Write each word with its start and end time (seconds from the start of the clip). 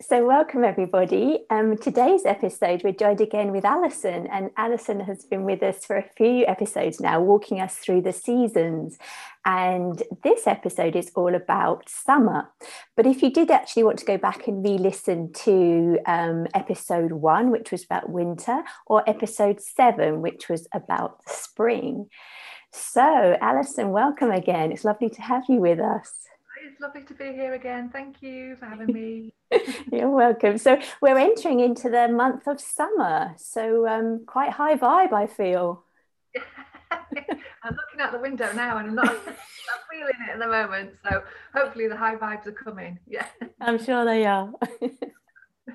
So, 0.00 0.26
welcome 0.26 0.64
everybody. 0.64 1.44
Um, 1.48 1.78
today's 1.78 2.26
episode, 2.26 2.82
we're 2.84 2.92
joined 2.92 3.22
again 3.22 3.52
with 3.52 3.64
Alison, 3.64 4.26
and 4.26 4.50
Alison 4.58 5.00
has 5.00 5.24
been 5.24 5.44
with 5.44 5.62
us 5.62 5.86
for 5.86 5.96
a 5.96 6.08
few 6.16 6.44
episodes 6.46 7.00
now, 7.00 7.20
walking 7.20 7.58
us 7.60 7.76
through 7.76 8.02
the 8.02 8.12
seasons. 8.12 8.98
And 9.46 10.02
this 10.22 10.46
episode 10.46 10.94
is 10.94 11.10
all 11.14 11.34
about 11.34 11.88
summer. 11.88 12.50
But 12.96 13.06
if 13.06 13.22
you 13.22 13.30
did 13.30 13.50
actually 13.50 13.84
want 13.84 13.98
to 14.00 14.04
go 14.04 14.18
back 14.18 14.46
and 14.46 14.62
re 14.62 14.76
listen 14.76 15.32
to 15.44 15.98
um, 16.06 16.46
episode 16.54 17.12
one, 17.12 17.50
which 17.50 17.72
was 17.72 17.84
about 17.84 18.10
winter, 18.10 18.62
or 18.86 19.08
episode 19.08 19.60
seven, 19.60 20.20
which 20.20 20.50
was 20.50 20.68
about 20.74 21.26
spring. 21.26 22.08
So, 22.72 23.38
Alison, 23.40 23.90
welcome 23.90 24.30
again. 24.30 24.70
It's 24.70 24.84
lovely 24.84 25.08
to 25.10 25.22
have 25.22 25.44
you 25.48 25.60
with 25.60 25.80
us 25.80 26.12
lovely 26.82 27.02
to 27.04 27.14
be 27.14 27.26
here 27.26 27.54
again. 27.54 27.88
Thank 27.90 28.20
you 28.22 28.56
for 28.56 28.66
having 28.66 28.92
me. 28.92 29.32
You're 29.92 30.10
welcome. 30.10 30.58
So 30.58 30.80
we're 31.00 31.16
entering 31.16 31.60
into 31.60 31.88
the 31.88 32.08
month 32.08 32.48
of 32.48 32.60
summer. 32.60 33.34
So 33.36 33.86
um, 33.86 34.24
quite 34.26 34.50
high 34.50 34.76
vibe, 34.76 35.12
I 35.12 35.28
feel. 35.28 35.84
I'm 36.90 37.76
looking 37.76 38.00
out 38.00 38.10
the 38.10 38.18
window 38.18 38.52
now 38.52 38.78
and 38.78 38.88
I'm 38.88 38.94
not, 38.96 39.08
I'm 39.26 39.80
feeling 39.90 40.12
it 40.28 40.32
at 40.32 40.38
the 40.40 40.48
moment. 40.48 40.90
So 41.08 41.22
hopefully 41.54 41.86
the 41.86 41.96
high 41.96 42.16
vibes 42.16 42.48
are 42.48 42.52
coming. 42.52 42.98
Yeah. 43.06 43.26
I'm 43.60 43.82
sure 43.82 44.04
they 44.04 44.26
are. 44.26 44.52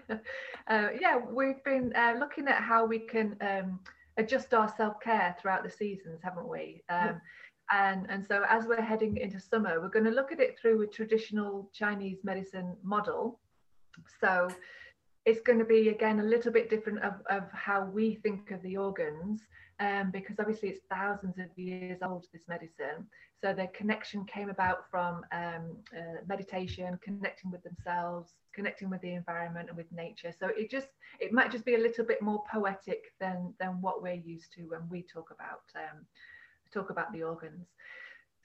uh, 0.09 0.87
yeah, 0.99 1.19
we've 1.31 1.63
been 1.63 1.93
uh, 1.95 2.15
looking 2.19 2.49
at 2.49 2.61
how 2.61 2.85
we 2.85 2.99
can 2.99 3.37
um, 3.39 3.79
adjust 4.17 4.53
our 4.53 4.71
self 4.75 4.99
care 4.99 5.37
throughout 5.39 5.63
the 5.63 5.71
seasons, 5.71 6.19
haven't 6.21 6.49
we? 6.49 6.83
Um, 6.89 7.21
and, 7.71 8.05
and 8.09 8.25
so 8.25 8.43
as 8.49 8.65
we're 8.65 8.81
heading 8.81 9.17
into 9.17 9.39
summer, 9.39 9.81
we're 9.81 9.89
going 9.89 10.05
to 10.05 10.11
look 10.11 10.31
at 10.31 10.39
it 10.39 10.57
through 10.59 10.81
a 10.81 10.87
traditional 10.87 11.69
Chinese 11.73 12.19
medicine 12.23 12.75
model. 12.83 13.39
So 14.21 14.49
it's 15.27 15.41
going 15.41 15.59
to 15.59 15.65
be 15.65 15.89
again 15.89 16.21
a 16.21 16.23
little 16.23 16.53
bit 16.53 16.69
different 16.69 16.99
of, 16.99 17.15
of 17.29 17.43
how 17.51 17.83
we 17.83 18.15
think 18.15 18.49
of 18.51 18.61
the 18.61 18.77
organs 18.77 19.41
um, 19.81 20.09
because 20.09 20.37
obviously 20.39 20.69
it's 20.69 20.79
thousands 20.89 21.37
of 21.37 21.45
years 21.57 21.99
old 22.01 22.25
this 22.31 22.47
medicine 22.47 23.05
so 23.43 23.53
the 23.53 23.67
connection 23.75 24.23
came 24.23 24.49
about 24.49 24.89
from 24.89 25.25
um, 25.33 25.75
uh, 25.95 26.21
meditation 26.27 26.97
connecting 27.03 27.51
with 27.51 27.61
themselves 27.63 28.35
connecting 28.55 28.89
with 28.89 29.01
the 29.01 29.13
environment 29.13 29.67
and 29.67 29.77
with 29.77 29.91
nature 29.91 30.33
so 30.39 30.47
it 30.57 30.71
just 30.71 30.87
it 31.19 31.33
might 31.33 31.51
just 31.51 31.65
be 31.65 31.75
a 31.75 31.77
little 31.77 32.05
bit 32.05 32.21
more 32.21 32.41
poetic 32.49 33.13
than 33.19 33.53
than 33.59 33.81
what 33.81 34.01
we're 34.01 34.13
used 34.13 34.53
to 34.53 34.61
when 34.63 34.87
we 34.89 35.01
talk 35.01 35.29
about 35.31 35.63
um, 35.75 36.05
talk 36.71 36.89
about 36.89 37.11
the 37.13 37.23
organs. 37.23 37.67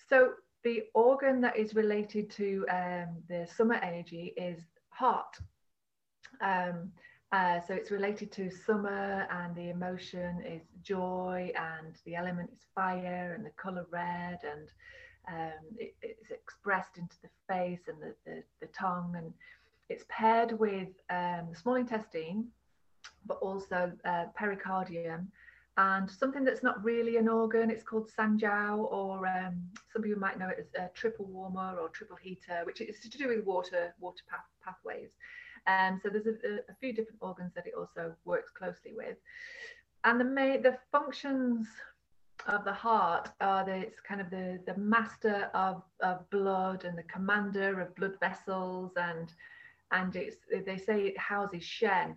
So 0.09 0.33
the 0.65 0.85
organ 0.95 1.41
that 1.41 1.57
is 1.57 1.75
related 1.75 2.31
to 2.33 2.65
um, 2.71 3.09
the 3.29 3.47
summer 3.57 3.75
energy 3.75 4.33
is 4.37 4.61
heart. 4.91 5.37
Um, 6.41 6.93
uh, 7.33 7.61
so 7.67 7.73
it's 7.73 7.91
related 7.91 8.31
to 8.31 8.51
summer 8.51 9.27
and 9.31 9.57
the 9.57 9.71
emotion 9.71 10.43
is 10.47 10.63
joy 10.83 11.51
and 11.57 11.97
the 12.05 12.15
element 12.15 12.51
is 12.53 12.67
fire 12.75 13.33
and 13.35 13.45
the 13.45 13.51
color 13.51 13.87
red 13.91 14.39
and 14.45 14.69
um, 15.29 15.65
it, 15.79 15.95
it's 16.03 16.31
expressed 16.31 16.99
into 16.99 17.17
the 17.23 17.29
face 17.49 17.89
and 17.89 17.97
the, 18.03 18.15
the, 18.27 18.43
the 18.61 18.67
tongue 18.79 19.15
and 19.17 19.33
it's 19.89 20.05
paired 20.11 20.59
with 20.59 20.89
um, 21.09 21.47
the 21.51 21.57
small 21.57 21.77
intestine 21.77 22.47
but 23.27 23.39
also 23.39 23.93
uh, 24.05 24.25
pericardium 24.35 25.29
and 25.79 26.11
something 26.11 26.45
that's 26.45 26.63
not 26.63 26.83
really 26.85 27.17
an 27.17 27.29
organ, 27.29 27.71
it's 27.71 27.83
called 27.83 28.11
sanjiao, 28.11 28.93
or 28.93 29.27
um, 29.27 29.63
some 29.93 30.03
people 30.03 30.21
might 30.21 30.39
know 30.39 30.49
it 30.49 30.59
as 30.59 30.83
a 30.83 30.91
triple 30.95 31.25
warmer 31.25 31.79
or 31.81 31.89
triple 31.89 32.17
heater, 32.17 32.61
which 32.65 32.81
is 32.83 33.01
to 33.01 33.09
do 33.09 33.29
with 33.29 33.45
water 33.45 33.95
water 33.99 34.23
path, 34.29 34.45
pathways. 34.63 35.11
Um, 35.67 36.01
so 36.03 36.11
there's 36.11 36.27
a, 36.27 36.71
a, 36.71 36.75
few 36.81 36.93
different 36.93 37.21
organs 37.21 37.53
that 37.55 37.67
it 37.67 37.75
also 37.79 38.15
works 38.25 38.51
closely 38.51 38.93
with. 38.97 39.17
And 40.05 40.21
the 40.21 40.25
main, 40.25 40.61
the 40.61 40.77
functions 40.91 41.69
of 42.49 42.65
the 42.65 42.73
heart 42.73 43.31
are 43.41 43.65
that 43.65 43.79
it's 43.79 44.01
kind 44.01 44.21
of 44.21 44.29
the, 44.29 44.59
the 44.67 44.77
master 44.77 45.49
of, 45.55 45.83
of 46.01 46.29
blood 46.31 46.85
and 46.85 46.99
the 46.99 47.05
commander 47.05 47.81
of 47.81 47.95
blood 47.95 48.19
vessels 48.21 48.93
and 48.97 49.33
and 49.93 50.17
it's 50.17 50.37
they 50.67 50.79
say 50.79 51.09
it 51.09 51.19
houses 51.19 51.63
shen, 51.63 52.17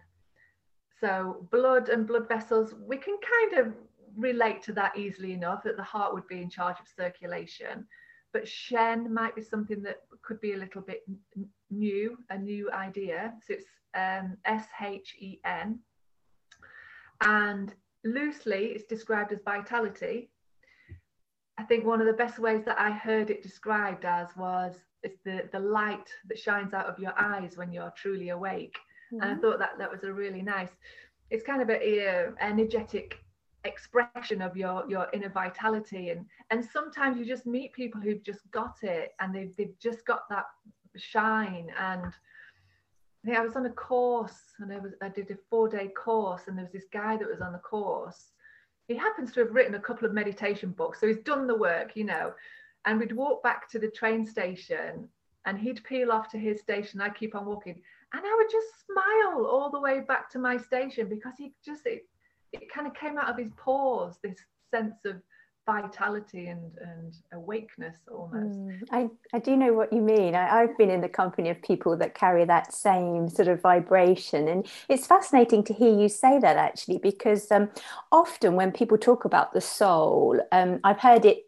so 0.99 1.47
blood 1.51 1.89
and 1.89 2.07
blood 2.07 2.27
vessels, 2.27 2.73
we 2.85 2.97
can 2.97 3.17
kind 3.49 3.65
of 3.65 3.73
relate 4.17 4.61
to 4.63 4.73
that 4.73 4.97
easily 4.97 5.33
enough 5.33 5.63
that 5.63 5.77
the 5.77 5.83
heart 5.83 6.13
would 6.13 6.27
be 6.27 6.41
in 6.41 6.49
charge 6.49 6.77
of 6.79 6.87
circulation. 6.87 7.85
But 8.31 8.47
Shen 8.47 9.13
might 9.13 9.35
be 9.35 9.41
something 9.41 9.81
that 9.83 10.01
could 10.21 10.41
be 10.41 10.53
a 10.53 10.57
little 10.57 10.81
bit 10.81 11.03
new, 11.69 12.17
a 12.29 12.37
new 12.37 12.71
idea. 12.71 13.33
So 13.45 13.53
it's 13.53 13.65
um, 13.93 14.37
S 14.45 14.65
H 14.81 15.15
E 15.19 15.39
N. 15.45 15.79
And 17.21 17.73
loosely, 18.03 18.65
it's 18.67 18.85
described 18.85 19.31
as 19.31 19.39
vitality. 19.43 20.29
I 21.57 21.63
think 21.63 21.85
one 21.85 22.01
of 22.01 22.07
the 22.07 22.13
best 22.13 22.39
ways 22.39 22.63
that 22.65 22.79
I 22.79 22.91
heard 22.91 23.29
it 23.29 23.41
described 23.41 24.03
as 24.03 24.27
was 24.35 24.75
it's 25.03 25.19
the, 25.23 25.47
the 25.53 25.59
light 25.59 26.09
that 26.27 26.37
shines 26.37 26.73
out 26.73 26.87
of 26.87 26.99
your 26.99 27.13
eyes 27.17 27.55
when 27.55 27.71
you're 27.71 27.93
truly 27.95 28.29
awake 28.29 28.75
mm-hmm. 29.13 29.21
and 29.21 29.31
I 29.31 29.41
thought 29.41 29.59
that 29.59 29.77
that 29.77 29.91
was 29.91 30.03
a 30.03 30.11
really 30.11 30.41
nice. 30.41 30.69
It's 31.29 31.43
kind 31.43 31.61
of 31.61 31.69
a, 31.69 31.75
a 31.81 32.33
energetic 32.39 33.19
expression 33.65 34.41
of 34.41 34.55
your 34.55 34.85
your 34.87 35.07
inner 35.13 35.29
vitality. 35.29 36.09
And 36.09 36.25
and 36.51 36.63
sometimes 36.63 37.17
you 37.17 37.25
just 37.25 37.45
meet 37.45 37.73
people 37.73 37.99
who've 37.99 38.23
just 38.23 38.49
got 38.51 38.77
it 38.83 39.13
and 39.19 39.35
they've, 39.35 39.55
they've 39.57 39.77
just 39.79 40.05
got 40.05 40.29
that 40.29 40.45
shine. 40.95 41.71
And 41.79 42.05
I 42.05 43.25
think 43.25 43.37
I 43.37 43.41
was 43.41 43.55
on 43.55 43.65
a 43.65 43.71
course 43.71 44.39
and 44.59 44.71
I 44.71 44.79
was 44.79 44.93
I 45.01 45.09
did 45.09 45.29
a 45.31 45.37
four 45.49 45.67
day 45.67 45.89
course 45.89 46.43
and 46.47 46.57
there 46.57 46.65
was 46.65 46.73
this 46.73 46.87
guy 46.91 47.17
that 47.17 47.27
was 47.27 47.41
on 47.41 47.53
the 47.53 47.59
course. 47.59 48.31
He 48.87 48.95
happens 48.95 49.31
to 49.33 49.39
have 49.41 49.53
written 49.53 49.75
a 49.75 49.79
couple 49.79 50.05
of 50.05 50.13
meditation 50.13 50.69
books 50.69 50.99
so 50.99 51.07
he's 51.07 51.17
done 51.19 51.47
the 51.47 51.57
work 51.57 51.95
you 51.95 52.05
know. 52.05 52.33
And 52.85 52.99
we'd 52.99 53.11
walk 53.11 53.41
back 53.41 53.67
to 53.71 53.79
the 53.79 53.89
train 53.89 54.25
station 54.27 55.09
and 55.45 55.57
he'd 55.57 55.83
peel 55.83 56.11
off 56.11 56.29
to 56.29 56.37
his 56.37 56.59
station. 56.59 57.01
I 57.01 57.09
keep 57.09 57.33
on 57.33 57.45
walking 57.45 57.81
and 58.15 58.25
I 58.25 58.35
would 58.37 58.49
just 58.49 58.67
smile 58.85 59.45
all 59.45 59.69
the 59.69 59.79
way 59.79 59.99
back 59.99 60.29
to 60.31 60.39
my 60.39 60.57
station 60.57 61.09
because 61.09 61.33
he 61.37 61.53
just 61.65 61.85
it, 61.85 62.03
it 62.53 62.71
kind 62.71 62.87
of 62.87 62.93
came 62.93 63.17
out 63.17 63.29
of 63.29 63.37
his 63.37 63.51
pores 63.57 64.15
this 64.23 64.37
sense 64.71 65.03
of 65.05 65.15
vitality 65.65 66.47
and, 66.47 66.71
and 66.79 67.13
awakeness 67.33 67.97
almost. 68.11 68.59
Mm, 68.59 68.83
I, 68.91 69.09
I 69.33 69.39
do 69.39 69.55
know 69.55 69.73
what 69.73 69.91
you 69.91 70.01
mean. 70.01 70.35
I, 70.35 70.61
I've 70.61 70.77
been 70.77 70.91
in 70.91 71.01
the 71.01 71.09
company 71.09 71.49
of 71.49 71.61
people 71.61 71.97
that 71.97 72.13
carry 72.13 72.45
that 72.45 72.73
same 72.73 73.29
sort 73.29 73.47
of 73.47 73.61
vibration. 73.61 74.47
And 74.47 74.67
it's 74.89 75.07
fascinating 75.07 75.63
to 75.65 75.73
hear 75.73 75.97
you 75.97 76.07
say 76.07 76.37
that 76.39 76.57
actually, 76.57 76.99
because 76.99 77.51
um, 77.51 77.69
often 78.11 78.55
when 78.55 78.71
people 78.71 78.97
talk 78.97 79.25
about 79.25 79.53
the 79.53 79.61
soul, 79.61 80.39
um, 80.51 80.79
I've 80.83 80.99
heard 80.99 81.25
it 81.25 81.45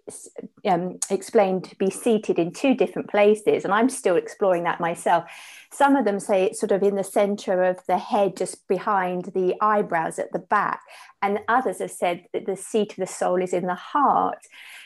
um, 0.66 1.00
explained 1.12 1.66
to 1.66 1.76
be 1.76 1.92
seated 1.92 2.40
in 2.40 2.52
two 2.52 2.74
different 2.74 3.10
places. 3.10 3.66
And 3.66 3.74
I'm 3.74 3.90
still 3.90 4.16
exploring 4.16 4.64
that 4.64 4.80
myself. 4.80 5.26
Some 5.72 5.96
of 5.96 6.06
them 6.06 6.20
say 6.20 6.46
it's 6.46 6.60
sort 6.60 6.72
of 6.72 6.82
in 6.82 6.96
the 6.96 7.04
center 7.04 7.64
of 7.64 7.86
the 7.88 7.98
head, 7.98 8.36
just 8.36 8.68
behind 8.68 9.26
the 9.36 9.54
eyebrows 9.62 10.18
at 10.18 10.32
the 10.32 10.40
back. 10.40 10.82
And 11.22 11.40
others 11.48 11.80
have 11.80 11.92
said 11.92 12.26
that 12.34 12.46
the 12.46 12.56
seat 12.56 12.92
of 12.92 12.98
the 12.98 13.08
soul 13.08 13.42
is 13.42 13.54
in 13.54 13.66
the 13.66 13.76
heart. 13.76 14.40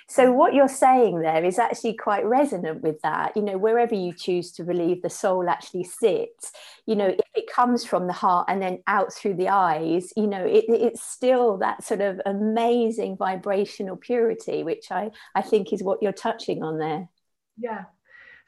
So, 0.07 0.31
what 0.31 0.53
you're 0.53 0.67
saying 0.67 1.19
there 1.19 1.43
is 1.43 1.59
actually 1.59 1.95
quite 1.95 2.25
resonant 2.25 2.81
with 2.81 3.01
that. 3.01 3.35
You 3.35 3.43
know, 3.43 3.57
wherever 3.57 3.95
you 3.95 4.13
choose 4.13 4.51
to 4.53 4.63
believe 4.63 5.01
the 5.01 5.09
soul 5.09 5.49
actually 5.49 5.83
sits, 5.83 6.51
you 6.85 6.95
know, 6.95 7.07
if 7.07 7.19
it 7.35 7.51
comes 7.51 7.85
from 7.85 8.07
the 8.07 8.13
heart 8.13 8.47
and 8.49 8.61
then 8.61 8.79
out 8.87 9.13
through 9.13 9.35
the 9.35 9.49
eyes, 9.49 10.11
you 10.15 10.27
know, 10.27 10.45
it, 10.45 10.65
it's 10.67 11.03
still 11.03 11.57
that 11.57 11.83
sort 11.83 12.01
of 12.01 12.21
amazing 12.25 13.17
vibrational 13.17 13.97
purity, 13.97 14.63
which 14.63 14.91
I, 14.91 15.11
I 15.35 15.41
think 15.41 15.73
is 15.73 15.83
what 15.83 16.01
you're 16.01 16.11
touching 16.11 16.63
on 16.63 16.77
there. 16.77 17.09
Yeah, 17.57 17.85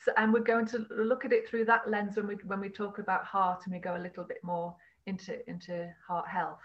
so, 0.03 0.11
and 0.17 0.33
we're 0.33 0.41
going 0.41 0.65
to 0.67 0.85
look 0.89 1.23
at 1.23 1.31
it 1.31 1.47
through 1.47 1.65
that 1.65 1.89
lens 1.89 2.17
when 2.17 2.27
we 2.27 2.35
when 2.45 2.59
we 2.59 2.69
talk 2.69 2.99
about 2.99 3.23
heart 3.23 3.61
and 3.65 3.73
we 3.73 3.79
go 3.79 3.95
a 3.95 3.97
little 3.97 4.25
bit 4.25 4.39
more 4.43 4.75
into 5.05 5.37
into 5.49 5.89
heart 6.05 6.27
health. 6.27 6.59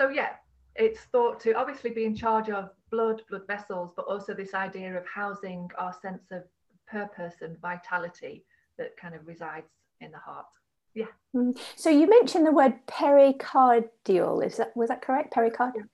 So 0.00 0.08
yeah, 0.08 0.30
it's 0.76 1.00
thought 1.12 1.40
to 1.40 1.52
obviously 1.52 1.90
be 1.90 2.06
in 2.06 2.16
charge 2.16 2.48
of 2.48 2.70
blood, 2.90 3.20
blood 3.28 3.46
vessels, 3.46 3.92
but 3.94 4.06
also 4.06 4.32
this 4.32 4.54
idea 4.54 4.96
of 4.96 5.04
housing 5.06 5.68
our 5.76 5.92
sense 6.00 6.30
of 6.30 6.44
purpose 6.90 7.34
and 7.42 7.60
vitality 7.60 8.46
that 8.78 8.96
kind 8.96 9.14
of 9.14 9.26
resides 9.26 9.66
in 10.00 10.10
the 10.10 10.16
heart. 10.16 10.46
Yeah. 10.94 11.04
Mm. 11.36 11.58
So 11.76 11.90
you 11.90 12.08
mentioned 12.08 12.46
the 12.46 12.50
word 12.50 12.74
pericardial. 12.86 14.42
Is 14.42 14.56
that 14.56 14.74
was 14.74 14.88
that 14.88 15.02
correct? 15.02 15.34
Pericardial. 15.34 15.84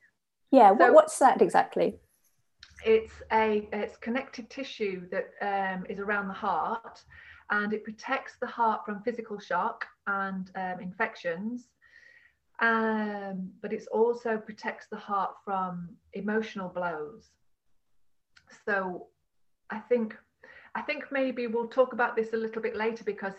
Yeah. 0.53 0.79
So, 0.79 0.93
what's 0.93 1.19
that 1.19 1.43
exactly? 1.43 1.99
it's 2.85 3.23
a 3.33 3.69
it's 3.73 3.97
connective 3.97 4.49
tissue 4.49 5.09
that 5.11 5.31
um, 5.43 5.85
is 5.89 5.99
around 5.99 6.29
the 6.29 6.35
heart 6.35 7.03
and 7.51 7.73
it 7.73 7.83
protects 7.83 8.35
the 8.41 8.47
heart 8.47 8.85
from 8.87 9.03
physical 9.03 9.41
shock 9.41 9.85
and 10.07 10.51
um, 10.55 10.79
infections 10.81 11.69
um, 12.61 13.51
but 13.61 13.73
it 13.73 13.87
also 13.93 14.39
protects 14.39 14.87
the 14.91 14.97
heart 14.97 15.35
from 15.45 15.91
emotional 16.15 16.69
blows. 16.69 17.31
So 18.65 19.09
i 19.69 19.79
think 19.79 20.17
i 20.77 20.81
think 20.81 21.07
maybe 21.11 21.49
we'll 21.49 21.67
talk 21.67 21.93
about 21.93 22.15
this 22.15 22.33
a 22.33 22.37
little 22.37 22.63
bit 22.63 22.77
later 22.77 23.03
because 23.03 23.33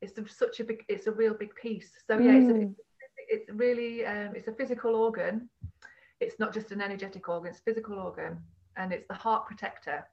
it's 0.00 0.14
such 0.36 0.60
a 0.60 0.64
big 0.64 0.84
it's 0.88 1.06
a 1.06 1.12
real 1.12 1.34
big 1.34 1.54
piece. 1.54 1.90
So 2.06 2.18
yeah 2.18 2.32
mm. 2.32 2.74
it's, 2.74 2.78
a, 3.18 3.34
it's 3.34 3.50
really 3.50 4.04
um, 4.06 4.34
it's 4.34 4.48
a 4.48 4.52
physical 4.52 4.94
organ. 4.94 5.48
It's 6.20 6.38
not 6.38 6.54
just 6.54 6.72
an 6.72 6.80
energetic 6.80 7.28
organ 7.28 7.50
it's 7.50 7.60
a 7.60 7.62
physical 7.62 7.98
organ 7.98 8.38
and 8.76 8.92
it's 8.92 9.06
the 9.08 9.14
heart 9.14 9.46
protector. 9.46 10.06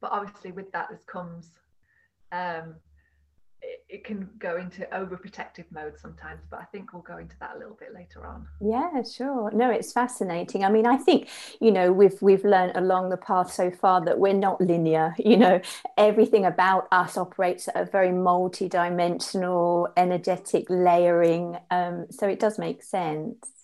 But 0.00 0.12
obviously 0.12 0.52
with 0.52 0.70
that 0.72 0.88
this 0.90 1.04
comes 1.04 1.52
um, 2.32 2.76
it, 3.62 4.04
can 4.04 4.28
go 4.38 4.56
into 4.56 4.82
overprotective 4.92 5.64
mode 5.72 5.98
sometimes 5.98 6.40
but 6.50 6.60
i 6.60 6.64
think 6.64 6.92
we'll 6.92 7.02
go 7.02 7.18
into 7.18 7.34
that 7.40 7.56
a 7.56 7.58
little 7.58 7.74
bit 7.74 7.92
later 7.94 8.26
on. 8.26 8.46
Yeah 8.60 9.02
sure. 9.02 9.50
No 9.52 9.70
it's 9.70 9.92
fascinating. 9.92 10.64
I 10.64 10.70
mean 10.70 10.86
i 10.86 10.96
think 10.96 11.28
you 11.60 11.72
know 11.72 11.92
we've 11.92 12.20
we've 12.20 12.44
learned 12.44 12.76
along 12.76 13.10
the 13.10 13.16
path 13.16 13.52
so 13.52 13.70
far 13.70 14.04
that 14.04 14.18
we're 14.18 14.32
not 14.32 14.60
linear. 14.60 15.14
You 15.26 15.36
know 15.36 15.60
everything 15.96 16.44
about 16.44 16.86
us 16.92 17.16
operates 17.16 17.68
at 17.68 17.76
a 17.76 17.84
very 17.84 18.12
multi-dimensional 18.12 19.88
energetic 19.96 20.66
layering. 20.68 21.56
Um, 21.70 22.06
so 22.10 22.28
it 22.28 22.38
does 22.38 22.58
make 22.58 22.82
sense 22.82 23.55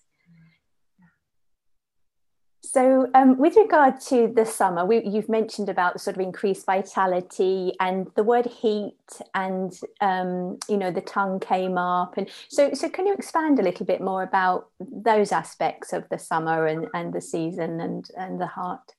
so, 2.72 3.10
um, 3.12 3.36
with 3.36 3.54
regard 3.56 4.00
to 4.08 4.32
the 4.34 4.46
summer, 4.46 4.86
we, 4.86 5.04
you've 5.04 5.28
mentioned 5.28 5.68
about 5.68 5.92
the 5.92 5.98
sort 5.98 6.16
of 6.16 6.22
increased 6.22 6.64
vitality 6.64 7.74
and 7.80 8.10
the 8.14 8.22
word 8.22 8.46
heat, 8.46 8.96
and 9.34 9.78
um, 10.00 10.58
you 10.70 10.78
know 10.78 10.90
the 10.90 11.02
tongue 11.02 11.38
came 11.38 11.76
up, 11.76 12.16
and 12.16 12.30
so 12.48 12.72
so 12.72 12.88
can 12.88 13.06
you 13.06 13.12
expand 13.12 13.58
a 13.58 13.62
little 13.62 13.84
bit 13.84 14.00
more 14.00 14.22
about 14.22 14.70
those 14.80 15.32
aspects 15.32 15.92
of 15.92 16.08
the 16.08 16.18
summer 16.18 16.66
and 16.66 16.86
and 16.94 17.12
the 17.12 17.20
season 17.20 17.78
and 17.78 18.08
and 18.16 18.40
the 18.40 18.46
heart? 18.46 18.94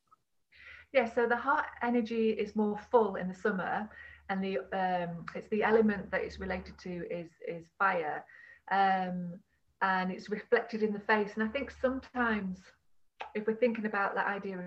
Yeah, 0.91 1.11
so 1.11 1.25
the 1.25 1.35
heart 1.35 1.65
energy 1.81 2.29
is 2.29 2.55
more 2.55 2.77
full 2.91 3.15
in 3.15 3.27
the 3.27 3.33
summer, 3.33 3.89
and 4.29 4.43
the 4.43 4.59
um, 4.71 5.25
it's 5.33 5.49
the 5.49 5.63
element 5.63 6.11
that 6.11 6.21
it's 6.21 6.39
related 6.39 6.77
to 6.83 7.07
is 7.09 7.31
is 7.47 7.65
fire, 7.79 8.23
um, 8.71 9.39
and 9.81 10.11
it's 10.11 10.29
reflected 10.29 10.83
in 10.83 10.93
the 10.93 10.99
face, 10.99 11.31
and 11.33 11.41
I 11.41 11.47
think 11.47 11.71
sometimes 11.71 12.59
if 13.35 13.47
we're 13.47 13.55
thinking 13.55 13.85
about 13.85 14.15
that 14.15 14.27
idea 14.27 14.57
of 14.57 14.63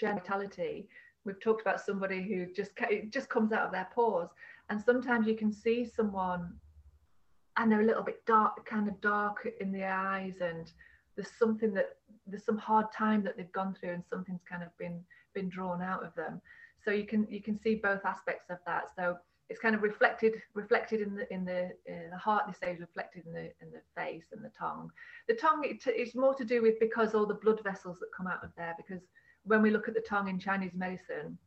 genitality, 0.00 0.86
we've 1.24 1.40
talked 1.40 1.60
about 1.60 1.80
somebody 1.80 2.22
who 2.22 2.46
just 2.52 2.72
it 2.90 3.10
just 3.10 3.28
comes 3.28 3.52
out 3.52 3.66
of 3.66 3.72
their 3.72 3.88
pores, 3.94 4.30
and 4.70 4.80
sometimes 4.80 5.26
you 5.26 5.36
can 5.36 5.52
see 5.52 5.84
someone, 5.84 6.54
and 7.56 7.70
they're 7.70 7.82
a 7.82 7.86
little 7.86 8.02
bit 8.02 8.24
dark, 8.26 8.64
kind 8.66 8.88
of 8.88 9.00
dark 9.00 9.48
in 9.60 9.72
the 9.72 9.84
eyes, 9.84 10.36
and 10.40 10.72
there's 11.16 11.32
something 11.38 11.72
that 11.74 11.96
there's 12.26 12.44
some 12.44 12.58
hard 12.58 12.86
time 12.92 13.22
that 13.24 13.36
they've 13.36 13.52
gone 13.52 13.74
through, 13.74 13.90
and 13.94 14.04
something's 14.08 14.44
kind 14.48 14.62
of 14.62 14.76
been 14.78 15.02
been 15.34 15.48
drawn 15.48 15.82
out 15.82 16.04
of 16.04 16.14
them. 16.14 16.40
So 16.84 16.90
you 16.90 17.04
can 17.04 17.26
you 17.28 17.42
can 17.42 17.60
see 17.60 17.74
both 17.74 18.04
aspects 18.04 18.50
of 18.50 18.58
that. 18.66 18.84
So 18.96 19.18
it's 19.50 19.60
kind 19.60 19.74
of 19.74 19.82
reflected 19.82 20.34
reflected 20.54 21.00
in 21.00 21.14
the 21.14 21.32
in 21.32 21.44
the 21.44 21.70
in 21.86 22.10
the 22.10 22.18
heart 22.18 22.46
this 22.46 22.56
stage 22.56 22.80
reflected 22.80 23.24
in 23.26 23.32
the 23.32 23.44
in 23.62 23.70
the 23.72 23.80
face 23.96 24.26
and 24.32 24.44
the 24.44 24.50
tongue. 24.50 24.90
The 25.28 25.34
tongue 25.34 25.62
it, 25.64 25.82
it's 25.86 26.14
more 26.14 26.34
to 26.34 26.44
do 26.44 26.62
with 26.62 26.78
because 26.80 27.14
all 27.14 27.26
the 27.26 27.34
blood 27.34 27.60
vessels 27.64 27.98
that 28.00 28.08
come 28.16 28.26
out 28.26 28.44
of 28.44 28.50
there 28.56 28.74
because 28.76 29.02
when 29.44 29.62
we 29.62 29.70
look 29.70 29.88
at 29.88 29.94
the 29.94 30.00
tongue 30.00 30.28
in 30.28 30.38
chinese 30.38 30.74
medicine 30.74 31.38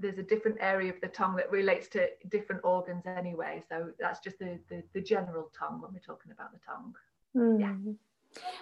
there's 0.00 0.18
a 0.18 0.22
different 0.22 0.56
area 0.60 0.92
of 0.92 1.00
the 1.00 1.08
tongue 1.08 1.36
that 1.36 1.50
relates 1.50 1.88
to 1.88 2.08
different 2.28 2.62
organs 2.64 3.04
anyway. 3.06 3.62
So 3.68 3.90
that's 3.98 4.20
just 4.20 4.38
the 4.38 4.58
the, 4.68 4.82
the 4.94 5.00
general 5.00 5.50
tongue 5.56 5.80
when 5.80 5.92
we're 5.92 6.00
talking 6.00 6.32
about 6.32 6.52
the 6.52 6.58
tongue. 6.66 6.94
Mm. 7.36 7.60
yeah. 7.60 7.92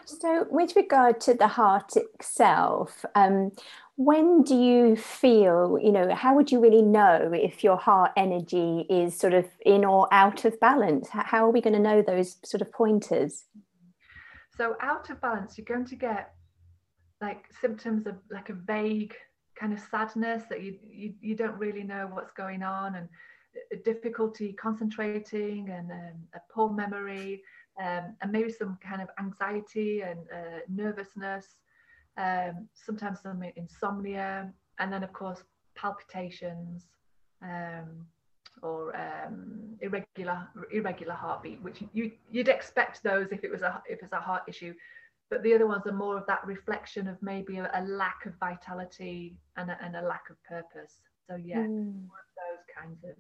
So 0.07 0.47
with 0.51 0.77
regard 0.77 1.21
to 1.23 1.35
the 1.35 1.49
heart 1.49 1.93
itself 1.97 3.05
um, 3.15 3.53
when 3.99 4.45
do 4.45 4.55
you 4.55 4.95
feel 4.95 5.77
you 5.83 5.91
know 5.91 6.15
how 6.15 6.33
would 6.37 6.53
you 6.53 6.61
really 6.61 6.83
know 6.83 7.33
if 7.35 7.65
your 7.65 7.77
heart 7.77 8.13
energy 8.17 8.87
is 8.89 9.19
sort 9.19 9.35
of 9.35 9.45
in 9.67 9.85
or 9.85 10.07
out 10.13 10.45
of 10.45 10.59
balance? 10.61 11.09
How 11.11 11.45
are 11.45 11.51
we 11.51 11.61
going 11.61 11.75
to 11.75 11.81
know 11.81 12.01
those 12.01 12.37
sort 12.45 12.63
of 12.63 12.71
pointers? 12.71 13.47
So 14.57 14.77
out 14.81 15.11
of 15.11 15.21
balance 15.21 15.59
you're 15.59 15.65
going 15.65 15.85
to 15.87 15.97
get 15.97 16.33
like 17.21 17.47
symptoms 17.61 18.07
of 18.07 18.15
like 18.31 18.51
a 18.51 18.53
vague 18.53 19.17
kind 19.59 19.73
of 19.73 19.81
sadness 19.81 20.45
that 20.49 20.63
you 20.63 20.79
you, 20.89 21.15
you 21.21 21.35
don't 21.35 21.59
really 21.59 21.83
know 21.83 22.09
what's 22.13 22.33
going 22.33 22.63
on 22.63 22.95
and 22.95 23.09
difficulty 23.85 24.53
concentrating 24.53 25.71
and 25.71 25.91
um, 25.91 26.19
a 26.37 26.41
poor 26.55 26.71
memory 26.71 27.43
um, 27.83 28.15
and 28.23 28.31
maybe 28.31 28.53
some 28.53 28.79
kind 28.81 29.03
of 29.03 29.09
anxiety 29.19 30.03
and 30.03 30.21
uh, 30.33 30.61
nervousness 30.69 31.57
um, 32.19 32.69
sometimes 32.75 33.21
some 33.23 33.43
insomnia, 33.57 34.53
and 34.79 34.93
then 34.93 35.03
of 35.03 35.13
course 35.13 35.43
palpitations 35.75 36.89
um, 37.43 38.07
or 38.63 38.95
um, 38.97 39.77
irregular 39.81 40.49
irregular 40.73 41.15
heartbeat, 41.15 41.63
which 41.63 41.83
you 41.93 42.11
you'd 42.31 42.49
expect 42.49 43.03
those 43.03 43.29
if 43.31 43.45
it 43.45 43.51
was 43.51 43.63
a 43.63 43.83
if 43.89 44.03
it's 44.03 44.13
a 44.13 44.21
heart 44.21 44.43
issue, 44.49 44.75
but 45.31 45.43
the 45.43 45.55
other 45.55 45.67
ones 45.67 45.87
are 45.87 45.93
more 45.93 46.17
of 46.17 46.27
that 46.27 46.45
reflection 46.47 47.07
of 47.07 47.17
maybe 47.23 47.59
a, 47.59 47.71
a 47.75 47.83
lack 47.85 48.27
of 48.27 48.35
vitality 48.41 49.37
and 49.57 49.71
a, 49.71 49.79
and 49.83 49.97
a 49.97 50.03
lack 50.03 50.25
of 50.31 50.43
purpose. 50.45 51.01
So 51.29 51.37
yeah, 51.37 51.59
mm. 51.59 52.03
those 52.03 52.65
kinds 52.77 53.05
of 53.05 53.15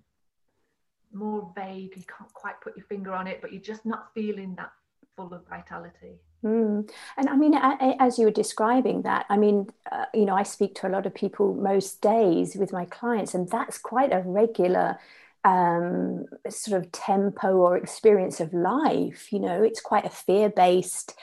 more 1.12 1.52
vague. 1.54 1.96
You 1.96 2.04
can't 2.04 2.32
quite 2.34 2.60
put 2.60 2.76
your 2.76 2.86
finger 2.86 3.12
on 3.12 3.26
it, 3.26 3.40
but 3.40 3.52
you're 3.52 3.62
just 3.62 3.86
not 3.86 4.12
feeling 4.14 4.54
that 4.56 4.72
full 5.18 5.34
of 5.34 5.42
vitality. 5.48 6.14
Mm. 6.44 6.88
And 7.16 7.28
I 7.28 7.36
mean, 7.36 7.54
as 7.54 8.18
you 8.18 8.26
were 8.26 8.30
describing 8.44 9.02
that, 9.02 9.26
I 9.28 9.36
mean, 9.36 9.66
uh, 9.90 10.04
you 10.14 10.24
know, 10.24 10.36
I 10.36 10.44
speak 10.44 10.76
to 10.76 10.86
a 10.86 10.94
lot 10.96 11.04
of 11.04 11.12
people 11.12 11.54
most 11.54 12.00
days 12.00 12.54
with 12.54 12.72
my 12.72 12.84
clients, 12.84 13.34
and 13.34 13.50
that's 13.50 13.78
quite 13.78 14.12
a 14.12 14.22
regular 14.24 14.98
um, 15.44 16.26
sort 16.48 16.80
of 16.80 16.92
tempo 16.92 17.56
or 17.56 17.76
experience 17.76 18.38
of 18.38 18.54
life. 18.54 19.32
You 19.32 19.40
know, 19.40 19.62
it's 19.64 19.80
quite 19.80 20.06
a 20.06 20.10
fear 20.10 20.48
based. 20.48 21.14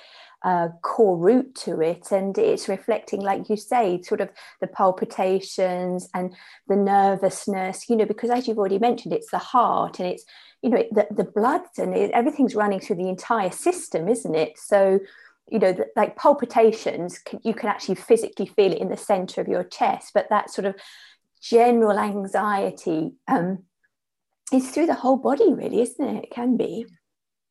Uh, 0.46 0.70
core 0.84 1.18
root 1.18 1.56
to 1.56 1.82
it 1.82 2.12
and 2.12 2.38
it's 2.38 2.70
reflecting 2.70 3.20
like 3.20 3.50
you 3.50 3.58
say 3.58 4.00
sort 4.04 4.22
of 4.22 4.30
the 4.62 4.68
palpitations 4.68 6.08
and 6.14 6.36
the 6.68 6.76
nervousness 6.76 7.90
you 7.90 7.96
know 7.96 8.06
because 8.06 8.30
as 8.30 8.48
you've 8.48 8.60
already 8.60 8.78
mentioned 8.78 9.12
it's 9.12 9.32
the 9.32 9.40
heart 9.40 9.98
and 10.00 10.08
it's 10.08 10.24
you 10.62 10.70
know 10.70 10.84
the, 10.92 11.08
the 11.10 11.24
blood 11.24 11.62
and 11.80 11.96
it, 11.96 12.12
everything's 12.12 12.54
running 12.54 12.80
through 12.80 12.96
the 12.96 13.10
entire 13.10 13.50
system 13.50 14.08
isn't 14.08 14.36
it? 14.36 14.58
So 14.58 15.00
you 15.48 15.58
know 15.58 15.74
the, 15.74 15.88
like 15.96 16.16
palpitations 16.16 17.18
can, 17.20 17.40
you 17.44 17.56
can 17.56 17.70
actually 17.70 17.96
physically 17.96 18.46
feel 18.46 18.72
it 18.72 18.80
in 18.80 18.90
the 18.90 18.98
center 18.98 19.42
of 19.42 19.48
your 19.48 19.64
chest 19.64 20.12
but 20.14 20.30
that 20.30 20.52
sort 20.52 20.66
of 20.66 20.76
general 21.42 21.98
anxiety 21.98 23.14
um, 23.28 23.64
is 24.54 24.70
through 24.70 24.86
the 24.86 24.94
whole 24.94 25.18
body 25.18 25.54
really 25.54 25.82
isn't 25.82 26.08
it? 26.08 26.24
It 26.26 26.32
can 26.32 26.58
be. 26.58 26.86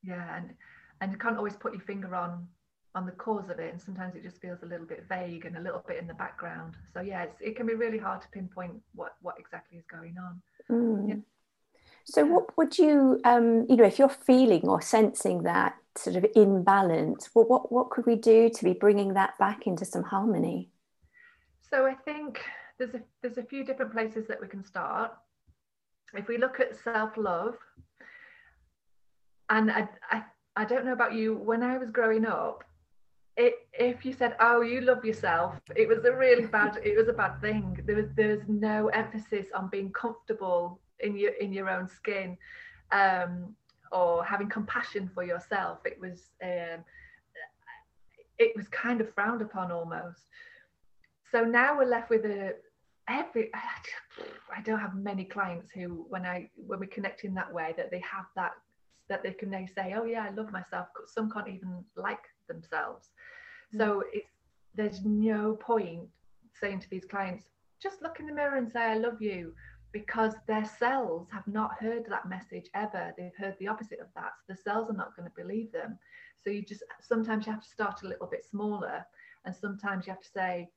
Yeah 0.02 0.36
and 0.36 0.54
and 1.00 1.12
you 1.12 1.18
can't 1.18 1.36
always 1.36 1.56
put 1.56 1.72
your 1.72 1.82
finger 1.82 2.14
on 2.14 2.48
on 2.94 3.06
the 3.06 3.12
cause 3.12 3.50
of 3.50 3.58
it 3.58 3.72
and 3.72 3.80
sometimes 3.80 4.14
it 4.14 4.22
just 4.22 4.40
feels 4.40 4.62
a 4.62 4.66
little 4.66 4.86
bit 4.86 5.04
vague 5.08 5.44
and 5.46 5.56
a 5.56 5.60
little 5.60 5.82
bit 5.86 5.98
in 5.98 6.06
the 6.06 6.14
background 6.14 6.74
so 6.92 7.00
yeah 7.00 7.26
it 7.40 7.56
can 7.56 7.66
be 7.66 7.74
really 7.74 7.98
hard 7.98 8.22
to 8.22 8.28
pinpoint 8.28 8.72
what 8.94 9.16
what 9.20 9.34
exactly 9.38 9.78
is 9.78 9.84
going 9.86 10.16
on 10.18 10.40
mm. 10.70 11.08
yeah. 11.08 11.14
So, 12.06 12.24
what 12.26 12.56
would 12.58 12.78
you, 12.78 13.18
um, 13.24 13.66
you 13.68 13.76
know, 13.76 13.84
if 13.84 13.98
you're 13.98 14.10
feeling 14.10 14.68
or 14.68 14.82
sensing 14.82 15.42
that 15.44 15.76
sort 15.96 16.16
of 16.16 16.26
imbalance, 16.36 17.30
well, 17.34 17.46
what 17.46 17.72
what 17.72 17.90
could 17.90 18.04
we 18.04 18.16
do 18.16 18.50
to 18.50 18.64
be 18.64 18.74
bringing 18.74 19.14
that 19.14 19.38
back 19.38 19.66
into 19.66 19.86
some 19.86 20.02
harmony? 20.02 20.70
So, 21.62 21.86
I 21.86 21.94
think 21.94 22.42
there's 22.78 22.94
a 22.94 23.00
there's 23.22 23.38
a 23.38 23.42
few 23.42 23.64
different 23.64 23.92
places 23.92 24.26
that 24.28 24.40
we 24.40 24.48
can 24.48 24.62
start. 24.62 25.12
If 26.12 26.28
we 26.28 26.36
look 26.36 26.60
at 26.60 26.76
self 26.76 27.16
love, 27.16 27.56
and 29.48 29.70
I, 29.70 29.88
I 30.10 30.22
I 30.56 30.64
don't 30.66 30.84
know 30.84 30.92
about 30.92 31.14
you, 31.14 31.36
when 31.36 31.62
I 31.62 31.78
was 31.78 31.90
growing 31.90 32.26
up, 32.26 32.64
it, 33.36 33.54
if 33.72 34.04
you 34.04 34.12
said, 34.12 34.36
"Oh, 34.40 34.60
you 34.60 34.80
love 34.80 35.04
yourself," 35.04 35.54
it 35.74 35.88
was 35.88 36.04
a 36.04 36.12
really 36.12 36.46
bad. 36.46 36.80
It 36.84 36.96
was 36.96 37.08
a 37.08 37.12
bad 37.12 37.40
thing. 37.40 37.80
There 37.84 37.96
was 37.96 38.06
there's 38.16 38.42
no 38.48 38.88
emphasis 38.88 39.46
on 39.54 39.68
being 39.68 39.90
comfortable 39.92 40.80
in 41.00 41.16
your 41.16 41.32
in 41.32 41.52
your 41.52 41.68
own 41.68 41.88
skin 41.88 42.36
um, 42.92 43.54
or 43.92 44.24
having 44.24 44.48
compassion 44.48 45.10
for 45.14 45.22
yourself 45.22 45.78
it 45.84 45.98
was 46.00 46.30
um, 46.42 46.84
it 48.38 48.52
was 48.56 48.68
kind 48.68 49.00
of 49.00 49.12
frowned 49.14 49.42
upon 49.42 49.70
almost 49.70 50.22
so 51.30 51.44
now 51.44 51.76
we're 51.76 51.84
left 51.84 52.10
with 52.10 52.24
a 52.24 52.54
every 53.08 53.50
I 53.54 54.62
don't 54.62 54.80
have 54.80 54.94
many 54.94 55.24
clients 55.24 55.70
who 55.70 56.06
when 56.08 56.24
I 56.24 56.48
when 56.66 56.80
we 56.80 56.86
connect 56.86 57.24
in 57.24 57.34
that 57.34 57.52
way 57.52 57.74
that 57.76 57.90
they 57.90 58.00
have 58.00 58.26
that 58.36 58.52
that 59.08 59.23
they 59.23 59.32
can 59.32 59.50
they 59.50 59.66
say 59.66 59.94
oh 59.96 60.04
yeah 60.04 60.26
I 60.28 60.34
love 60.34 60.52
myself 60.52 60.88
some 61.06 61.30
can't 61.30 61.49
even 61.49 61.84
like 61.96 62.25
themselves 62.49 63.11
mm. 63.75 63.78
so 63.78 64.02
it's 64.12 64.30
there's 64.75 65.04
no 65.04 65.54
point 65.54 66.08
saying 66.61 66.80
to 66.80 66.90
these 66.90 67.04
clients 67.04 67.44
just 67.82 68.02
look 68.02 68.18
in 68.18 68.26
the 68.26 68.32
mirror 68.32 68.56
and 68.56 68.70
say 68.70 68.80
I 68.80 68.96
love 68.96 69.20
you 69.20 69.52
because 69.94 70.34
their 70.49 70.64
cells 70.64 71.28
have 71.32 71.46
not 71.46 71.80
heard 71.80 72.04
that 72.08 72.28
message 72.28 72.68
ever. 72.75 73.14
They've 73.16 73.37
heard 73.38 73.54
the 73.61 73.68
opposite 73.68 74.00
of 74.00 74.08
that. 74.16 74.32
So 74.40 74.52
the 74.52 74.61
cells 74.61 74.90
are 74.90 74.96
not 74.96 75.16
going 75.16 75.30
to 75.30 75.42
believe 75.42 75.70
them. 75.70 75.99
So 76.42 76.50
you 76.50 76.62
just 76.62 76.82
sometimes 77.00 77.46
you 77.46 77.52
have 77.52 77.62
to 77.62 77.68
start 77.68 78.02
a 78.02 78.08
little 78.08 78.26
bit 78.26 78.44
smaller, 78.44 79.06
and 79.44 79.54
sometimes 79.54 80.06
you 80.06 80.12
have 80.12 80.20
to 80.20 80.28
say, 80.28 80.68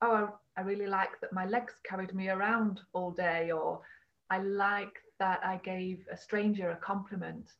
"Oh, 0.00 0.34
I 0.56 0.62
really 0.62 0.86
like 0.86 1.20
that 1.20 1.32
my 1.32 1.44
legs 1.44 1.74
carried 1.84 2.14
me 2.14 2.30
around 2.30 2.80
all 2.94 3.10
day," 3.12 3.52
or 3.52 3.82
"I 4.30 4.38
like 4.38 4.98
that 5.18 5.40
I 5.44 5.60
gave 5.64 6.06
a 6.10 6.16
stranger 6.16 6.70
a 6.70 6.76
compliment. 6.76 7.52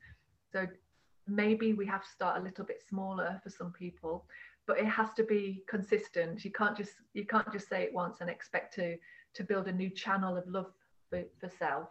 So 0.53 0.67
maybe 1.27 1.73
we 1.73 1.87
have 1.87 2.03
to 2.03 2.11
start 2.11 2.41
a 2.41 2.45
little 2.45 2.65
bit 2.65 2.83
smaller 2.89 3.41
for 3.43 3.51
some 3.51 3.73
people, 3.73 4.27
but 4.67 4.79
it 4.79 4.87
has 4.87 5.13
to 5.15 5.25
be 5.25 5.63
consistent. 5.69 6.45
You 6.45 6.51
can't 6.51 6.77
just 6.77 6.95
you 7.13 7.25
can't 7.27 7.51
just 7.53 7.69
say 7.69 7.83
it 7.83 7.95
once 7.95 8.21
and 8.21 8.31
expect 8.31 8.75
to 8.75 8.97
to 9.35 9.45
build 9.45 9.69
a 9.69 9.73
new 9.73 9.91
channel 9.91 10.37
of 10.37 10.47
love 10.47 10.73
for, 11.11 11.23
for 11.41 11.51
self. 11.59 11.89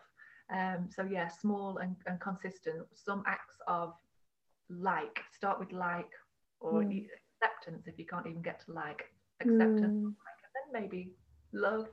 Um, 0.53 0.89
so 0.93 1.03
yeah, 1.03 1.27
small 1.27 1.77
and, 1.77 1.95
and 2.05 2.19
consistent. 2.19 2.85
Some 2.93 3.23
acts 3.25 3.57
of 3.67 3.93
like, 4.69 5.21
start 5.35 5.59
with 5.59 5.71
like 5.71 6.11
or 6.59 6.83
mm. 6.83 7.05
acceptance 7.41 7.87
if 7.87 7.97
you 7.99 8.05
can't 8.05 8.27
even 8.27 8.41
get 8.41 8.63
to 8.65 8.71
like 8.71 9.03
acceptance, 9.41 9.99
mm. 9.99 10.13
like, 10.25 10.39
and 10.45 10.53
then 10.55 10.81
maybe 10.81 11.11
love 11.53 11.87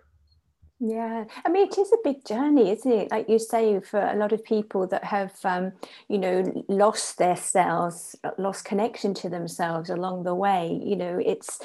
yeah, 0.81 1.25
I 1.45 1.51
mean, 1.51 1.69
it 1.69 1.77
is 1.77 1.93
a 1.93 1.99
big 2.03 2.25
journey, 2.25 2.71
isn't 2.71 2.91
it? 2.91 3.11
Like 3.11 3.29
you 3.29 3.39
say, 3.39 3.79
for 3.81 4.01
a 4.01 4.17
lot 4.17 4.33
of 4.33 4.43
people 4.43 4.87
that 4.87 5.05
have, 5.05 5.35
um, 5.45 5.73
you 6.09 6.17
know, 6.17 6.65
lost 6.69 7.19
their 7.19 7.37
selves, 7.37 8.17
lost 8.39 8.65
connection 8.65 9.13
to 9.15 9.29
themselves 9.29 9.91
along 9.91 10.23
the 10.23 10.35
way. 10.35 10.81
You 10.83 10.97
know, 10.97 11.21
it's 11.25 11.61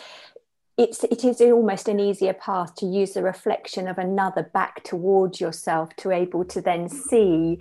it's 0.77 1.05
it 1.05 1.23
is 1.23 1.39
almost 1.39 1.87
an 1.87 2.01
easier 2.01 2.33
path 2.33 2.75
to 2.75 2.85
use 2.85 3.13
the 3.13 3.23
reflection 3.23 3.87
of 3.87 3.97
another 3.97 4.43
back 4.43 4.83
towards 4.83 5.39
yourself 5.39 5.95
to 5.97 6.11
able 6.11 6.43
to 6.45 6.59
then 6.61 6.89
see 6.89 7.59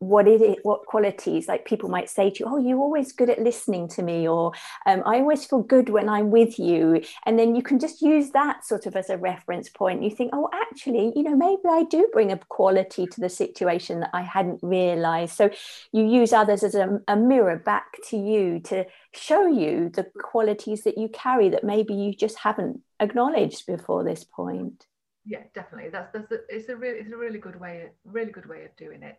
what 0.00 0.26
is 0.26 0.40
it 0.40 0.58
what 0.62 0.84
qualities 0.86 1.46
like 1.46 1.64
people 1.64 1.88
might 1.88 2.08
say 2.08 2.30
to 2.30 2.40
you 2.40 2.46
oh 2.48 2.58
you're 2.58 2.78
always 2.78 3.12
good 3.12 3.28
at 3.28 3.38
listening 3.38 3.86
to 3.86 4.02
me 4.02 4.26
or 4.26 4.50
um, 4.86 5.02
i 5.06 5.16
always 5.16 5.44
feel 5.44 5.62
good 5.62 5.88
when 5.88 6.08
i'm 6.08 6.30
with 6.30 6.58
you. 6.58 7.02
And 7.26 7.38
then 7.38 7.54
you 7.54 7.62
can 7.62 7.78
just 7.78 8.02
use 8.02 8.30
that 8.30 8.64
sort 8.64 8.86
of 8.86 8.96
as 8.96 9.10
a 9.10 9.18
reference 9.18 9.68
point. 9.68 10.02
You 10.02 10.10
think 10.10 10.30
oh 10.32 10.48
actually 10.52 11.12
you 11.14 11.22
know 11.22 11.36
maybe 11.36 11.62
i 11.68 11.84
do 11.84 12.08
bring 12.12 12.32
a 12.32 12.38
quality 12.48 13.06
to 13.06 13.20
the 13.20 13.28
situation 13.28 14.00
that 14.00 14.10
i 14.12 14.22
hadn't 14.22 14.60
realized. 14.62 15.36
So 15.36 15.50
you 15.92 16.06
use 16.06 16.32
others 16.32 16.62
as 16.62 16.74
a, 16.74 17.00
a 17.08 17.16
mirror 17.16 17.56
back 17.56 17.96
to 18.08 18.16
you 18.16 18.60
to 18.60 18.86
show 19.12 19.46
you 19.46 19.90
the 19.90 20.06
qualities 20.18 20.84
that 20.84 20.98
you 20.98 21.08
carry 21.08 21.48
that 21.50 21.64
maybe 21.64 21.94
you 21.94 22.14
just 22.14 22.38
haven't 22.38 22.80
acknowledged 23.00 23.66
before 23.66 24.04
this 24.04 24.24
point. 24.24 24.86
Yeah 25.24 25.42
definitely. 25.54 25.90
That's 25.90 26.12
that's 26.12 26.32
a, 26.32 26.38
it's 26.48 26.68
a 26.68 26.76
really 26.76 27.00
it's 27.00 27.12
a 27.12 27.16
really 27.16 27.38
good 27.38 27.58
way 27.60 27.90
really 28.04 28.32
good 28.32 28.48
way 28.48 28.64
of 28.64 28.74
doing 28.76 29.02
it 29.02 29.16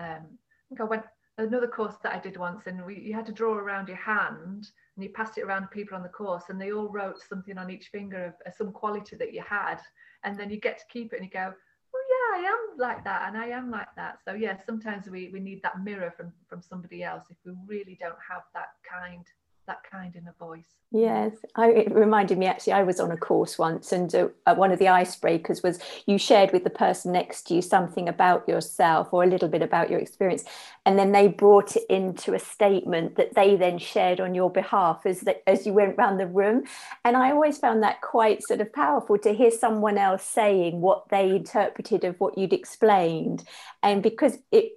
um, 0.00 0.24
I 0.26 0.62
think 0.68 0.80
I 0.80 0.84
went 0.84 1.04
another 1.38 1.68
course 1.68 1.94
that 2.02 2.14
I 2.14 2.18
did 2.18 2.36
once, 2.36 2.62
and 2.66 2.84
we, 2.84 2.98
you 2.98 3.14
had 3.14 3.26
to 3.26 3.32
draw 3.32 3.54
around 3.54 3.88
your 3.88 3.96
hand, 3.96 4.68
and 4.96 5.04
you 5.04 5.10
passed 5.10 5.38
it 5.38 5.44
around 5.44 5.62
to 5.62 5.68
people 5.68 5.96
on 5.96 6.02
the 6.02 6.08
course, 6.08 6.44
and 6.48 6.60
they 6.60 6.72
all 6.72 6.88
wrote 6.88 7.20
something 7.28 7.58
on 7.58 7.70
each 7.70 7.88
finger 7.88 8.24
of, 8.26 8.34
of 8.46 8.54
some 8.54 8.72
quality 8.72 9.16
that 9.16 9.32
you 9.32 9.42
had, 9.42 9.80
and 10.24 10.38
then 10.38 10.50
you 10.50 10.58
get 10.58 10.78
to 10.78 10.84
keep 10.90 11.12
it, 11.12 11.16
and 11.16 11.24
you 11.24 11.30
go, 11.30 11.52
oh 11.94 12.34
yeah, 12.34 12.40
I 12.40 12.48
am 12.48 12.78
like 12.78 13.04
that, 13.04 13.28
and 13.28 13.36
I 13.36 13.46
am 13.46 13.70
like 13.70 13.94
that. 13.96 14.18
So 14.24 14.34
yeah, 14.34 14.56
sometimes 14.64 15.08
we 15.08 15.30
we 15.32 15.40
need 15.40 15.62
that 15.62 15.82
mirror 15.82 16.12
from 16.16 16.32
from 16.48 16.62
somebody 16.62 17.02
else 17.02 17.24
if 17.30 17.36
we 17.44 17.52
really 17.66 17.96
don't 18.00 18.18
have 18.28 18.42
that 18.54 18.70
kind 18.88 19.24
that 19.70 19.82
kind 19.88 20.16
in 20.16 20.26
a 20.26 20.32
voice. 20.44 20.64
Yes, 20.92 21.30
I, 21.54 21.70
it 21.70 21.94
reminded 21.94 22.36
me 22.36 22.46
actually, 22.46 22.72
I 22.72 22.82
was 22.82 22.98
on 22.98 23.12
a 23.12 23.16
course 23.16 23.56
once, 23.56 23.92
and 23.92 24.12
uh, 24.12 24.54
one 24.56 24.72
of 24.72 24.80
the 24.80 24.86
icebreakers 24.86 25.62
was 25.62 25.78
you 26.06 26.18
shared 26.18 26.50
with 26.52 26.64
the 26.64 26.70
person 26.84 27.12
next 27.12 27.46
to 27.46 27.54
you 27.54 27.62
something 27.62 28.08
about 28.08 28.48
yourself 28.48 29.12
or 29.12 29.22
a 29.22 29.28
little 29.28 29.48
bit 29.48 29.62
about 29.62 29.88
your 29.88 30.00
experience, 30.00 30.42
and 30.84 30.98
then 30.98 31.12
they 31.12 31.28
brought 31.28 31.76
it 31.76 31.84
into 31.88 32.34
a 32.34 32.40
statement 32.40 33.14
that 33.14 33.34
they 33.36 33.54
then 33.54 33.78
shared 33.78 34.18
on 34.18 34.34
your 34.34 34.50
behalf 34.50 35.06
as 35.06 35.20
that 35.20 35.44
as 35.46 35.64
you 35.64 35.72
went 35.72 35.94
around 35.96 36.18
the 36.18 36.26
room. 36.26 36.64
And 37.04 37.16
I 37.16 37.30
always 37.30 37.58
found 37.58 37.84
that 37.84 38.00
quite 38.00 38.42
sort 38.42 38.60
of 38.60 38.72
powerful 38.72 39.16
to 39.18 39.32
hear 39.32 39.52
someone 39.52 39.96
else 39.96 40.24
saying 40.24 40.80
what 40.80 41.08
they 41.10 41.30
interpreted 41.30 42.02
of 42.02 42.18
what 42.18 42.36
you'd 42.36 42.52
explained, 42.52 43.44
and 43.84 44.02
because 44.02 44.38
it 44.50 44.72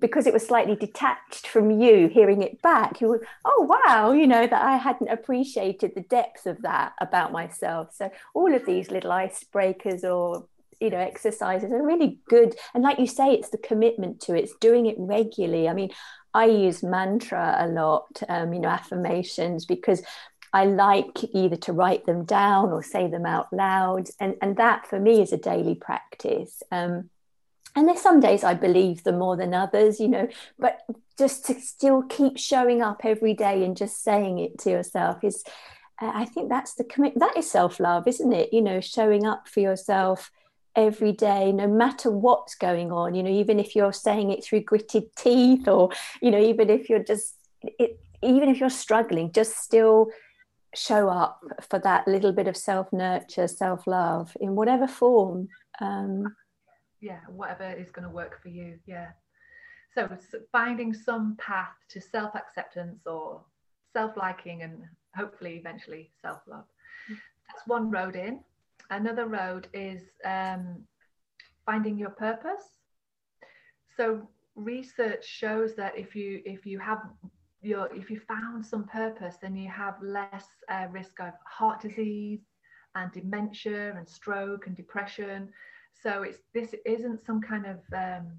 because 0.00 0.26
it 0.26 0.32
was 0.32 0.46
slightly 0.46 0.76
detached 0.76 1.46
from 1.46 1.70
you 1.70 2.08
hearing 2.08 2.42
it 2.42 2.60
back 2.62 3.00
you 3.00 3.08
were 3.08 3.26
oh 3.44 3.66
wow 3.68 4.12
you 4.12 4.26
know 4.26 4.46
that 4.46 4.62
i 4.62 4.76
hadn't 4.76 5.08
appreciated 5.08 5.92
the 5.94 6.02
depth 6.02 6.46
of 6.46 6.60
that 6.62 6.92
about 7.00 7.32
myself 7.32 7.94
so 7.94 8.10
all 8.34 8.54
of 8.54 8.64
these 8.66 8.90
little 8.90 9.10
icebreakers 9.10 10.04
or 10.04 10.46
you 10.80 10.90
know 10.90 10.98
exercises 10.98 11.70
are 11.70 11.86
really 11.86 12.18
good 12.28 12.54
and 12.74 12.82
like 12.82 12.98
you 12.98 13.06
say 13.06 13.32
it's 13.32 13.50
the 13.50 13.58
commitment 13.58 14.20
to 14.20 14.34
it 14.34 14.44
it's 14.44 14.54
doing 14.60 14.86
it 14.86 14.96
regularly 14.98 15.68
i 15.68 15.72
mean 15.72 15.90
i 16.34 16.44
use 16.44 16.82
mantra 16.82 17.56
a 17.60 17.68
lot 17.68 18.22
um, 18.28 18.52
you 18.52 18.60
know 18.60 18.68
affirmations 18.68 19.64
because 19.64 20.02
I 20.54 20.66
like 20.66 21.18
either 21.32 21.56
to 21.56 21.72
write 21.72 22.06
them 22.06 22.24
down 22.24 22.70
or 22.70 22.80
say 22.80 23.08
them 23.08 23.26
out 23.26 23.52
loud. 23.52 24.06
And, 24.20 24.36
and 24.40 24.56
that 24.56 24.86
for 24.86 25.00
me 25.00 25.20
is 25.20 25.32
a 25.32 25.36
daily 25.36 25.74
practice. 25.74 26.62
Um, 26.70 27.10
and 27.74 27.88
there's 27.88 28.00
some 28.00 28.20
days 28.20 28.44
I 28.44 28.54
believe 28.54 29.02
them 29.04 29.18
more 29.18 29.36
than 29.36 29.54
others, 29.54 29.98
you 29.98 30.08
know, 30.08 30.28
but 30.58 30.80
just 31.18 31.46
to 31.46 31.60
still 31.60 32.02
keep 32.02 32.38
showing 32.38 32.82
up 32.82 33.00
every 33.04 33.34
day 33.34 33.64
and 33.64 33.76
just 33.76 34.02
saying 34.02 34.38
it 34.38 34.58
to 34.60 34.70
yourself 34.70 35.22
is, 35.24 35.42
uh, 36.00 36.10
I 36.14 36.24
think 36.24 36.48
that's 36.48 36.74
the 36.74 36.84
commit. 36.84 37.18
That 37.18 37.36
is 37.36 37.50
self 37.50 37.80
love, 37.80 38.06
isn't 38.06 38.32
it? 38.32 38.52
You 38.52 38.62
know, 38.62 38.80
showing 38.80 39.26
up 39.26 39.48
for 39.48 39.60
yourself 39.60 40.30
every 40.76 41.12
day, 41.12 41.52
no 41.52 41.66
matter 41.68 42.10
what's 42.10 42.54
going 42.54 42.90
on. 42.92 43.14
You 43.14 43.22
know, 43.22 43.30
even 43.30 43.60
if 43.60 43.76
you're 43.76 43.92
saying 43.92 44.30
it 44.30 44.44
through 44.44 44.60
gritted 44.60 45.14
teeth, 45.16 45.68
or 45.68 45.90
you 46.20 46.30
know, 46.30 46.40
even 46.40 46.70
if 46.70 46.88
you're 46.88 47.04
just, 47.04 47.36
it, 47.62 47.98
even 48.22 48.48
if 48.48 48.58
you're 48.58 48.70
struggling, 48.70 49.32
just 49.32 49.56
still 49.58 50.08
show 50.74 51.08
up 51.08 51.40
for 51.68 51.78
that 51.78 52.08
little 52.08 52.32
bit 52.32 52.48
of 52.48 52.56
self 52.56 52.92
nurture, 52.92 53.48
self 53.48 53.86
love 53.86 54.36
in 54.40 54.54
whatever 54.54 54.86
form. 54.86 55.48
Um, 55.80 56.34
yeah 57.04 57.20
whatever 57.28 57.70
is 57.70 57.90
going 57.90 58.08
to 58.08 58.14
work 58.14 58.40
for 58.42 58.48
you 58.48 58.78
yeah. 58.86 59.10
So 59.94 60.08
finding 60.50 60.92
some 60.92 61.36
path 61.38 61.76
to 61.90 62.00
self-acceptance 62.00 63.02
or 63.06 63.42
self-liking 63.92 64.62
and 64.62 64.82
hopefully 65.16 65.54
eventually 65.56 66.10
self-love. 66.20 66.64
That's 67.08 67.68
one 67.68 67.92
road 67.92 68.16
in. 68.16 68.40
Another 68.90 69.26
road 69.26 69.68
is 69.72 70.02
um, 70.24 70.82
finding 71.64 71.96
your 71.96 72.10
purpose. 72.10 72.64
So 73.96 74.28
research 74.56 75.24
shows 75.24 75.76
that 75.76 75.96
if 75.96 76.16
you 76.16 76.42
if 76.44 76.66
you 76.66 76.80
have 76.80 77.02
your 77.62 77.88
if 77.94 78.10
you 78.10 78.20
found 78.26 78.64
some 78.66 78.84
purpose 78.84 79.36
then 79.40 79.56
you 79.56 79.68
have 79.68 79.94
less 80.02 80.46
uh, 80.68 80.86
risk 80.90 81.20
of 81.20 81.32
heart 81.46 81.80
disease 81.80 82.40
and 82.94 83.10
dementia 83.12 83.96
and 83.96 84.08
stroke 84.08 84.66
and 84.66 84.76
depression 84.76 85.48
so 86.04 86.22
it's 86.22 86.38
this 86.52 86.74
isn't 86.84 87.24
some 87.24 87.40
kind 87.40 87.64
of 87.66 87.78
um, 87.96 88.32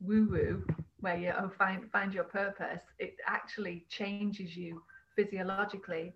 woo 0.00 0.28
woo 0.30 0.66
where 1.00 1.16
you 1.16 1.32
oh 1.38 1.50
find 1.58 1.90
find 1.90 2.14
your 2.14 2.24
purpose. 2.24 2.82
It 2.98 3.16
actually 3.26 3.84
changes 3.88 4.56
you 4.56 4.80
physiologically. 5.16 6.14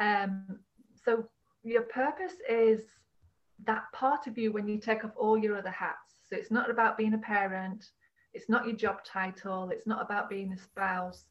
Um, 0.00 0.58
so 1.04 1.28
your 1.62 1.82
purpose 1.82 2.34
is 2.48 2.80
that 3.64 3.84
part 3.92 4.26
of 4.26 4.36
you 4.36 4.52
when 4.52 4.68
you 4.68 4.78
take 4.78 5.04
off 5.04 5.12
all 5.16 5.38
your 5.38 5.56
other 5.56 5.70
hats. 5.70 6.14
So 6.28 6.36
it's 6.36 6.50
not 6.50 6.70
about 6.70 6.98
being 6.98 7.14
a 7.14 7.18
parent. 7.18 7.90
It's 8.34 8.48
not 8.48 8.66
your 8.66 8.76
job 8.76 9.04
title. 9.04 9.70
It's 9.70 9.86
not 9.86 10.02
about 10.02 10.28
being 10.28 10.52
a 10.52 10.58
spouse. 10.58 11.24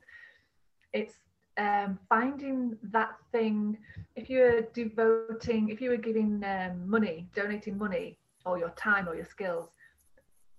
It's 0.93 1.15
um, 1.57 1.99
finding 2.09 2.77
that 2.91 3.11
thing. 3.31 3.77
If 4.15 4.29
you're 4.29 4.61
devoting, 4.73 5.69
if 5.69 5.81
you 5.81 5.89
were 5.89 5.97
giving 5.97 6.43
um, 6.45 6.89
money, 6.89 7.27
donating 7.35 7.77
money 7.77 8.17
or 8.45 8.57
your 8.57 8.69
time 8.71 9.07
or 9.07 9.15
your 9.15 9.25
skills 9.25 9.69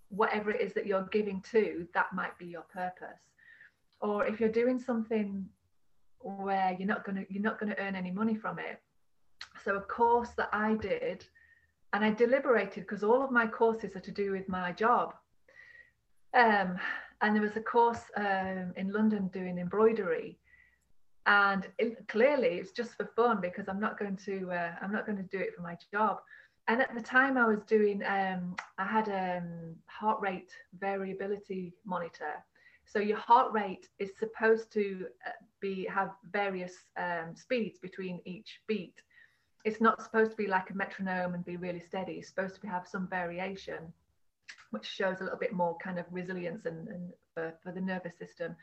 whatever 0.08 0.50
it 0.50 0.60
is 0.60 0.72
that 0.74 0.86
you're 0.86 1.08
giving 1.12 1.40
to 1.50 1.86
that 1.94 2.12
might 2.12 2.36
be 2.38 2.46
your 2.46 2.62
purpose. 2.62 3.20
Or 4.00 4.26
if 4.26 4.40
you're 4.40 4.48
doing 4.48 4.78
something 4.78 5.46
where 6.20 6.76
you're 6.78 6.88
not 6.88 7.04
going 7.04 7.16
to 7.16 7.32
you're 7.32 7.42
not 7.42 7.58
going 7.60 7.72
to 7.72 7.80
earn 7.80 7.94
any 7.94 8.10
money 8.10 8.34
from 8.34 8.58
it. 8.58 8.80
So 9.64 9.76
a 9.76 9.80
course 9.80 10.30
that 10.36 10.48
i 10.52 10.74
did 10.74 11.24
and 11.92 12.04
i 12.04 12.10
deliberated 12.10 12.82
because 12.82 13.04
all 13.04 13.22
of 13.22 13.30
my 13.30 13.46
courses 13.46 13.94
are 13.96 14.00
to 14.00 14.10
do 14.10 14.32
with 14.32 14.48
my 14.48 14.72
job. 14.72 15.14
Um, 16.34 16.78
and 17.22 17.34
there 17.34 17.42
was 17.42 17.56
a 17.56 17.60
course 17.60 18.02
um, 18.16 18.72
in 18.76 18.92
london 18.92 19.28
doing 19.28 19.58
embroidery. 19.58 20.38
And 21.26 21.66
it, 21.78 22.06
clearly 22.08 22.58
it's 22.58 22.72
just 22.72 22.94
for 22.96 23.06
fun 23.16 23.40
because 23.40 23.68
i'm 23.68 23.80
not 23.80 23.98
going 23.98 24.16
to 24.24 24.50
uh, 24.50 24.72
i'm 24.80 24.92
not 24.92 25.06
going 25.06 25.18
to 25.18 25.24
do 25.24 25.38
it 25.38 25.54
for 25.54 25.62
my 25.62 25.76
job 25.92 26.18
and 26.68 26.80
at 26.80 26.94
the 26.94 27.00
time 27.00 27.36
I 27.36 27.46
was 27.46 27.62
doing, 27.62 28.02
um, 28.04 28.56
I 28.78 28.84
had 28.84 29.08
a 29.08 29.38
um, 29.38 29.76
heart 29.86 30.20
rate 30.20 30.50
variability 30.78 31.74
monitor. 31.84 32.44
So 32.84 32.98
your 32.98 33.18
heart 33.18 33.52
rate 33.52 33.88
is 33.98 34.10
supposed 34.18 34.72
to 34.72 35.06
uh, 35.26 35.30
be 35.60 35.86
have 35.86 36.10
various 36.32 36.74
um, 36.96 37.34
speeds 37.34 37.78
between 37.78 38.20
each 38.24 38.60
beat. 38.66 38.94
It's 39.64 39.80
not 39.80 40.02
supposed 40.02 40.32
to 40.32 40.36
be 40.36 40.46
like 40.46 40.70
a 40.70 40.74
metronome 40.74 41.34
and 41.34 41.44
be 41.44 41.56
really 41.56 41.80
steady. 41.80 42.14
It's 42.14 42.28
supposed 42.28 42.60
to 42.60 42.68
have 42.68 42.86
some 42.86 43.08
variation, 43.08 43.92
which 44.70 44.86
shows 44.86 45.20
a 45.20 45.24
little 45.24 45.38
bit 45.38 45.52
more 45.52 45.76
kind 45.82 45.98
of 45.98 46.06
resilience 46.10 46.66
and, 46.66 46.88
and 46.88 47.12
for, 47.34 47.54
for 47.62 47.72
the 47.72 47.80
nervous 47.80 48.16
system. 48.18 48.54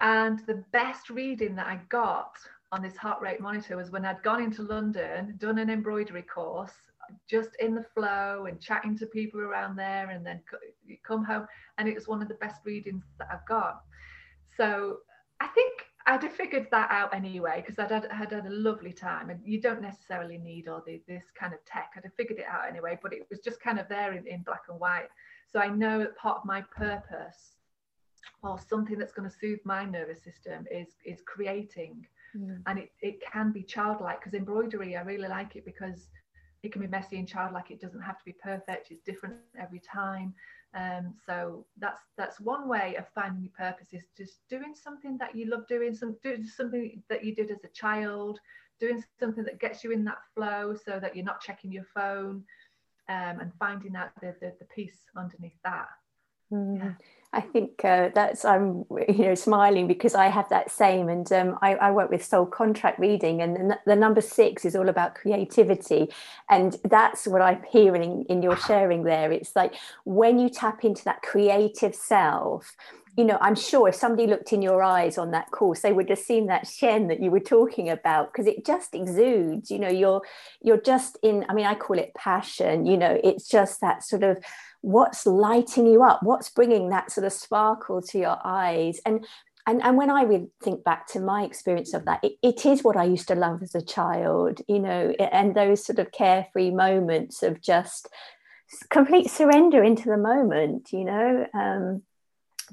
And 0.00 0.40
the 0.46 0.62
best 0.72 1.10
reading 1.10 1.56
that 1.56 1.66
I 1.66 1.80
got 1.88 2.36
on 2.72 2.82
this 2.82 2.96
heart 2.96 3.20
rate 3.20 3.40
monitor 3.40 3.76
was 3.76 3.90
when 3.90 4.04
I'd 4.04 4.22
gone 4.22 4.42
into 4.42 4.62
London, 4.62 5.34
done 5.38 5.58
an 5.58 5.70
embroidery 5.70 6.22
course, 6.22 6.72
just 7.28 7.50
in 7.60 7.74
the 7.74 7.84
flow 7.94 8.46
and 8.46 8.60
chatting 8.60 8.96
to 8.98 9.06
people 9.06 9.40
around 9.40 9.76
there 9.76 10.10
and 10.10 10.24
then 10.24 10.40
come 11.06 11.24
home 11.24 11.46
and 11.78 11.88
it 11.88 11.94
was 11.94 12.08
one 12.08 12.22
of 12.22 12.28
the 12.28 12.34
best 12.34 12.60
readings 12.64 13.04
that 13.18 13.28
I've 13.32 13.46
got. 13.46 13.82
So 14.56 14.98
I 15.40 15.48
think 15.48 15.72
I'd 16.06 16.22
have 16.22 16.32
figured 16.32 16.68
that 16.70 16.90
out 16.90 17.14
anyway 17.14 17.62
because 17.64 17.78
I'd 17.78 17.90
had, 17.90 18.10
had, 18.10 18.32
had 18.32 18.46
a 18.46 18.50
lovely 18.50 18.92
time 18.92 19.30
and 19.30 19.40
you 19.44 19.60
don't 19.60 19.82
necessarily 19.82 20.38
need 20.38 20.68
all 20.68 20.82
the, 20.86 21.02
this 21.06 21.24
kind 21.38 21.52
of 21.52 21.64
tech. 21.64 21.92
I'd 21.96 22.04
have 22.04 22.14
figured 22.14 22.38
it 22.38 22.46
out 22.50 22.68
anyway, 22.68 22.98
but 23.02 23.12
it 23.12 23.26
was 23.30 23.40
just 23.40 23.60
kind 23.60 23.78
of 23.78 23.88
there 23.88 24.12
in, 24.14 24.26
in 24.26 24.42
black 24.42 24.62
and 24.68 24.80
white. 24.80 25.08
So 25.52 25.60
I 25.60 25.68
know 25.68 25.98
that 25.98 26.16
part 26.16 26.38
of 26.38 26.44
my 26.44 26.62
purpose 26.62 27.58
or 28.42 28.58
something 28.58 28.98
that's 28.98 29.12
going 29.12 29.28
to 29.28 29.34
soothe 29.34 29.58
my 29.64 29.84
nervous 29.84 30.22
system 30.22 30.66
is 30.70 30.88
is 31.04 31.20
creating 31.26 32.06
mm. 32.36 32.58
and 32.66 32.78
it, 32.78 32.90
it 33.00 33.20
can 33.20 33.52
be 33.52 33.62
childlike 33.62 34.20
because 34.20 34.34
embroidery 34.34 34.96
i 34.96 35.02
really 35.02 35.28
like 35.28 35.56
it 35.56 35.64
because 35.64 36.08
it 36.62 36.72
can 36.72 36.80
be 36.82 36.88
messy 36.88 37.18
and 37.18 37.28
childlike 37.28 37.70
it 37.70 37.80
doesn't 37.80 38.00
have 38.00 38.18
to 38.18 38.24
be 38.24 38.34
perfect 38.42 38.90
it's 38.90 39.02
different 39.02 39.34
every 39.58 39.80
time 39.80 40.34
um, 40.74 41.14
so 41.24 41.64
that's 41.78 42.02
that's 42.16 42.40
one 42.40 42.68
way 42.68 42.96
of 42.96 43.06
finding 43.14 43.42
your 43.42 43.52
purpose 43.56 43.88
is 43.92 44.04
just 44.16 44.40
doing 44.50 44.74
something 44.74 45.16
that 45.18 45.34
you 45.34 45.46
love 45.46 45.66
doing 45.66 45.94
some 45.94 46.16
doing 46.22 46.44
something 46.44 47.02
that 47.08 47.24
you 47.24 47.34
did 47.34 47.50
as 47.50 47.64
a 47.64 47.68
child 47.68 48.38
doing 48.80 49.02
something 49.18 49.44
that 49.44 49.60
gets 49.60 49.82
you 49.82 49.92
in 49.92 50.04
that 50.04 50.18
flow 50.34 50.74
so 50.74 51.00
that 51.00 51.16
you're 51.16 51.24
not 51.24 51.40
checking 51.40 51.72
your 51.72 51.86
phone 51.94 52.44
um, 53.08 53.40
and 53.40 53.50
finding 53.58 53.96
out 53.96 54.10
the, 54.20 54.34
the, 54.40 54.52
the 54.58 54.66
peace 54.66 54.98
underneath 55.16 55.58
that 55.64 55.88
mm. 56.52 56.78
yeah. 56.78 56.92
I 57.32 57.42
think 57.42 57.84
uh, 57.84 58.08
that's 58.14 58.44
I'm 58.44 58.86
you 59.08 59.26
know 59.26 59.34
smiling 59.34 59.86
because 59.86 60.14
I 60.14 60.28
have 60.28 60.48
that 60.48 60.70
same, 60.70 61.10
and 61.10 61.30
um, 61.32 61.58
I, 61.60 61.74
I, 61.74 61.90
work 61.90 62.10
with 62.10 62.24
soul 62.24 62.46
contract 62.46 62.98
reading, 62.98 63.42
and 63.42 63.70
the, 63.70 63.78
the, 63.84 63.96
number 63.96 64.22
six 64.22 64.64
is 64.64 64.74
all 64.74 64.88
about 64.88 65.14
creativity, 65.14 66.08
and 66.48 66.76
that's 66.84 67.26
what 67.26 67.42
I'm 67.42 67.62
hearing 67.70 68.24
in 68.30 68.42
your 68.42 68.56
sharing 68.56 69.02
there. 69.02 69.30
It's 69.30 69.54
like 69.54 69.74
when 70.04 70.38
you 70.38 70.48
tap 70.48 70.84
into 70.84 71.04
that 71.04 71.20
creative 71.22 71.94
self. 71.94 72.74
You 73.18 73.24
know, 73.24 73.38
I'm 73.40 73.56
sure 73.56 73.88
if 73.88 73.96
somebody 73.96 74.28
looked 74.28 74.52
in 74.52 74.62
your 74.62 74.82
eyes 74.82 75.18
on 75.18 75.32
that 75.32 75.50
course, 75.50 75.80
they 75.80 75.92
would 75.92 76.08
have 76.08 76.18
seen 76.20 76.46
that 76.46 76.68
Shen 76.68 77.08
that 77.08 77.20
you 77.20 77.30
were 77.30 77.40
talking 77.40 77.90
about 77.90 78.32
because 78.32 78.46
it 78.46 78.64
just 78.64 78.94
exudes. 78.94 79.70
You 79.70 79.80
know, 79.80 79.88
you're 79.88 80.22
you're 80.62 80.80
just 80.80 81.18
in. 81.22 81.44
I 81.48 81.54
mean, 81.54 81.66
I 81.66 81.74
call 81.74 81.98
it 81.98 82.14
passion. 82.14 82.86
You 82.86 82.96
know, 82.96 83.20
it's 83.24 83.48
just 83.48 83.80
that 83.80 84.04
sort 84.04 84.22
of 84.22 84.38
what's 84.80 85.26
lighting 85.26 85.86
you 85.86 86.04
up 86.04 86.20
what's 86.22 86.50
bringing 86.50 86.90
that 86.90 87.10
sort 87.10 87.26
of 87.26 87.32
sparkle 87.32 88.00
to 88.00 88.16
your 88.16 88.38
eyes 88.44 89.00
and 89.04 89.26
and, 89.66 89.82
and 89.82 89.98
when 89.98 90.08
I 90.08 90.24
would 90.24 90.46
think 90.62 90.82
back 90.82 91.06
to 91.08 91.20
my 91.20 91.42
experience 91.42 91.92
of 91.92 92.06
that, 92.06 92.24
it, 92.24 92.38
it 92.42 92.64
is 92.64 92.82
what 92.82 92.96
I 92.96 93.04
used 93.04 93.28
to 93.28 93.34
love 93.34 93.62
as 93.62 93.74
a 93.74 93.82
child, 93.82 94.62
you 94.66 94.78
know, 94.78 95.12
and 95.20 95.54
those 95.54 95.84
sort 95.84 95.98
of 95.98 96.10
carefree 96.10 96.70
moments 96.70 97.42
of 97.42 97.60
just 97.60 98.08
complete 98.88 99.28
surrender 99.28 99.84
into 99.84 100.08
the 100.08 100.16
moment, 100.16 100.90
you 100.90 101.04
know. 101.04 101.46
Um, 101.52 102.02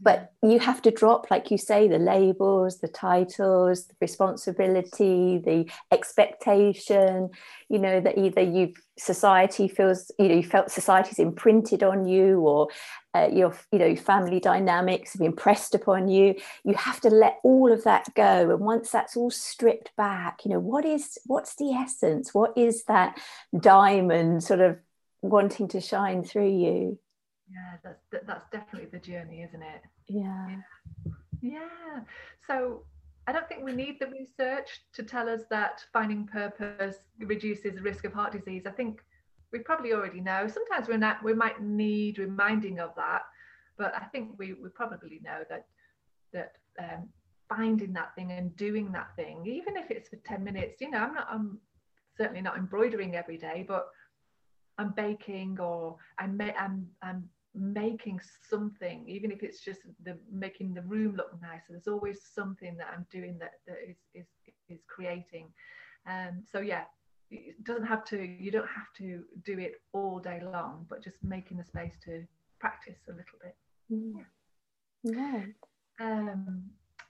but 0.01 0.31
you 0.41 0.59
have 0.59 0.81
to 0.81 0.91
drop 0.91 1.29
like 1.31 1.51
you 1.51 1.57
say 1.57 1.87
the 1.87 1.97
labels 1.97 2.79
the 2.79 2.87
titles 2.87 3.87
the 3.87 3.95
responsibility 4.01 5.37
the 5.43 5.69
expectation 5.91 7.29
you 7.69 7.79
know 7.79 7.99
that 7.99 8.17
either 8.17 8.41
you 8.41 8.73
society 8.97 9.67
feels 9.67 10.11
you 10.17 10.29
know 10.29 10.35
you 10.35 10.43
felt 10.43 10.71
society's 10.71 11.19
imprinted 11.19 11.83
on 11.83 12.05
you 12.05 12.39
or 12.39 12.67
uh, 13.13 13.29
your 13.31 13.53
you 13.71 13.79
know 13.79 13.95
family 13.95 14.39
dynamics 14.39 15.13
have 15.13 15.21
impressed 15.21 15.75
upon 15.75 16.07
you. 16.07 16.35
You 16.63 16.73
have 16.75 16.99
to 17.01 17.09
let 17.09 17.37
all 17.43 17.71
of 17.71 17.83
that 17.83 18.13
go. 18.13 18.51
And 18.51 18.59
once 18.59 18.91
that's 18.91 19.15
all 19.15 19.31
stripped 19.31 19.95
back 19.95 20.45
you 20.45 20.51
know 20.51 20.59
what 20.59 20.85
is 20.85 21.17
what's 21.25 21.55
the 21.55 21.71
essence? 21.71 22.33
What 22.33 22.57
is 22.57 22.83
that 22.85 23.17
diamond 23.57 24.43
sort 24.43 24.61
of 24.61 24.77
wanting 25.21 25.67
to 25.69 25.81
shine 25.81 26.23
through 26.23 26.49
you 26.49 26.99
yeah 27.49 27.77
that's 27.83 28.25
that's 28.27 28.49
definitely 28.51 28.89
the 28.91 28.99
journey 28.99 29.43
isn't 29.43 29.61
it 29.61 29.81
yeah 30.07 30.55
yeah 31.41 31.99
so 32.47 32.83
I 33.27 33.31
don't 33.31 33.47
think 33.49 33.63
we 33.63 33.73
need 33.73 33.99
the 33.99 34.07
research 34.07 34.81
to 34.93 35.03
tell 35.03 35.27
us 35.27 35.41
that 35.49 35.83
finding 35.91 36.27
purpose 36.27 36.97
reduces 37.19 37.73
the 37.73 37.81
risk 37.81 38.05
of 38.05 38.13
heart 38.13 38.31
disease. 38.31 38.63
I 38.67 38.71
think 38.71 39.01
we 39.51 39.59
probably 39.59 39.93
already 39.93 40.21
know. 40.21 40.47
Sometimes 40.47 40.87
we're 40.87 40.97
not, 40.97 41.23
we 41.23 41.33
might 41.33 41.61
need 41.61 42.19
reminding 42.19 42.79
of 42.79 42.93
that, 42.97 43.23
but 43.77 43.95
I 43.95 44.05
think 44.05 44.37
we, 44.37 44.53
we 44.53 44.69
probably 44.69 45.21
know 45.23 45.43
that 45.49 45.65
that 46.33 46.53
um, 46.79 47.09
finding 47.49 47.93
that 47.93 48.13
thing 48.15 48.31
and 48.31 48.55
doing 48.57 48.91
that 48.91 49.15
thing, 49.15 49.45
even 49.45 49.77
if 49.77 49.89
it's 49.89 50.09
for 50.09 50.17
10 50.17 50.43
minutes, 50.43 50.81
you 50.81 50.91
know, 50.91 50.99
I'm 50.99 51.13
not 51.13 51.27
I'm 51.29 51.59
certainly 52.17 52.41
not 52.41 52.57
embroidering 52.57 53.15
every 53.15 53.37
day, 53.37 53.65
but 53.67 53.87
I'm 54.77 54.91
baking 54.91 55.59
or 55.59 55.95
I'm 56.19 56.39
I'm 56.59 56.87
I'm 57.01 57.29
making 57.55 58.19
something, 58.49 59.05
even 59.07 59.31
if 59.31 59.43
it's 59.43 59.61
just 59.61 59.81
the 60.03 60.17
making 60.31 60.73
the 60.73 60.81
room 60.81 61.15
look 61.15 61.31
nicer. 61.41 61.65
There's 61.69 61.87
always 61.87 62.21
something 62.33 62.75
that 62.77 62.87
I'm 62.93 63.05
doing 63.11 63.37
that, 63.39 63.53
that 63.67 63.77
is, 63.87 63.97
is 64.13 64.27
is 64.69 64.79
creating. 64.87 65.47
Um, 66.07 66.43
so 66.51 66.59
yeah, 66.59 66.83
it 67.31 67.63
doesn't 67.63 67.85
have 67.85 68.05
to. 68.05 68.23
You 68.23 68.51
don't 68.51 68.67
have 68.67 68.91
to 68.97 69.23
do 69.43 69.59
it 69.59 69.73
all 69.93 70.19
day 70.19 70.41
long, 70.43 70.85
but 70.89 71.03
just 71.03 71.23
making 71.23 71.57
the 71.57 71.63
space 71.63 71.95
to 72.05 72.25
practice 72.59 72.99
a 73.07 73.11
little 73.11 73.39
bit. 73.41 73.55
Mm. 73.91 74.25
Yeah. 75.03 75.43
Um, 75.99 76.63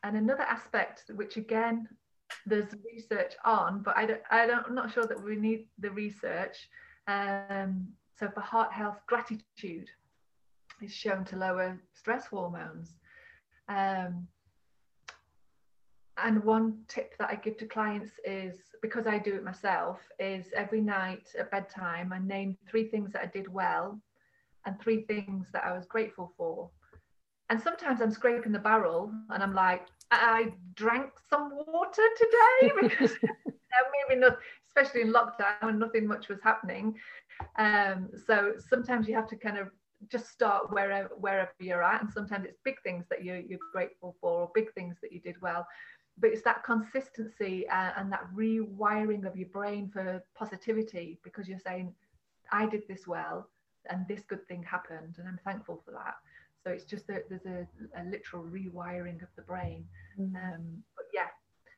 and 0.03 0.17
another 0.17 0.43
aspect, 0.43 1.09
which 1.15 1.37
again, 1.37 1.87
there's 2.45 2.69
research 2.93 3.33
on, 3.43 3.81
but 3.81 3.97
I 3.97 4.05
don't, 4.05 4.21
I 4.29 4.45
don't, 4.45 4.65
I'm 4.67 4.75
not 4.75 4.93
sure 4.93 5.05
that 5.05 5.21
we 5.21 5.35
need 5.35 5.67
the 5.79 5.89
research. 5.89 6.69
Um, 7.07 7.87
so 8.17 8.29
for 8.33 8.41
heart 8.41 8.71
health, 8.71 8.97
gratitude 9.07 9.89
is 10.81 10.93
shown 10.93 11.25
to 11.25 11.37
lower 11.37 11.79
stress 11.93 12.25
hormones. 12.25 12.95
Um, 13.67 14.27
and 16.17 16.43
one 16.43 16.83
tip 16.87 17.17
that 17.19 17.29
I 17.29 17.35
give 17.35 17.57
to 17.57 17.65
clients 17.65 18.11
is 18.23 18.57
because 18.81 19.05
I 19.05 19.17
do 19.17 19.35
it 19.35 19.43
myself 19.43 19.99
is 20.17 20.45
every 20.55 20.79
night 20.79 21.27
at 21.37 21.51
bedtime 21.51 22.13
I 22.13 22.19
name 22.19 22.57
three 22.69 22.87
things 22.87 23.11
that 23.13 23.21
I 23.21 23.25
did 23.25 23.51
well 23.51 23.99
and 24.65 24.79
three 24.79 25.01
things 25.01 25.47
that 25.51 25.65
I 25.65 25.73
was 25.73 25.85
grateful 25.85 26.31
for. 26.37 26.69
And 27.49 27.61
sometimes 27.61 28.01
I'm 28.01 28.11
scraping 28.11 28.53
the 28.53 28.59
barrel 28.59 29.11
and 29.29 29.43
I'm 29.43 29.53
like, 29.53 29.87
I 30.09 30.53
drank 30.75 31.11
some 31.29 31.51
water 31.67 32.03
today 32.17 32.71
because 32.81 33.15
maybe 34.09 34.19
not, 34.19 34.37
especially 34.67 35.01
in 35.01 35.13
lockdown 35.13 35.61
when 35.61 35.79
nothing 35.79 36.07
much 36.07 36.29
was 36.29 36.39
happening. 36.41 36.95
Um, 37.57 38.09
so 38.25 38.53
sometimes 38.69 39.07
you 39.07 39.15
have 39.15 39.27
to 39.29 39.35
kind 39.35 39.57
of 39.57 39.69
just 40.11 40.29
start 40.29 40.71
wherever 40.71 41.09
wherever 41.17 41.51
you're 41.59 41.83
at 41.83 42.01
and 42.01 42.11
sometimes 42.11 42.45
it's 42.45 42.59
big 42.63 42.75
things 42.83 43.05
that 43.09 43.23
you, 43.23 43.43
you're 43.47 43.59
grateful 43.71 44.15
for 44.21 44.41
or 44.41 44.51
big 44.53 44.71
things 44.73 44.95
that 45.01 45.11
you 45.11 45.19
did 45.19 45.39
well 45.41 45.65
but 46.17 46.29
it's 46.29 46.43
that 46.43 46.63
consistency 46.63 47.67
uh, 47.69 47.91
and 47.97 48.11
that 48.11 48.25
rewiring 48.33 49.25
of 49.25 49.35
your 49.35 49.49
brain 49.49 49.89
for 49.91 50.23
positivity 50.37 51.19
because 51.23 51.47
you're 51.47 51.59
saying 51.59 51.93
i 52.51 52.65
did 52.65 52.83
this 52.87 53.07
well 53.07 53.49
and 53.89 54.07
this 54.07 54.21
good 54.27 54.45
thing 54.47 54.63
happened 54.63 55.15
and 55.17 55.27
i'm 55.27 55.39
thankful 55.43 55.81
for 55.85 55.91
that. 55.91 56.15
So 56.63 56.71
it's 56.71 56.85
just 56.85 57.05
that 57.07 57.29
there's 57.29 57.45
a, 57.45 57.67
a 58.01 58.03
literal 58.05 58.43
rewiring 58.43 59.21
of 59.21 59.29
the 59.35 59.43
brain. 59.43 59.85
Mm-hmm. 60.19 60.35
um, 60.35 60.83
but 60.95 61.05
yeah 61.13 61.27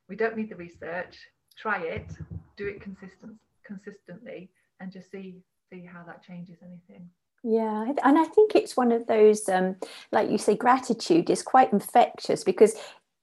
we 0.08 0.16
don't 0.16 0.38
need 0.38 0.50
the 0.50 0.56
research. 0.56 1.18
Try 1.58 1.82
it. 1.82 2.12
Do 2.56 2.68
it 2.68 2.82
consistent 2.82 3.36
consistently 3.66 4.50
and 4.80 4.92
just 4.92 5.12
see 5.12 5.42
see 5.70 5.84
how 5.84 6.02
that 6.04 6.24
changes 6.24 6.58
anything 6.64 7.10
yeah, 7.50 7.94
and 8.04 8.20
I 8.20 8.26
think 8.26 8.56
it's 8.56 8.76
one 8.76 8.92
of 8.92 9.08
those, 9.08 9.48
um, 9.48 9.78
like 10.12 10.30
you 10.30 10.38
say, 10.38 10.56
gratitude 10.56 11.30
is 11.30 11.42
quite 11.42 11.72
infectious 11.72 12.44
because 12.44 12.76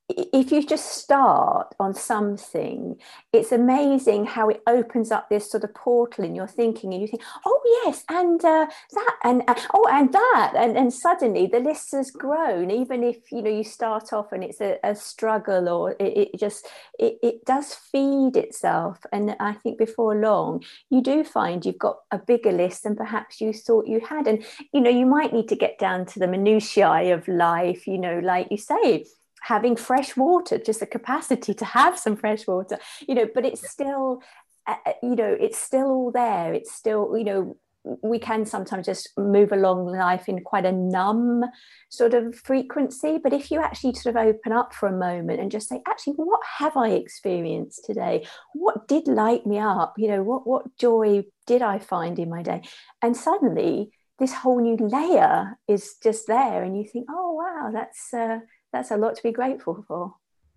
if 0.09 0.53
you 0.53 0.67
just 0.67 0.99
start 0.99 1.75
on 1.81 1.95
something, 1.95 2.97
it's 3.33 3.53
amazing 3.53 4.27
how 4.27 4.51
it 4.51 4.63
opens 4.67 5.11
up 5.11 5.31
this 5.31 5.51
sort 5.51 5.65
of 5.65 5.73
portal 5.75 6.25
in 6.25 6.35
your 6.35 6.47
thinking, 6.47 6.93
and 6.93 7.01
you 7.01 7.09
think, 7.09 7.23
"Oh 7.47 7.61
yes, 7.85 8.05
and 8.11 8.45
uh, 8.45 8.67
that, 8.93 9.17
and 9.25 9.43
uh, 9.49 9.55
oh, 9.73 9.89
and 9.91 10.13
that," 10.13 10.53
and, 10.57 10.77
and 10.77 10.93
suddenly 10.93 11.47
the 11.47 11.61
list 11.61 11.93
has 11.93 12.11
grown. 12.11 12.71
Even 12.71 13.03
if 13.03 13.33
you 13.33 13.41
know 13.41 13.51
you 13.51 13.65
start 13.65 14.13
off 14.13 14.33
and 14.33 14.45
it's 14.45 14.61
a, 14.61 14.79
a 14.85 14.95
struggle, 14.95 15.71
or 15.71 15.93
it, 15.93 16.33
it 16.35 16.39
just 16.39 16.67
it, 16.99 17.19
it 17.23 17.45
does 17.47 17.75
feed 17.75 18.37
itself. 18.37 18.99
And 19.11 19.35
I 19.41 19.55
think 19.55 19.79
before 19.79 20.15
long, 20.15 20.65
you 20.91 21.01
do 21.01 21.25
find 21.25 21.65
you've 21.65 21.79
got 21.79 22.01
a 22.11 22.19
bigger 22.19 22.53
list 22.53 22.83
than 22.83 22.95
perhaps 22.95 23.41
you 23.41 23.55
thought 23.55 23.87
you 23.87 24.01
had. 24.01 24.27
And 24.27 24.45
you 24.73 24.83
know, 24.83 24.91
you 24.91 25.07
might 25.07 25.33
need 25.33 25.49
to 25.49 25.57
get 25.57 25.79
down 25.79 26.05
to 26.07 26.19
the 26.19 26.29
minutiae 26.29 27.15
of 27.15 27.27
life. 27.27 27.87
You 27.87 27.97
know, 27.97 28.19
like 28.19 28.49
you 28.51 28.59
say 28.59 29.07
having 29.45 29.77
fresh 29.77 30.17
water, 30.17 30.59
just 30.59 30.81
the 30.81 30.87
capacity 30.87 31.53
to 31.53 31.65
have 31.65 31.99
some 31.99 32.17
fresh 32.17 32.47
water, 32.47 32.79
you 33.07 33.15
know, 33.15 33.29
but 33.35 33.45
it's 33.45 33.71
still, 33.71 34.23
uh, 34.67 34.77
uh, 34.87 34.93
you 35.03 35.15
know, 35.15 35.37
it's 35.39 35.59
still 35.59 35.87
all 35.87 36.11
there. 36.11 36.55
It's 36.55 36.73
still, 36.73 37.17
you 37.17 37.25
know, 37.25 37.57
we 38.03 38.19
can 38.19 38.47
sometimes 38.47 38.87
just 38.87 39.11
move 39.19 39.53
along 39.53 39.85
life 39.87 40.27
in 40.27 40.41
quite 40.43 40.65
a 40.65 40.73
numb 40.73 41.45
sort 41.91 42.15
of 42.15 42.35
frequency. 42.35 43.19
But 43.23 43.35
if 43.35 43.51
you 43.51 43.61
actually 43.61 43.93
sort 43.93 44.17
of 44.17 44.27
open 44.27 44.53
up 44.53 44.75
for 44.75 44.89
a 44.89 44.97
moment 44.97 45.41
and 45.41 45.51
just 45.51 45.69
say, 45.69 45.83
actually, 45.87 46.15
what 46.15 46.41
have 46.59 46.79
I 46.79 46.93
experienced 46.93 47.85
today? 47.85 48.27
What 48.55 48.89
did 48.89 49.07
light 49.07 49.47
me 49.47 49.59
up? 49.59 49.93
You 49.99 50.09
know, 50.09 50.23
what 50.23 50.47
what 50.47 50.75
joy 50.79 51.25
did 51.47 51.61
I 51.61 51.79
find 51.79 52.19
in 52.19 52.31
my 52.31 52.43
day? 52.43 52.63
And 53.03 53.15
suddenly 53.15 53.91
this 54.19 54.33
whole 54.33 54.61
new 54.61 54.77
layer 54.77 55.59
is 55.69 55.97
just 56.03 56.27
there, 56.27 56.63
and 56.63 56.79
you 56.79 56.85
think, 56.91 57.07
oh 57.11 57.33
wow, 57.33 57.71
that's 57.73 58.15
uh, 58.15 58.39
that's 58.75 58.91
a 58.91 58.97
lot 58.97 59.15
to 59.15 59.23
be 59.23 59.31
grateful 59.31 59.85
for. 59.87 60.13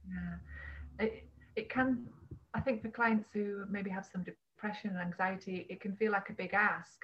Yeah, 0.10 1.06
it, 1.06 1.30
it 1.56 1.70
can. 1.70 2.08
I 2.56 2.60
think 2.60 2.82
for 2.82 2.90
clients 2.90 3.30
who 3.32 3.66
maybe 3.70 3.92
have 3.92 4.08
some 4.12 4.24
depression 4.24 4.90
and 4.90 5.00
anxiety, 5.00 5.68
it 5.70 5.80
can 5.80 5.96
feel 5.96 6.12
like 6.12 6.30
a 6.32 6.34
big 6.34 6.56
ask. 6.56 7.00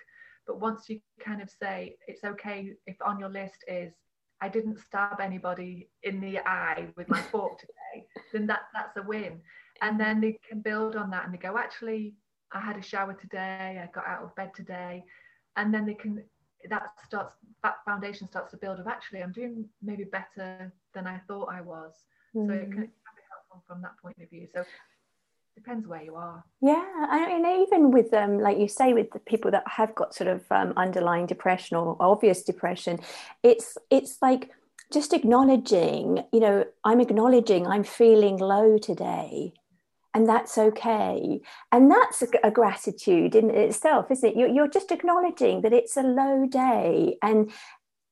But 0.48 0.60
once 0.60 0.90
you 0.90 1.00
kind 1.24 1.42
of 1.42 1.50
say 1.52 1.98
it's 2.08 2.24
okay 2.24 2.74
if 2.88 2.96
on 3.06 3.20
your 3.20 3.30
list 3.30 3.64
is 3.68 3.94
I 4.42 4.50
didn't 4.50 4.80
stab 4.80 5.20
anybody 5.22 5.88
in 6.02 6.20
the 6.20 6.40
eye 6.40 6.88
with 6.98 7.08
my 7.08 7.22
fork 7.32 7.60
today, 7.60 8.08
then 8.34 8.48
that 8.48 8.62
that's 8.74 8.98
a 8.98 9.04
win. 9.04 9.40
And 9.82 10.00
then 10.00 10.20
they 10.20 10.40
can 10.50 10.62
build 10.62 10.96
on 10.96 11.12
that 11.12 11.26
and 11.26 11.34
they 11.34 11.38
go, 11.38 11.58
actually, 11.58 12.16
I 12.52 12.60
had 12.60 12.78
a 12.78 12.82
shower 12.82 13.14
today, 13.14 13.82
I 13.84 13.90
got 13.94 14.08
out 14.08 14.24
of 14.24 14.36
bed 14.36 14.52
today. 14.56 15.04
And 15.58 15.72
then 15.72 15.86
they 15.86 15.94
can 15.94 16.24
that 16.70 16.84
starts 17.06 17.36
that 17.64 17.76
foundation 17.86 18.28
starts 18.28 18.52
to 18.52 18.58
build 18.58 18.80
of 18.80 18.88
actually 18.88 19.22
I'm 19.22 19.32
doing 19.32 19.66
maybe 19.82 20.04
better 20.04 20.72
than 20.94 21.08
I 21.08 21.20
thought 21.28 21.50
I 21.52 21.62
was. 21.62 21.94
Mm. 22.36 22.48
So 22.48 22.54
it 22.54 22.72
can, 22.72 22.82
be 22.82 22.90
helpful 23.30 23.64
from 23.68 23.82
that 23.82 23.98
point 24.02 24.18
of 24.22 24.30
view. 24.30 24.48
So 24.54 24.64
depends 25.56 25.88
where 25.88 26.02
you 26.02 26.16
are 26.16 26.44
yeah 26.62 26.84
I 27.12 27.28
mean, 27.28 27.62
even 27.62 27.92
with 27.92 28.12
um 28.14 28.40
like 28.40 28.58
you 28.58 28.68
say 28.68 28.94
with 28.94 29.12
the 29.12 29.20
people 29.20 29.52
that 29.52 29.68
have 29.68 29.94
got 29.94 30.16
sort 30.16 30.28
of 30.28 30.42
um, 30.50 30.74
underlying 30.76 31.28
depression 31.28 31.78
or 31.78 31.96
obvious 32.00 32.42
depression 32.42 33.00
it's 33.44 33.78
it's 33.92 34.18
like 34.20 34.50
just 34.92 35.14
acknowledging 35.14 36.24
you 36.32 36.40
know 36.40 36.66
i'm 36.84 37.00
acknowledging 37.00 37.68
i'm 37.68 37.84
feeling 37.84 38.38
low 38.38 38.80
today 38.80 39.54
and 40.14 40.28
that's 40.28 40.58
okay 40.58 41.40
and 41.72 41.90
that's 41.90 42.24
a, 42.44 42.52
gratitude 42.52 43.36
in 43.36 43.50
itself 43.50 44.12
isn't 44.12 44.38
it 44.38 44.54
you're 44.54 44.68
just 44.68 44.92
acknowledging 44.92 45.62
that 45.62 45.74
it's 45.74 45.98
a 45.98 46.04
low 46.04 46.46
day 46.46 47.18
and 47.22 47.52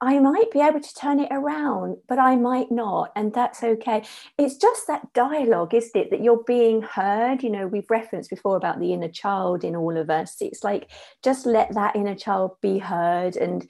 I 0.03 0.17
might 0.17 0.49
be 0.49 0.61
able 0.61 0.79
to 0.79 0.95
turn 0.95 1.19
it 1.19 1.27
around, 1.29 1.97
but 2.07 2.17
I 2.17 2.35
might 2.35 2.71
not, 2.71 3.11
and 3.15 3.31
that's 3.31 3.63
okay. 3.63 4.03
It's 4.35 4.55
just 4.55 4.87
that 4.87 5.13
dialogue, 5.13 5.75
isn't 5.75 5.95
it? 5.95 6.09
That 6.09 6.23
you're 6.23 6.43
being 6.43 6.81
heard. 6.81 7.43
You 7.43 7.51
know, 7.51 7.67
we've 7.67 7.89
referenced 7.89 8.31
before 8.31 8.57
about 8.57 8.79
the 8.79 8.93
inner 8.93 9.09
child 9.09 9.63
in 9.63 9.75
all 9.75 9.95
of 9.95 10.09
us. 10.09 10.37
It's 10.41 10.63
like 10.63 10.89
just 11.21 11.45
let 11.45 11.75
that 11.75 11.95
inner 11.95 12.15
child 12.15 12.53
be 12.61 12.79
heard, 12.79 13.35
and 13.35 13.69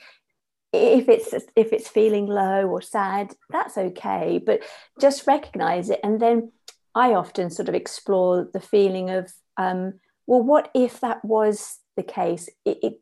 if 0.71 1.09
it's 1.09 1.33
if 1.57 1.73
it's 1.73 1.89
feeling 1.89 2.27
low 2.27 2.65
or 2.65 2.81
sad, 2.81 3.33
that's 3.49 3.77
okay. 3.77 4.41
But 4.43 4.61
just 5.01 5.27
recognize 5.27 5.89
it, 5.89 5.99
and 6.01 6.21
then 6.21 6.53
I 6.95 7.13
often 7.13 7.49
sort 7.49 7.69
of 7.69 7.75
explore 7.75 8.49
the 8.51 8.59
feeling 8.59 9.09
of, 9.09 9.31
um, 9.57 9.99
well, 10.27 10.41
what 10.41 10.69
if 10.73 10.99
that 10.99 11.23
was 11.23 11.79
the 11.95 12.03
case? 12.03 12.49
It, 12.65 12.79
it, 12.83 13.01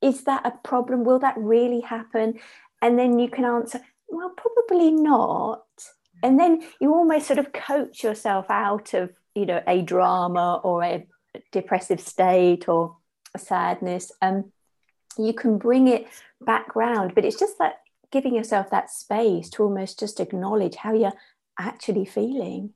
is 0.00 0.24
that 0.24 0.46
a 0.46 0.52
problem? 0.62 1.04
Will 1.04 1.18
that 1.20 1.36
really 1.38 1.80
happen? 1.80 2.38
And 2.82 2.98
then 2.98 3.18
you 3.18 3.28
can 3.28 3.44
answer, 3.44 3.80
well, 4.08 4.32
probably 4.36 4.90
not. 4.90 5.62
And 6.22 6.38
then 6.38 6.62
you 6.80 6.94
almost 6.94 7.26
sort 7.26 7.38
of 7.38 7.52
coach 7.52 8.02
yourself 8.02 8.46
out 8.50 8.94
of, 8.94 9.10
you 9.34 9.46
know, 9.46 9.62
a 9.66 9.82
drama 9.82 10.60
or 10.62 10.82
a 10.82 11.06
depressive 11.52 12.00
state 12.00 12.68
or 12.68 12.96
a 13.34 13.38
sadness. 13.38 14.12
And 14.22 14.52
you 15.18 15.32
can 15.32 15.58
bring 15.58 15.88
it 15.88 16.06
back 16.40 16.76
round, 16.76 17.14
but 17.14 17.24
it's 17.24 17.38
just 17.38 17.58
that 17.58 17.80
giving 18.10 18.34
yourself 18.34 18.70
that 18.70 18.90
space 18.90 19.50
to 19.50 19.64
almost 19.64 19.98
just 19.98 20.20
acknowledge 20.20 20.76
how 20.76 20.94
you're 20.94 21.12
actually 21.58 22.04
feeling. 22.04 22.70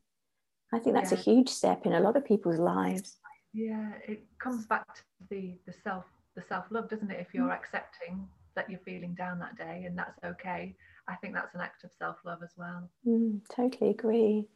I 0.72 0.78
think 0.78 0.94
that's 0.94 1.12
yeah. 1.12 1.18
a 1.18 1.20
huge 1.20 1.48
step 1.48 1.87
in 1.87 1.94
a 1.94 2.00
lot 2.00 2.16
of 2.16 2.24
people's 2.24 2.59
lives. 2.59 3.16
Yeah, 3.54 3.92
it 4.07 4.24
comes 4.38 4.66
back 4.66 4.87
to 4.94 5.02
the 5.31 5.59
the 5.66 5.72
self 5.72 6.04
the 6.35 6.42
self 6.48 6.66
love, 6.70 6.88
doesn't 6.88 7.11
it? 7.11 7.20
If 7.20 7.33
you're 7.33 7.48
mm. 7.48 7.54
accepting 7.54 8.28
that 8.54 8.68
you're 8.68 8.81
feeling 8.81 9.14
down 9.14 9.38
that 9.38 9.57
day 9.57 9.85
and 9.87 9.96
that's 9.96 10.18
okay, 10.24 10.74
I 11.09 11.14
think 11.16 11.35
that's 11.35 11.54
an 11.54 11.61
act 11.61 11.85
of 11.85 11.90
self 11.98 12.16
love 12.24 12.42
as 12.42 12.52
well. 12.57 12.88
Mm, 13.07 13.40
totally 13.54 13.90
agree. 13.90 14.46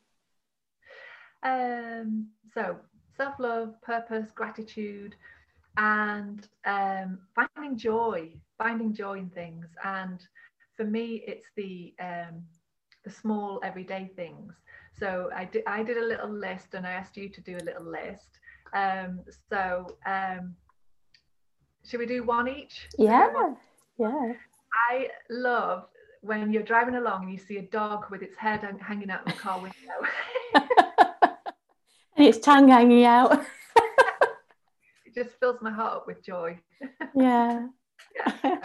Um, 1.43 2.29
so 2.55 2.77
self 3.17 3.35
love, 3.39 3.81
purpose, 3.83 4.31
gratitude, 4.35 5.17
and 5.77 6.47
um, 6.67 7.19
finding 7.35 7.77
joy, 7.77 8.31
finding 8.59 8.93
joy 8.93 9.19
in 9.19 9.31
things. 9.31 9.67
And 9.85 10.25
for 10.77 10.85
me, 10.85 11.25
it's 11.27 11.47
the 11.57 11.95
um, 12.01 12.43
the 13.05 13.11
small 13.11 13.61
everyday 13.65 14.11
things. 14.15 14.53
So 14.99 15.31
I 15.35 15.45
did 15.47 15.65
I 15.67 15.83
did 15.83 15.97
a 15.97 16.05
little 16.05 16.31
list 16.31 16.75
and 16.75 16.87
I 16.87 16.93
asked 16.93 17.17
you 17.17 17.29
to 17.29 17.41
do 17.41 17.57
a 17.57 17.65
little 17.65 17.85
list. 17.85 18.39
Um, 18.75 19.21
so 19.51 19.97
um, 20.07 20.55
should 21.87 22.01
we 22.01 22.07
do 22.07 22.25
one 22.25 22.49
each? 22.49 22.89
Yeah, 22.99 23.31
yeah. 23.99 24.33
I 24.91 25.09
love 25.31 25.87
when 26.23 26.53
you're 26.53 26.63
driving 26.63 26.95
along 26.95 27.25
and 27.25 27.33
you 27.33 27.39
see 27.39 27.59
a 27.59 27.63
dog 27.63 28.07
with 28.11 28.23
its 28.23 28.37
head 28.37 28.67
hanging 28.81 29.11
out 29.11 29.27
of 29.27 29.35
the 29.35 29.39
car 29.39 29.61
window. 29.61 29.75
and 32.17 32.27
its 32.27 32.39
tongue 32.39 32.69
hanging 32.69 33.05
out. 33.05 33.45
it 35.05 35.15
just 35.15 35.39
fills 35.41 35.61
my 35.61 35.71
heart 35.71 35.97
up 35.97 36.07
with 36.07 36.25
joy. 36.25 36.59
yeah. 37.15 37.67
yeah. 38.45 38.59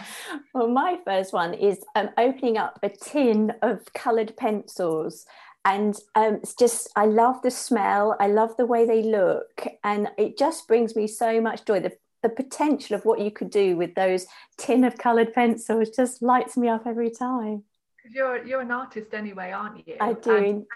well, 0.54 0.68
my 0.68 0.98
first 1.04 1.32
one 1.32 1.52
is 1.52 1.84
um, 1.96 2.10
opening 2.16 2.58
up 2.58 2.78
a 2.84 2.88
tin 2.88 3.52
of 3.62 3.92
coloured 3.92 4.36
pencils 4.36 5.26
and 5.68 5.96
um, 6.14 6.36
it's 6.36 6.54
just 6.54 6.88
i 6.96 7.04
love 7.04 7.42
the 7.42 7.50
smell. 7.50 8.16
I 8.18 8.28
love 8.28 8.56
the 8.56 8.66
way 8.66 8.86
they 8.86 9.02
look. 9.02 9.66
And 9.84 10.08
it 10.16 10.38
just 10.38 10.66
brings 10.66 10.96
me 10.96 11.06
so 11.06 11.40
much 11.40 11.64
joy. 11.66 11.80
The, 11.80 11.92
the 12.22 12.30
potential 12.30 12.96
of 12.96 13.04
what 13.04 13.20
you 13.20 13.30
could 13.30 13.50
do 13.50 13.76
with 13.76 13.94
those 13.94 14.26
tin 14.56 14.84
of 14.84 14.96
coloured 14.96 15.34
pencils 15.34 15.90
just 15.90 16.22
lights 16.22 16.56
me 16.56 16.68
up 16.68 16.86
every 16.86 17.10
time. 17.10 17.64
Because 17.96 18.16
you're 18.16 18.44
you're 18.44 18.62
an 18.62 18.70
artist 18.70 19.12
anyway 19.12 19.52
aren't 19.52 19.86
you? 19.86 19.96
I 20.00 20.14
do. 20.14 20.36
And 20.36 20.66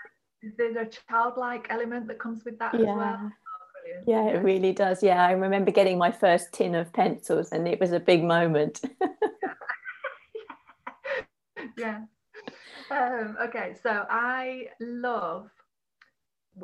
is 0.42 0.52
there 0.58 0.78
a 0.78 0.86
childlike 0.86 1.66
element 1.70 2.06
that 2.08 2.18
comes 2.18 2.44
with 2.44 2.58
that 2.58 2.74
yeah. 2.74 2.80
as 2.80 2.86
well? 2.86 3.32
Oh, 3.32 4.02
yeah 4.06 4.28
it 4.28 4.44
really 4.44 4.72
does. 4.72 5.02
Yeah 5.02 5.24
i 5.24 5.32
remember 5.32 5.70
getting 5.70 5.98
my 5.98 6.12
first 6.12 6.52
tin 6.52 6.74
of 6.74 6.92
pencils 6.92 7.50
and 7.50 7.66
it 7.66 7.80
was 7.80 7.92
a 7.92 8.00
big 8.00 8.22
moment. 8.22 8.82
Yeah 11.78 12.02
um, 12.92 13.36
okay, 13.42 13.74
so 13.82 14.06
I 14.08 14.68
love 14.80 15.50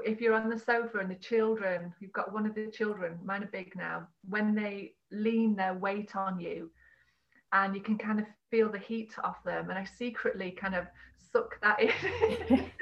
if 0.04 0.20
you're 0.20 0.34
on 0.34 0.50
the 0.50 0.58
sofa 0.58 0.98
and 0.98 1.10
the 1.10 1.16
children, 1.16 1.94
you've 2.00 2.12
got 2.12 2.32
one 2.32 2.46
of 2.46 2.54
the 2.54 2.70
children, 2.70 3.18
mine 3.24 3.42
are 3.42 3.46
big 3.46 3.72
now, 3.74 4.06
when 4.28 4.54
they 4.54 4.92
lean 5.10 5.56
their 5.56 5.74
weight 5.74 6.14
on 6.14 6.38
you 6.38 6.70
and 7.52 7.74
you 7.74 7.80
can 7.80 7.96
kind 7.96 8.20
of 8.20 8.26
feel 8.50 8.70
the 8.70 8.78
heat 8.78 9.14
off 9.24 9.42
them. 9.44 9.70
And 9.70 9.78
I 9.78 9.84
secretly 9.84 10.50
kind 10.50 10.74
of 10.74 10.86
suck 11.32 11.58
that 11.62 11.80
in. 11.80 12.70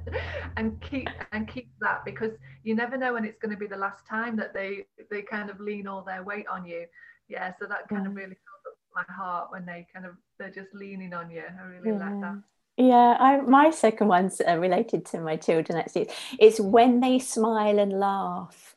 and 0.56 0.80
keep 0.80 1.08
and 1.32 1.48
keep 1.48 1.70
that 1.80 2.04
because 2.04 2.32
you 2.64 2.74
never 2.74 2.96
know 2.96 3.12
when 3.12 3.24
it's 3.24 3.38
going 3.38 3.50
to 3.50 3.58
be 3.58 3.66
the 3.66 3.76
last 3.76 4.06
time 4.06 4.36
that 4.36 4.54
they 4.54 4.86
they 5.10 5.22
kind 5.22 5.50
of 5.50 5.60
lean 5.60 5.86
all 5.86 6.02
their 6.02 6.22
weight 6.22 6.46
on 6.48 6.64
you 6.64 6.86
yeah 7.28 7.52
so 7.58 7.66
that 7.66 7.88
kind 7.88 8.06
of 8.06 8.14
really 8.14 8.28
fills 8.28 8.64
up 8.66 8.78
my 8.94 9.14
heart 9.14 9.48
when 9.50 9.66
they 9.66 9.86
kind 9.92 10.06
of 10.06 10.12
they're 10.38 10.50
just 10.50 10.72
leaning 10.74 11.12
on 11.12 11.30
you 11.30 11.42
i 11.60 11.64
really 11.64 11.90
yeah. 11.90 11.98
like 11.98 12.20
that 12.20 12.42
yeah, 12.76 13.16
I, 13.18 13.40
my 13.42 13.70
second 13.70 14.08
one's 14.08 14.40
uh, 14.40 14.56
related 14.58 15.04
to 15.06 15.20
my 15.20 15.36
children 15.36 15.78
actually. 15.78 16.08
It's 16.38 16.58
when 16.58 17.00
they 17.00 17.18
smile 17.18 17.78
and 17.78 17.92
laugh. 17.92 18.74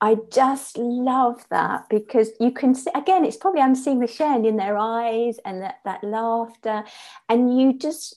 I 0.00 0.16
just 0.30 0.78
love 0.78 1.44
that 1.50 1.88
because 1.88 2.30
you 2.38 2.52
can 2.52 2.74
see 2.74 2.90
again, 2.94 3.24
it's 3.24 3.36
probably 3.36 3.60
I'm 3.60 3.74
seeing 3.74 3.98
the 3.98 4.06
shine 4.06 4.44
in 4.44 4.56
their 4.56 4.78
eyes 4.78 5.38
and 5.44 5.62
that, 5.62 5.76
that 5.84 6.04
laughter, 6.04 6.84
and 7.28 7.58
you 7.58 7.76
just 7.76 8.16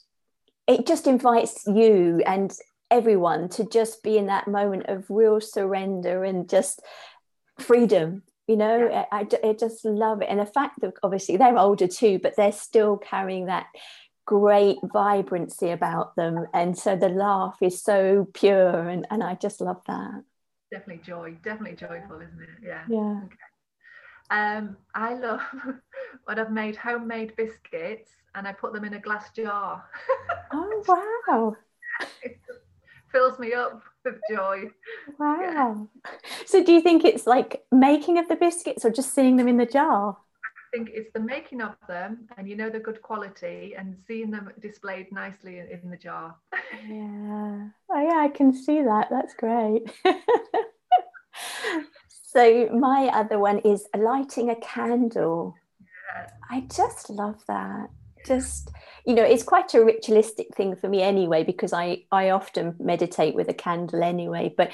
it 0.67 0.85
just 0.85 1.07
invites 1.07 1.65
you 1.65 2.21
and 2.25 2.55
everyone 2.91 3.49
to 3.49 3.63
just 3.63 4.03
be 4.03 4.17
in 4.17 4.27
that 4.27 4.47
moment 4.47 4.85
of 4.87 5.09
real 5.09 5.39
surrender 5.41 6.23
and 6.23 6.49
just 6.49 6.81
freedom 7.57 8.21
you 8.47 8.57
know 8.57 8.89
yeah. 8.89 9.05
I, 9.11 9.19
I, 9.19 9.49
I, 9.49 9.53
just 9.53 9.85
love 9.85 10.21
it 10.21 10.27
and 10.29 10.39
the 10.39 10.45
fact 10.45 10.81
that 10.81 10.93
obviously 11.01 11.37
they're 11.37 11.57
older 11.57 11.87
too 11.87 12.19
but 12.21 12.35
they're 12.35 12.51
still 12.51 12.97
carrying 12.97 13.45
that 13.45 13.67
great 14.31 14.77
vibrancy 14.93 15.71
about 15.71 16.15
them. 16.15 16.47
And 16.53 16.77
so 16.77 16.95
the 16.95 17.09
laugh 17.09 17.57
is 17.61 17.81
so 17.83 18.29
pure 18.33 18.87
and, 18.87 19.05
and 19.11 19.21
i 19.21 19.35
just 19.35 19.59
love 19.59 19.81
that. 19.87 20.23
Definitely 20.71 21.03
joy 21.03 21.35
definitely 21.43 21.75
joyful 21.75 22.21
isn't 22.21 22.41
it? 22.41 22.49
Yeah. 22.63 22.83
Yeah. 22.87 23.23
Okay. 23.25 23.49
um 24.29 24.77
i 24.95 25.13
love 25.15 25.41
when 26.23 26.39
i've 26.39 26.49
made 26.49 26.77
homemade 26.77 27.35
biscuits 27.35 28.11
and 28.35 28.47
i 28.47 28.53
put 28.53 28.71
them 28.71 28.85
in 28.85 28.93
a 28.93 29.01
glass 29.01 29.31
jar. 29.35 29.83
Oh 30.53 30.83
wow. 31.27 31.57
It 32.23 32.39
fills 33.11 33.37
me 33.37 33.51
up 33.51 33.83
with 34.05 34.15
joy. 34.33 34.63
Wow. 35.19 35.41
Yeah. 35.41 36.11
so 36.45 36.63
do 36.63 36.71
you 36.71 36.79
think 36.79 37.03
it's 37.03 37.27
like 37.27 37.65
making 37.69 38.17
of 38.17 38.29
the 38.29 38.37
biscuits 38.37 38.85
or 38.85 38.91
just 38.91 39.13
seeing 39.13 39.35
them 39.35 39.49
in 39.49 39.57
the 39.57 39.65
jar 39.65 40.15
think 40.71 40.89
it's 40.93 41.11
the 41.13 41.19
making 41.19 41.61
of 41.61 41.75
them 41.87 42.27
and 42.37 42.47
you 42.47 42.55
know 42.55 42.69
they're 42.69 42.79
good 42.79 43.01
quality 43.01 43.73
and 43.77 43.97
seeing 44.07 44.31
them 44.31 44.49
displayed 44.59 45.11
nicely 45.11 45.59
in, 45.59 45.67
in 45.67 45.89
the 45.89 45.97
jar. 45.97 46.35
yeah. 46.87 47.67
Oh 47.89 48.01
yeah, 48.01 48.17
I 48.17 48.29
can 48.33 48.53
see 48.53 48.81
that. 48.81 49.07
That's 49.09 49.33
great. 49.33 49.91
so 52.07 52.69
my 52.69 53.09
other 53.13 53.39
one 53.39 53.59
is 53.59 53.87
lighting 53.95 54.49
a 54.49 54.55
candle. 54.55 55.55
Yeah. 56.15 56.29
I 56.49 56.61
just 56.73 57.09
love 57.09 57.43
that. 57.47 57.89
Just 58.25 58.71
you 59.05 59.15
know, 59.15 59.23
it's 59.23 59.43
quite 59.43 59.73
a 59.73 59.83
ritualistic 59.83 60.55
thing 60.55 60.75
for 60.75 60.87
me 60.87 61.01
anyway 61.01 61.43
because 61.43 61.73
I 61.73 62.03
I 62.11 62.29
often 62.29 62.75
meditate 62.79 63.35
with 63.35 63.49
a 63.49 63.53
candle 63.53 64.03
anyway. 64.03 64.53
But 64.55 64.71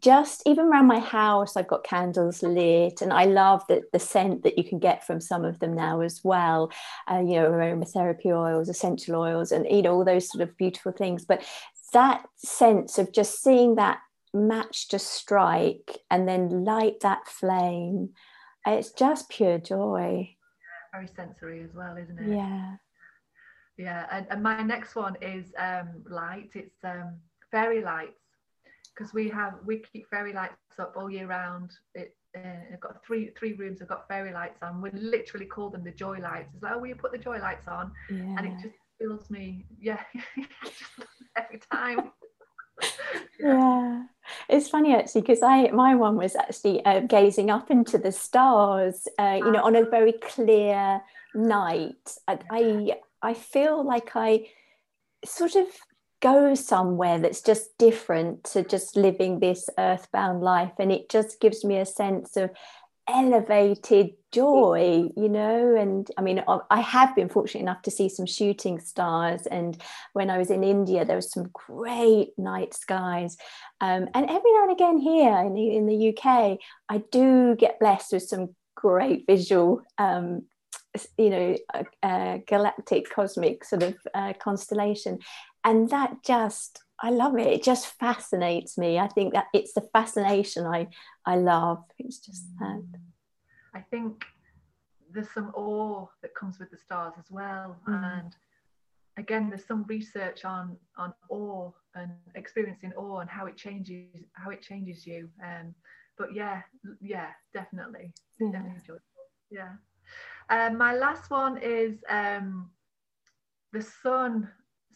just 0.00 0.42
even 0.46 0.66
around 0.66 0.86
my 0.86 0.98
house, 0.98 1.56
I've 1.56 1.68
got 1.68 1.84
candles 1.84 2.42
lit, 2.42 3.02
and 3.02 3.12
I 3.12 3.24
love 3.24 3.64
the, 3.68 3.82
the 3.92 3.98
scent 3.98 4.42
that 4.42 4.58
you 4.58 4.64
can 4.64 4.78
get 4.78 5.06
from 5.06 5.20
some 5.20 5.44
of 5.44 5.58
them 5.60 5.74
now 5.74 6.00
as 6.00 6.20
well. 6.24 6.72
Uh, 7.10 7.20
you 7.20 7.34
know, 7.34 7.50
aromatherapy 7.50 8.26
oils, 8.26 8.68
essential 8.68 9.16
oils, 9.16 9.52
and 9.52 9.66
you 9.70 9.82
know 9.82 9.94
all 9.94 10.04
those 10.04 10.30
sort 10.30 10.42
of 10.42 10.56
beautiful 10.56 10.92
things. 10.92 11.24
But 11.24 11.44
that 11.92 12.24
sense 12.36 12.98
of 12.98 13.12
just 13.12 13.42
seeing 13.42 13.76
that 13.76 14.00
match 14.34 14.88
just 14.88 15.06
strike 15.06 15.98
and 16.10 16.28
then 16.28 16.64
light 16.64 17.00
that 17.00 17.26
flame, 17.28 18.10
it's 18.66 18.92
just 18.92 19.28
pure 19.30 19.58
joy. 19.58 20.34
Very 20.92 21.08
sensory 21.08 21.62
as 21.62 21.70
well, 21.74 21.96
isn't 21.96 22.18
it? 22.18 22.36
Yeah. 22.36 22.76
Yeah, 23.78 24.06
and, 24.10 24.26
and 24.28 24.42
my 24.42 24.60
next 24.62 24.96
one 24.96 25.16
is 25.22 25.52
um, 25.56 26.02
light. 26.10 26.50
It's 26.54 26.82
um, 26.84 27.14
fairy 27.50 27.82
lights 27.82 28.18
because 28.94 29.14
we 29.14 29.28
have 29.28 29.54
we 29.64 29.82
keep 29.92 30.10
fairy 30.10 30.32
lights 30.32 30.56
up 30.80 30.94
all 30.96 31.08
year 31.08 31.28
round. 31.28 31.70
It, 31.94 32.16
uh, 32.36 32.72
I've 32.72 32.80
got 32.80 33.04
three 33.06 33.30
three 33.38 33.52
rooms. 33.54 33.80
I've 33.80 33.88
got 33.88 34.08
fairy 34.08 34.32
lights 34.32 34.58
on. 34.62 34.82
We 34.82 34.90
literally 34.90 35.46
call 35.46 35.70
them 35.70 35.84
the 35.84 35.92
joy 35.92 36.18
lights. 36.18 36.50
It's 36.54 36.62
like, 36.62 36.72
oh, 36.74 36.80
will 36.80 36.88
you 36.88 36.96
put 36.96 37.12
the 37.12 37.18
joy 37.18 37.38
lights 37.38 37.68
on? 37.68 37.92
Yeah. 38.10 38.34
And 38.36 38.40
it 38.46 38.52
just 38.62 38.74
fills 39.00 39.30
me, 39.30 39.64
yeah, 39.80 40.02
every 41.36 41.60
time. 41.72 42.10
yeah. 43.40 44.04
it's 44.48 44.68
funny 44.68 44.94
actually 44.94 45.20
because 45.20 45.42
I 45.42 45.68
my 45.70 45.94
one 45.94 46.16
was 46.16 46.34
actually 46.34 46.84
uh, 46.84 47.00
gazing 47.00 47.50
up 47.50 47.70
into 47.70 47.96
the 47.96 48.10
stars, 48.10 49.06
uh, 49.20 49.36
you 49.38 49.52
know, 49.52 49.62
on 49.62 49.76
a 49.76 49.84
very 49.84 50.12
clear 50.12 51.00
night. 51.34 52.16
I, 52.26 52.38
I 52.50 52.98
I 53.22 53.34
feel 53.34 53.84
like 53.84 54.14
I 54.14 54.48
sort 55.24 55.56
of 55.56 55.66
go 56.20 56.54
somewhere 56.54 57.18
that's 57.18 57.42
just 57.42 57.76
different 57.78 58.44
to 58.44 58.64
just 58.64 58.96
living 58.96 59.38
this 59.38 59.68
earthbound 59.78 60.42
life 60.42 60.72
and 60.78 60.90
it 60.90 61.08
just 61.08 61.40
gives 61.40 61.64
me 61.64 61.78
a 61.78 61.86
sense 61.86 62.36
of 62.36 62.50
elevated 63.08 64.10
joy 64.32 65.08
you 65.16 65.28
know? 65.28 65.76
And 65.76 66.10
i 66.18 66.22
mean 66.22 66.42
i 66.70 66.80
have 66.80 67.14
been 67.14 67.28
fortunate 67.28 67.62
enough 67.62 67.82
to 67.82 67.90
see 67.90 68.08
some 68.08 68.26
shooting 68.26 68.80
stars 68.80 69.46
and 69.46 69.80
when 70.12 70.28
i 70.28 70.38
was 70.38 70.50
in 70.50 70.64
india 70.64 71.04
there 71.04 71.16
was 71.16 71.30
some 71.30 71.48
great 71.52 72.36
night 72.36 72.74
skies. 72.74 73.36
Um, 73.80 74.08
and 74.12 74.28
every 74.28 74.52
now 74.52 74.64
and 74.64 74.72
again 74.72 74.98
here 74.98 75.38
in 75.38 75.54
the, 75.54 75.76
in 75.76 75.86
the 75.86 76.08
uk 76.08 76.58
i 76.88 76.98
do 77.12 77.54
get 77.54 77.78
blessed 77.78 78.12
with 78.12 78.24
some 78.24 78.54
great 78.74 79.24
visual 79.26 79.82
um, 79.98 80.42
you 81.16 81.30
know 81.30 81.56
a, 81.74 81.84
a 82.02 82.42
galactic 82.46 83.10
cosmic 83.10 83.64
sort 83.64 83.82
of 83.82 83.94
uh, 84.14 84.32
constellation 84.40 85.18
and 85.64 85.90
that 85.90 86.22
just 86.24 86.82
I 87.00 87.10
love 87.10 87.38
it. 87.38 87.46
It 87.46 87.62
just 87.62 87.86
fascinates 87.98 88.76
me. 88.76 88.98
I 88.98 89.06
think 89.06 89.32
that 89.34 89.46
it's 89.54 89.72
the 89.72 89.88
fascination 89.92 90.66
I 90.66 90.88
I 91.24 91.36
love. 91.36 91.84
It's 91.98 92.18
just 92.18 92.44
that. 92.58 92.82
I 93.74 93.80
think 93.80 94.24
there's 95.12 95.30
some 95.30 95.52
awe 95.54 96.06
that 96.22 96.34
comes 96.34 96.58
with 96.58 96.70
the 96.70 96.76
stars 96.76 97.14
as 97.18 97.30
well, 97.30 97.76
mm. 97.88 98.18
and 98.18 98.34
again, 99.16 99.48
there's 99.48 99.66
some 99.66 99.84
research 99.84 100.44
on 100.44 100.76
on 100.96 101.12
awe 101.28 101.70
and 101.94 102.12
experiencing 102.34 102.92
awe 102.96 103.20
and 103.20 103.30
how 103.30 103.46
it 103.46 103.56
changes 103.56 104.24
how 104.32 104.50
it 104.50 104.62
changes 104.62 105.06
you. 105.06 105.28
Um, 105.44 105.74
but 106.16 106.34
yeah, 106.34 106.62
yeah, 107.00 107.28
definitely, 107.54 108.12
yeah. 108.40 108.50
definitely 108.50 108.78
enjoyable. 108.80 109.02
Yeah. 109.50 109.72
Um, 110.50 110.78
my 110.78 110.94
last 110.94 111.30
one 111.30 111.58
is 111.58 111.98
um, 112.08 112.70
the 113.72 113.82
sun. 113.82 114.48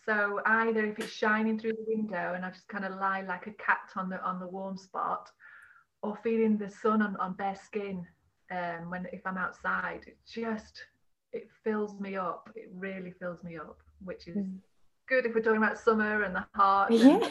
So 0.05 0.41
either 0.47 0.85
if 0.87 0.99
it's 0.99 1.13
shining 1.13 1.59
through 1.59 1.73
the 1.73 1.85
window 1.87 2.33
and 2.35 2.45
I 2.45 2.51
just 2.51 2.67
kind 2.69 2.85
of 2.85 2.99
lie 2.99 3.23
like 3.23 3.47
a 3.47 3.53
cat 3.53 3.91
on 3.95 4.09
the 4.09 4.21
on 4.25 4.41
the 4.41 4.49
warm 4.49 4.77
spot, 4.77 5.31
or 6.03 6.17
feeling 6.23 6.59
the 6.59 6.69
sun 6.69 7.03
on, 7.03 7.17
on 7.17 7.35
bare 7.35 7.55
skin 7.55 8.05
um, 8.51 8.91
when 8.91 9.07
if 9.13 9.21
I'm 9.27 9.39
outside, 9.39 10.05
it 10.07 10.19
just 10.29 10.85
it 11.33 11.49
fills 11.65 11.99
me 12.01 12.17
up. 12.17 12.51
It 12.55 12.71
really 12.75 13.13
fills 13.13 13.43
me 13.45 13.57
up, 13.57 13.79
which 14.05 14.27
is 14.27 14.37
mm. 14.37 14.59
good 15.09 15.25
if 15.27 15.35
we're 15.35 15.43
talking 15.43 15.63
about 15.63 15.79
summer 15.79 16.23
and 16.23 16.35
the 16.35 16.47
heart. 16.55 16.93
Yeah. 16.93 17.29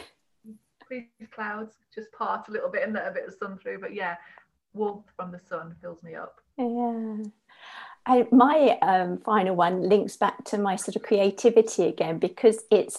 These 0.90 1.06
clouds 1.34 1.74
just 1.94 2.12
part 2.12 2.48
a 2.48 2.50
little 2.50 2.68
bit 2.68 2.82
and 2.82 2.92
let 2.92 3.06
a 3.06 3.12
bit 3.12 3.26
of 3.26 3.34
sun 3.34 3.58
through, 3.58 3.80
but 3.80 3.94
yeah, 3.94 4.16
warmth 4.74 5.06
from 5.16 5.30
the 5.30 5.38
sun 5.38 5.74
fills 5.80 6.02
me 6.02 6.14
up. 6.14 6.40
Yeah. 6.58 7.18
I, 8.06 8.26
my 8.32 8.78
um, 8.82 9.18
final 9.18 9.54
one 9.54 9.88
links 9.88 10.16
back 10.16 10.44
to 10.46 10.58
my 10.58 10.76
sort 10.76 10.96
of 10.96 11.02
creativity 11.02 11.84
again 11.84 12.18
because 12.18 12.64
it's 12.70 12.98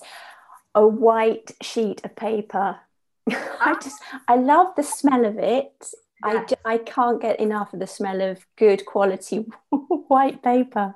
a 0.75 0.87
white 0.87 1.51
sheet 1.61 2.03
of 2.03 2.15
paper. 2.15 2.77
I 3.29 3.75
just 3.81 4.01
I 4.27 4.35
love 4.35 4.75
the 4.75 4.83
smell 4.83 5.25
of 5.25 5.37
it. 5.37 5.91
I, 6.25 6.45
I 6.63 6.77
can't 6.77 7.21
get 7.21 7.39
enough 7.41 7.73
of 7.73 7.81
the 7.81 7.87
smell 7.87 8.21
of 8.21 8.45
good 8.55 8.85
quality 8.85 9.45
white 10.07 10.41
paper. 10.41 10.95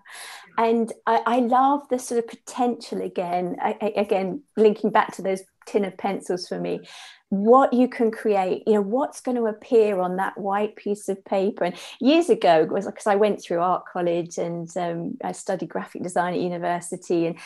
And 0.57 0.93
I, 1.05 1.21
I 1.25 1.39
love 1.39 1.89
the 1.89 1.99
sort 1.99 2.19
of 2.19 2.29
potential 2.29 3.01
again, 3.01 3.57
I, 3.61 3.91
again, 3.97 4.43
linking 4.55 4.89
back 4.89 5.13
to 5.15 5.21
those 5.21 5.41
tin 5.65 5.83
of 5.83 5.97
pencils 5.97 6.47
for 6.47 6.59
me 6.59 6.79
what 7.29 7.73
you 7.73 7.89
can 7.89 8.09
create 8.09 8.63
you 8.65 8.73
know 8.73 8.81
what's 8.81 9.19
going 9.19 9.35
to 9.35 9.45
appear 9.45 9.99
on 9.99 10.15
that 10.15 10.37
white 10.37 10.75
piece 10.75 11.09
of 11.09 11.23
paper. 11.25 11.65
And 11.65 11.75
years 11.99 12.29
ago 12.29 12.65
was 12.69 12.85
because 12.85 13.07
i 13.07 13.15
went 13.15 13.41
through 13.41 13.59
art 13.59 13.83
college 13.91 14.37
and 14.37 14.69
um, 14.77 15.17
i 15.23 15.31
studied 15.31 15.69
graphic 15.69 16.03
design 16.03 16.33
at 16.33 16.39
university 16.39 17.27
and 17.27 17.37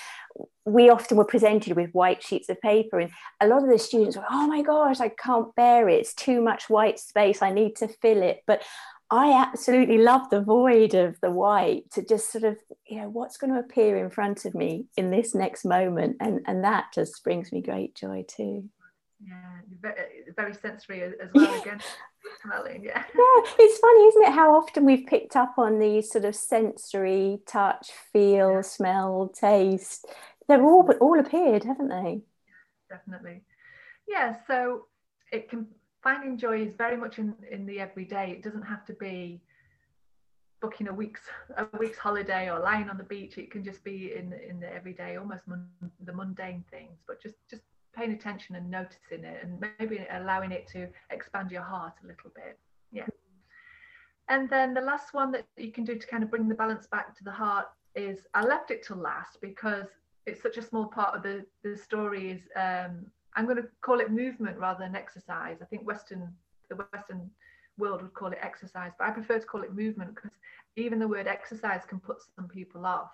we 0.65 0.89
often 0.89 1.17
were 1.17 1.25
presented 1.25 1.75
with 1.75 1.91
white 1.91 2.23
sheets 2.23 2.47
of 2.49 2.61
paper 2.61 2.99
and 2.99 3.11
a 3.41 3.47
lot 3.47 3.63
of 3.63 3.69
the 3.69 3.79
students 3.79 4.15
were 4.15 4.25
oh 4.29 4.47
my 4.47 4.61
gosh 4.61 4.99
i 4.99 5.09
can't 5.09 5.53
bear 5.55 5.89
it. 5.89 6.01
It's 6.01 6.13
too 6.13 6.41
much 6.41 6.69
white 6.69 6.99
space. 6.99 7.41
I 7.41 7.51
need 7.51 7.75
to 7.77 7.87
fill 7.87 8.21
it. 8.21 8.43
But 8.47 8.63
I 9.09 9.33
absolutely 9.33 9.97
love 9.97 10.29
the 10.29 10.41
void 10.41 10.93
of 10.93 11.19
the 11.21 11.31
white 11.31 11.91
to 11.91 12.05
just 12.05 12.31
sort 12.31 12.45
of, 12.45 12.57
you 12.87 13.01
know, 13.01 13.09
what's 13.09 13.35
going 13.35 13.53
to 13.53 13.59
appear 13.59 13.97
in 13.97 14.09
front 14.09 14.45
of 14.45 14.55
me 14.55 14.85
in 14.95 15.11
this 15.11 15.35
next 15.35 15.65
moment. 15.65 16.15
And, 16.21 16.39
and 16.47 16.63
that 16.63 16.85
just 16.93 17.21
brings 17.23 17.51
me 17.51 17.61
great 17.61 17.93
joy 17.93 18.23
too 18.27 18.69
yeah 19.25 19.89
eh, 19.89 20.31
very 20.35 20.53
sensory 20.53 21.03
as 21.03 21.13
well 21.33 21.61
again. 21.61 21.79
Smelling 22.43 22.83
yeah. 22.83 23.03
Yeah 23.15 23.51
it's 23.59 23.79
funny 23.79 24.03
isn't 24.05 24.23
it 24.23 24.33
how 24.33 24.55
often 24.55 24.85
we've 24.85 25.05
picked 25.05 25.35
up 25.35 25.53
on 25.57 25.79
these 25.79 26.11
sort 26.11 26.25
of 26.25 26.35
sensory 26.35 27.39
touch 27.47 27.89
feel 28.11 28.55
yeah. 28.55 28.61
smell 28.61 29.31
taste. 29.33 30.07
They're 30.47 30.63
all 30.63 30.83
but 30.83 30.97
all 30.99 31.19
appeared 31.19 31.63
haven't 31.63 31.89
they? 31.89 32.21
Definitely. 32.89 33.43
Yeah 34.07 34.35
so 34.47 34.85
it 35.31 35.49
can 35.49 35.67
finding 36.03 36.37
joy 36.37 36.61
is 36.61 36.73
very 36.75 36.97
much 36.97 37.19
in 37.19 37.35
in 37.49 37.65
the 37.65 37.79
everyday. 37.79 38.31
It 38.31 38.43
doesn't 38.43 38.63
have 38.63 38.85
to 38.85 38.93
be 38.93 39.41
booking 40.61 40.87
a 40.87 40.93
week's 40.93 41.21
a 41.57 41.65
week's 41.79 41.97
holiday 41.97 42.49
or 42.49 42.59
lying 42.59 42.89
on 42.89 42.97
the 42.97 43.03
beach. 43.03 43.37
It 43.37 43.51
can 43.51 43.63
just 43.63 43.83
be 43.83 44.13
in 44.15 44.33
in 44.33 44.59
the 44.59 44.71
everyday 44.71 45.17
almost 45.17 45.47
mun- 45.47 45.69
the 46.05 46.13
mundane 46.13 46.63
things 46.69 46.99
but 47.07 47.21
just 47.21 47.35
just 47.49 47.63
paying 47.93 48.11
attention 48.11 48.55
and 48.55 48.69
noticing 48.69 49.23
it 49.23 49.43
and 49.43 49.63
maybe 49.79 50.05
allowing 50.11 50.51
it 50.51 50.67
to 50.69 50.87
expand 51.09 51.51
your 51.51 51.61
heart 51.61 51.93
a 52.03 52.07
little 52.07 52.31
bit. 52.35 52.57
Yeah. 52.91 53.07
And 54.29 54.49
then 54.49 54.73
the 54.73 54.81
last 54.81 55.13
one 55.13 55.31
that 55.33 55.45
you 55.57 55.71
can 55.71 55.83
do 55.83 55.97
to 55.97 56.07
kind 56.07 56.23
of 56.23 56.29
bring 56.29 56.47
the 56.47 56.55
balance 56.55 56.87
back 56.87 57.17
to 57.17 57.23
the 57.23 57.31
heart 57.31 57.67
is 57.95 58.25
i 58.33 58.41
left 58.41 58.71
it 58.71 58.83
to 58.83 58.95
last 58.95 59.39
because 59.41 59.87
it's 60.25 60.41
such 60.41 60.57
a 60.57 60.61
small 60.61 60.85
part 60.85 61.15
of 61.15 61.23
the 61.23 61.45
the 61.63 61.75
story 61.75 62.31
is 62.31 62.47
um, 62.55 63.05
i'm 63.35 63.45
going 63.45 63.57
to 63.57 63.67
call 63.81 63.99
it 63.99 64.11
movement 64.11 64.57
rather 64.57 64.79
than 64.79 64.95
exercise. 64.95 65.57
I 65.61 65.65
think 65.65 65.85
western 65.85 66.33
the 66.69 66.75
western 66.93 67.29
world 67.77 68.01
would 68.01 68.13
call 68.13 68.31
it 68.31 68.37
exercise 68.41 68.91
but 68.97 69.07
i 69.07 69.11
prefer 69.11 69.39
to 69.39 69.45
call 69.45 69.63
it 69.63 69.73
movement 69.73 70.15
because 70.15 70.31
even 70.75 70.99
the 70.99 71.07
word 71.07 71.27
exercise 71.27 71.81
can 71.87 71.99
put 71.99 72.17
some 72.35 72.47
people 72.47 72.85
off. 72.85 73.11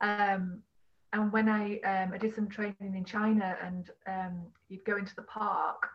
Um, 0.00 0.62
and 1.12 1.32
when 1.32 1.48
I, 1.48 1.78
um, 1.80 2.12
I 2.14 2.18
did 2.18 2.34
some 2.34 2.48
training 2.48 2.94
in 2.94 3.04
China, 3.04 3.56
and 3.62 3.90
um, 4.06 4.42
you'd 4.68 4.84
go 4.84 4.96
into 4.96 5.14
the 5.14 5.22
park, 5.22 5.88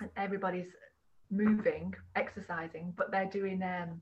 and 0.00 0.10
everybody's 0.16 0.68
moving, 1.30 1.94
exercising, 2.14 2.92
but 2.96 3.10
they're 3.10 3.26
doing 3.26 3.62
um, 3.62 4.00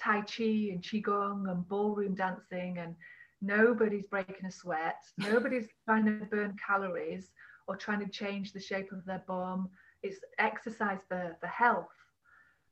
Tai 0.00 0.20
Chi 0.22 0.70
and 0.70 0.82
Qigong 0.82 1.50
and 1.50 1.68
ballroom 1.68 2.14
dancing, 2.14 2.78
and 2.78 2.94
nobody's 3.42 4.06
breaking 4.06 4.46
a 4.46 4.50
sweat, 4.50 5.02
nobody's 5.18 5.68
trying 5.84 6.04
to 6.04 6.24
burn 6.26 6.56
calories 6.64 7.30
or 7.66 7.76
trying 7.76 8.00
to 8.00 8.08
change 8.08 8.52
the 8.52 8.60
shape 8.60 8.92
of 8.92 9.04
their 9.04 9.22
bum. 9.26 9.68
It's 10.02 10.20
exercise 10.38 11.00
for, 11.08 11.36
for 11.40 11.46
health. 11.48 11.88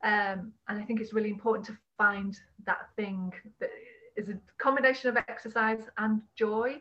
Um, 0.05 0.53
and 0.69 0.79
I 0.79 0.83
think 0.83 1.01
it's 1.01 1.13
really 1.13 1.31
important 1.31 1.67
to 1.67 1.77
find 1.99 2.39
that 2.67 2.89
thing 2.95 3.33
that 3.59 3.71
is 4.17 4.29
a 4.29 4.39
combination 4.59 5.11
of 5.11 5.17
exercise 5.17 5.83
and 5.99 6.23
joy. 6.37 6.81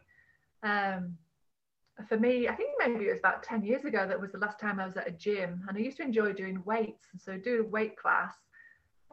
Um, 0.62 1.17
for 2.08 2.17
me, 2.17 2.48
I 2.48 2.56
think 2.56 2.72
maybe 2.80 3.06
it 3.06 3.12
was 3.12 3.19
about 3.19 3.43
10 3.43 3.63
years 3.63 3.86
ago 3.86 4.08
that 4.08 4.19
was 4.19 4.32
the 4.32 4.39
last 4.39 4.60
time 4.60 4.80
I 4.80 4.86
was 4.86 4.98
at 4.98 5.08
a 5.08 5.12
gym 5.12 5.63
and 5.67 5.78
I 5.78 5.82
used 5.82 5.98
to 5.98 6.04
enjoy 6.04 6.34
doing 6.34 6.63
weights. 6.65 7.06
And 7.12 7.22
so 7.22 7.38
do 7.38 7.62
a 7.62 7.69
weight 7.69 7.98
class. 7.98 8.34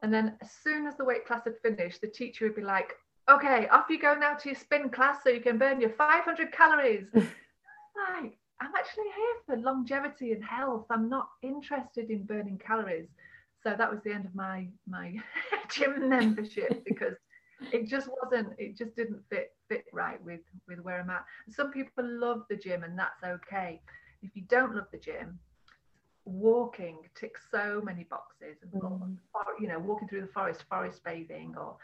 And 0.02 0.12
then 0.12 0.36
as 0.40 0.50
soon 0.62 0.86
as 0.86 0.96
the 0.96 1.04
weight 1.04 1.26
class 1.26 1.42
had 1.44 1.58
finished, 1.62 2.00
the 2.00 2.08
teacher 2.08 2.46
would 2.46 2.56
be 2.56 2.62
like, 2.62 2.94
okay, 3.28 3.68
off 3.68 3.90
you 3.90 3.98
go 3.98 4.14
now 4.14 4.34
to 4.34 4.48
your 4.48 4.56
spin 4.56 4.88
class 4.88 5.18
so 5.22 5.30
you 5.30 5.40
can 5.40 5.58
burn 5.58 5.80
your 5.80 5.90
500 5.90 6.52
calories. 6.52 7.06
like, 7.14 8.38
I'm 8.60 8.74
actually 8.78 9.04
here 9.16 9.36
for 9.46 9.56
longevity 9.56 10.32
and 10.32 10.44
health. 10.44 10.86
I'm 10.90 11.08
not 11.08 11.28
interested 11.42 12.10
in 12.10 12.24
burning 12.24 12.58
calories. 12.58 13.08
So 13.62 13.74
that 13.76 13.90
was 13.90 14.00
the 14.04 14.12
end 14.12 14.24
of 14.24 14.34
my 14.34 14.68
my 14.88 15.16
gym 15.70 16.08
membership 16.08 16.82
because 16.84 17.14
it 17.72 17.86
just 17.86 18.08
wasn't 18.22 18.48
it 18.58 18.76
just 18.76 18.94
didn't 18.96 19.20
fit 19.28 19.52
fit 19.68 19.84
right 19.92 20.22
with 20.24 20.40
with 20.68 20.80
where 20.80 21.00
i'm 21.00 21.10
at 21.10 21.24
some 21.48 21.70
people 21.70 22.04
love 22.04 22.42
the 22.48 22.56
gym 22.56 22.82
and 22.84 22.98
that's 22.98 23.22
okay 23.22 23.80
if 24.22 24.34
you 24.34 24.42
don't 24.48 24.74
love 24.74 24.86
the 24.92 24.98
gym 24.98 25.38
walking 26.24 26.98
ticks 27.14 27.42
so 27.50 27.80
many 27.84 28.04
boxes 28.04 28.56
and 28.62 28.82
mm. 28.82 29.16
you 29.58 29.66
know 29.66 29.78
walking 29.78 30.08
through 30.08 30.20
the 30.20 30.26
forest 30.26 30.64
forest 30.68 31.02
bathing 31.04 31.54
or 31.58 31.76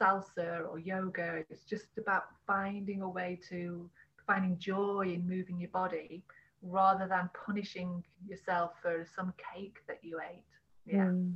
salsa 0.00 0.66
or 0.70 0.78
yoga 0.78 1.42
it's 1.50 1.64
just 1.64 1.98
about 1.98 2.24
finding 2.46 3.02
a 3.02 3.08
way 3.08 3.38
to 3.48 3.88
finding 4.26 4.56
joy 4.58 5.12
in 5.14 5.28
moving 5.28 5.60
your 5.60 5.70
body 5.70 6.22
rather 6.62 7.06
than 7.06 7.28
punishing 7.46 8.02
yourself 8.26 8.72
for 8.80 9.06
some 9.14 9.34
cake 9.54 9.76
that 9.86 9.98
you 10.02 10.18
ate 10.30 10.44
yeah 10.86 11.06
mm. 11.06 11.34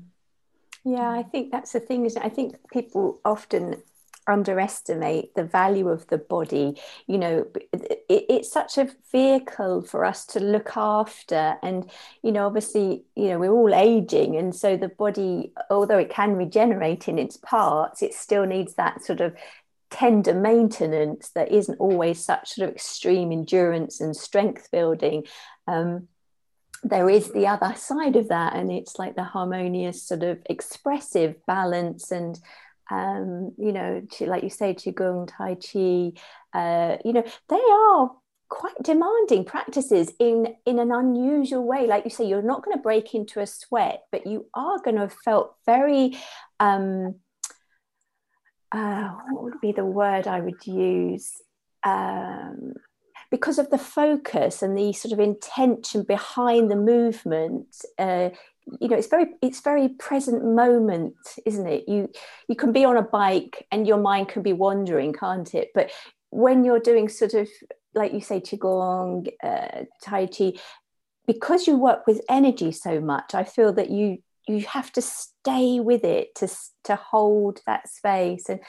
Yeah, 0.84 1.10
I 1.10 1.22
think 1.22 1.50
that's 1.52 1.72
the 1.72 1.80
thing. 1.80 2.06
Is 2.06 2.16
I 2.16 2.28
think 2.28 2.56
people 2.72 3.20
often 3.24 3.82
underestimate 4.26 5.34
the 5.34 5.42
value 5.44 5.88
of 5.88 6.06
the 6.08 6.18
body 6.18 6.78
you 7.06 7.16
know 7.16 7.46
it, 7.72 8.04
it's 8.10 8.52
such 8.52 8.76
a 8.76 8.86
vehicle 9.10 9.80
for 9.80 10.04
us 10.04 10.26
to 10.26 10.38
look 10.38 10.76
after 10.76 11.56
and 11.62 11.90
you 12.22 12.30
know 12.30 12.44
obviously 12.46 13.04
you 13.16 13.30
know 13.30 13.38
we're 13.38 13.50
all 13.50 13.74
aging 13.74 14.36
and 14.36 14.54
so 14.54 14.76
the 14.76 14.90
body 14.90 15.50
although 15.70 15.96
it 15.96 16.10
can 16.10 16.34
regenerate 16.36 17.08
in 17.08 17.18
its 17.18 17.38
parts 17.38 18.02
it 18.02 18.12
still 18.12 18.44
needs 18.44 18.74
that 18.74 19.02
sort 19.02 19.22
of 19.22 19.34
tender 19.90 20.34
maintenance 20.34 21.30
that 21.30 21.50
isn't 21.50 21.80
always 21.80 22.22
such 22.22 22.50
sort 22.50 22.68
of 22.68 22.74
extreme 22.74 23.32
endurance 23.32 23.98
and 23.98 24.14
strength 24.14 24.70
building 24.70 25.24
um, 25.66 26.06
there 26.82 27.10
is 27.10 27.32
the 27.32 27.46
other 27.46 27.74
side 27.76 28.16
of 28.16 28.28
that 28.28 28.54
and 28.54 28.70
it's 28.70 28.98
like 28.98 29.16
the 29.16 29.24
harmonious 29.24 30.02
sort 30.02 30.22
of 30.22 30.38
expressive 30.46 31.34
balance 31.46 32.12
and 32.12 32.38
um, 32.90 33.52
you 33.58 33.72
know 33.72 34.02
like 34.20 34.42
you 34.42 34.50
say 34.50 34.74
qigong 34.74 35.28
tai 35.28 35.56
chi 35.56 36.12
uh, 36.58 36.96
you 37.04 37.12
know 37.12 37.24
they 37.48 37.60
are 37.70 38.10
quite 38.48 38.74
demanding 38.82 39.44
practices 39.44 40.12
in 40.18 40.54
in 40.64 40.78
an 40.78 40.90
unusual 40.90 41.66
way. 41.66 41.86
Like 41.86 42.04
you 42.04 42.10
say 42.10 42.24
you're 42.24 42.42
not 42.42 42.64
going 42.64 42.76
to 42.76 42.82
break 42.82 43.14
into 43.14 43.40
a 43.40 43.46
sweat 43.46 44.04
but 44.10 44.26
you 44.26 44.46
are 44.54 44.78
going 44.78 44.94
to 44.96 45.02
have 45.02 45.16
felt 45.24 45.54
very 45.66 46.16
um 46.60 47.16
uh, 48.70 49.08
what 49.30 49.44
would 49.44 49.60
be 49.62 49.72
the 49.72 49.84
word 49.84 50.26
i 50.26 50.40
would 50.40 50.66
use? 50.66 51.32
Um 51.84 52.74
because 53.30 53.58
of 53.58 53.70
the 53.70 53.78
focus 53.78 54.62
and 54.62 54.76
the 54.76 54.92
sort 54.92 55.12
of 55.12 55.20
intention 55.20 56.02
behind 56.02 56.70
the 56.70 56.76
movement 56.76 57.66
uh, 57.98 58.30
you 58.80 58.88
know 58.88 58.96
it's 58.96 59.08
very 59.08 59.26
it's 59.40 59.60
very 59.60 59.88
present 59.88 60.44
moment 60.44 61.14
isn't 61.46 61.66
it? 61.66 61.88
You 61.88 62.10
you 62.48 62.54
can 62.54 62.72
be 62.72 62.84
on 62.84 62.96
a 62.96 63.02
bike 63.02 63.66
and 63.72 63.86
your 63.86 63.98
mind 63.98 64.28
can 64.28 64.42
be 64.42 64.52
wandering 64.52 65.12
can't 65.12 65.54
it? 65.54 65.70
But 65.74 65.90
when 66.30 66.64
you're 66.64 66.80
doing 66.80 67.08
sort 67.08 67.34
of 67.34 67.48
like 67.94 68.12
you 68.12 68.20
say 68.20 68.40
qigong 68.40 69.28
uh, 69.42 69.84
tai 70.02 70.26
chi 70.26 70.52
because 71.26 71.66
you 71.66 71.76
work 71.76 72.06
with 72.06 72.22
energy 72.28 72.70
so 72.70 73.00
much 73.00 73.34
i 73.34 73.44
feel 73.44 73.72
that 73.72 73.90
you 73.90 74.18
you 74.48 74.62
have 74.62 74.90
to 74.92 75.02
stay 75.02 75.78
with 75.78 76.04
it 76.04 76.34
to 76.36 76.48
to 76.84 76.96
hold 76.96 77.60
that 77.66 77.88
space. 77.88 78.48
And 78.48 78.60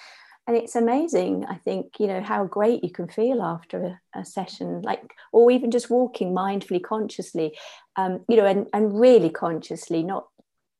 and 0.49 0.57
it's 0.57 0.75
amazing 0.75 1.45
i 1.45 1.55
think 1.55 1.99
you 1.99 2.07
know 2.07 2.21
how 2.21 2.43
great 2.43 2.83
you 2.83 2.89
can 2.89 3.07
feel 3.07 3.41
after 3.41 3.83
a, 4.15 4.19
a 4.19 4.25
session 4.25 4.81
like 4.81 5.13
or 5.31 5.51
even 5.51 5.69
just 5.69 5.91
walking 5.91 6.33
mindfully 6.33 6.81
consciously 6.81 7.55
um, 7.95 8.25
you 8.27 8.35
know 8.35 8.45
and, 8.45 8.67
and 8.73 8.99
really 8.99 9.29
consciously 9.29 10.01
not 10.01 10.25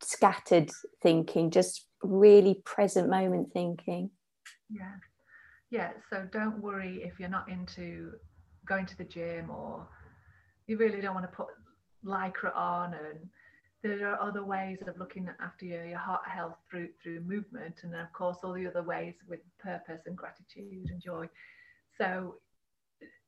scattered 0.02 0.72
thinking 1.02 1.52
just 1.52 1.86
really 2.02 2.62
present 2.66 3.10
moment 3.10 3.52
thinking. 3.54 4.10
Yeah. 4.70 4.94
Yeah 5.70 5.92
so 6.10 6.28
don't 6.32 6.60
worry 6.62 7.04
if 7.04 7.20
you're 7.20 7.30
not 7.30 7.50
into 7.50 8.14
going 8.66 8.86
to 8.88 8.98
the 8.98 9.04
gym 9.04 9.50
or 9.50 9.88
you 10.68 10.78
really 10.78 11.02
don't 11.02 11.14
want 11.14 11.30
to 11.30 11.36
put 11.36 11.48
lycra 12.04 12.56
on 12.56 12.94
and 12.94 13.20
there 13.84 14.10
are 14.10 14.22
other 14.22 14.44
ways 14.44 14.80
of 14.88 14.98
looking 14.98 15.30
after 15.42 15.66
your, 15.66 15.86
your 15.86 15.98
heart 15.98 16.22
health 16.28 16.58
through 16.70 16.90
through 17.02 17.22
movement 17.22 17.76
and 17.84 17.94
then 17.94 18.02
of 18.02 18.12
course 18.14 18.38
all 18.44 18.54
the 18.54 18.68
other 18.68 18.84
ways 18.84 19.14
with 19.28 19.40
purpose 19.58 20.02
and 20.06 20.18
gratitude 20.18 20.90
and 20.90 21.02
joy. 21.02 21.30
So 21.98 22.36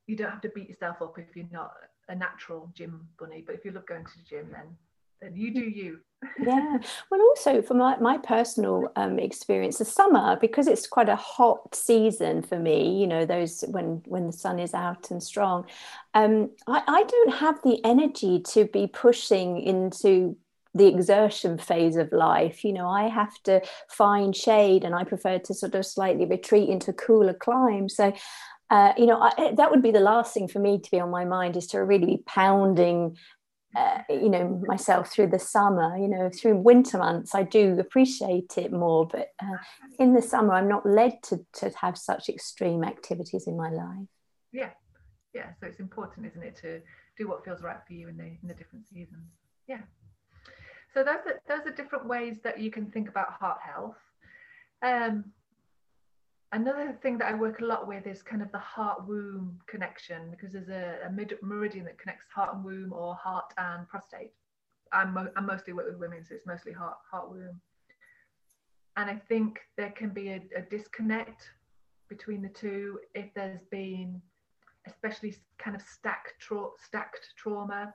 you 0.08 0.16
don't 0.16 0.32
have 0.32 0.42
to 0.42 0.50
beat 0.50 0.70
yourself 0.70 1.02
up 1.02 1.18
if 1.18 1.36
you're 1.36 1.46
not 1.52 1.74
a 2.10 2.16
natural 2.16 2.70
gym 2.76 3.08
bunny 3.20 3.44
but 3.46 3.56
if 3.56 3.64
you 3.64 3.72
love 3.72 3.86
going 3.86 4.04
to 4.04 4.18
the 4.18 4.24
gym 4.24 4.48
then 4.52 4.76
then 5.22 5.36
you 5.36 5.54
do 5.54 5.62
you. 5.62 6.00
Yeah. 6.44 6.78
Well 7.10 7.22
also 7.22 7.62
from 7.64 7.78
my, 7.78 7.98
my 7.98 8.18
personal 8.18 8.92
um, 8.96 9.18
experience 9.18 9.80
the 9.80 9.86
summer 9.86 10.38
because 10.40 10.68
it's 10.68 10.86
quite 10.86 11.10
a 11.10 11.16
hot 11.16 11.74
season 11.74 12.44
for 12.44 12.60
me 12.60 13.00
you 13.00 13.08
know 13.08 13.26
those 13.26 13.64
when 13.70 14.04
when 14.06 14.28
the 14.28 14.34
sun 14.34 14.60
is 14.60 14.76
out 14.76 15.10
and 15.10 15.22
strong 15.22 15.66
um, 16.14 16.52
I, 16.68 16.84
I 16.88 17.04
don't 17.04 17.34
have 17.36 17.60
the 17.64 17.84
energy 17.84 18.40
to 18.40 18.66
be 18.66 18.86
pushing 18.86 19.62
into 19.62 20.36
the 20.74 20.88
exertion 20.88 21.58
phase 21.58 21.98
of 21.98 22.12
life 22.12 22.64
you 22.64 22.72
know 22.72 22.88
i 22.88 23.08
have 23.08 23.34
to 23.44 23.62
find 23.90 24.36
shade 24.36 24.84
and 24.84 24.96
i 24.96 25.04
prefer 25.04 25.38
to 25.38 25.54
sort 25.54 25.76
of 25.76 25.86
slightly 25.86 26.26
retreat 26.26 26.70
into 26.70 26.94
cooler 26.94 27.34
climes. 27.34 27.96
So 27.96 28.14
uh, 28.70 28.94
you 28.98 29.06
know 29.06 29.20
I, 29.20 29.54
that 29.58 29.70
would 29.70 29.82
be 29.82 29.92
the 29.92 30.00
last 30.00 30.34
thing 30.34 30.48
for 30.48 30.60
me 30.60 30.80
to 30.80 30.92
be 30.92 31.00
on 31.00 31.10
my 31.10 31.26
mind 31.26 31.58
is 31.58 31.68
to 31.68 31.84
really 31.84 32.06
be 32.06 32.24
pounding 32.26 33.18
uh, 33.76 34.00
you 34.10 34.30
know 34.30 34.62
myself 34.66 35.12
through 35.12 35.28
the 35.28 35.40
summer 35.40 35.98
you 35.98 36.08
know 36.08 36.30
through 36.30 36.58
winter 36.58 36.98
months. 36.98 37.36
I 37.36 37.44
do 37.44 37.78
appreciate 37.80 38.58
it 38.58 38.72
more 38.72 39.08
but 39.08 39.30
uh, 39.42 39.58
in 40.00 40.14
the 40.14 40.22
summer 40.22 40.54
i'm 40.54 40.68
not 40.68 40.86
led 40.86 41.22
to, 41.24 41.46
to 41.54 41.72
have 41.82 41.98
such 41.98 42.30
extreme 42.30 42.84
activities 42.84 43.48
in 43.48 43.58
my 43.58 43.70
life. 43.70 44.08
Yeah. 44.52 44.72
Yeah. 45.34 45.50
So 45.60 45.68
it's 45.68 45.80
important 45.80 46.26
isn't 46.28 46.44
it 46.44 46.56
to 46.58 46.82
do 47.18 47.28
what 47.28 47.44
feels 47.44 47.62
right 47.62 47.80
for 47.86 47.94
you 47.94 48.08
in 48.08 48.18
the 48.18 48.26
in 48.42 48.48
the 48.48 48.54
different 48.54 48.88
seasons. 48.88 49.28
Yeah 49.68 49.82
so 50.94 51.04
those 51.04 51.26
are 51.26 51.42
those 51.48 51.66
are 51.66 51.76
different 51.76 52.06
ways 52.06 52.38
that 52.44 52.60
you 52.60 52.72
can 52.72 52.86
think 52.92 53.10
about 53.10 53.32
heart 53.32 53.60
health 53.62 53.98
um, 54.84 55.26
another 56.52 56.98
thing 57.02 57.18
that 57.18 57.32
I 57.32 57.34
work 57.34 57.62
a 57.62 57.66
lot 57.66 57.88
with 57.88 58.08
is 58.08 58.22
kind 58.22 58.42
of 58.42 58.52
the 58.52 58.60
heart 58.60 59.08
womb 59.08 59.60
connection 59.68 60.32
because 60.32 60.54
there's 60.54 60.70
a, 60.70 61.08
a 61.08 61.12
mid- 61.12 61.38
meridian 61.42 61.86
that 61.86 62.00
connects 62.00 62.26
heart 62.34 62.56
and 62.56 62.64
womb 62.64 62.94
or 62.94 63.16
heart 63.16 63.54
and 63.58 63.88
prostate. 63.88 64.32
I'm, 64.92 65.14
mo- 65.14 65.32
I 65.36 65.42
mostly 65.42 65.74
work 65.74 65.86
with 65.88 66.00
women, 66.00 66.24
so 66.26 66.36
it's 66.36 66.46
mostly 66.46 66.74
heart 66.74 66.96
heart 67.10 67.30
womb. 67.30 67.62
And 68.98 69.10
I 69.10 69.16
think 69.30 69.60
there 69.78 69.92
can 69.92 70.10
be 70.10 70.30
a, 70.30 70.42
a 70.56 70.62
disconnect 70.62 71.50
between 72.10 72.42
the 72.42 72.50
two 72.50 73.00
if 73.16 73.34
there's 73.34 73.64
been, 73.72 74.22
especially 74.86 75.36
kind 75.60 75.76
of 75.76 75.82
stacked 75.82 76.34
tra- 76.40 76.76
stacked 76.78 77.30
trauma. 77.38 77.94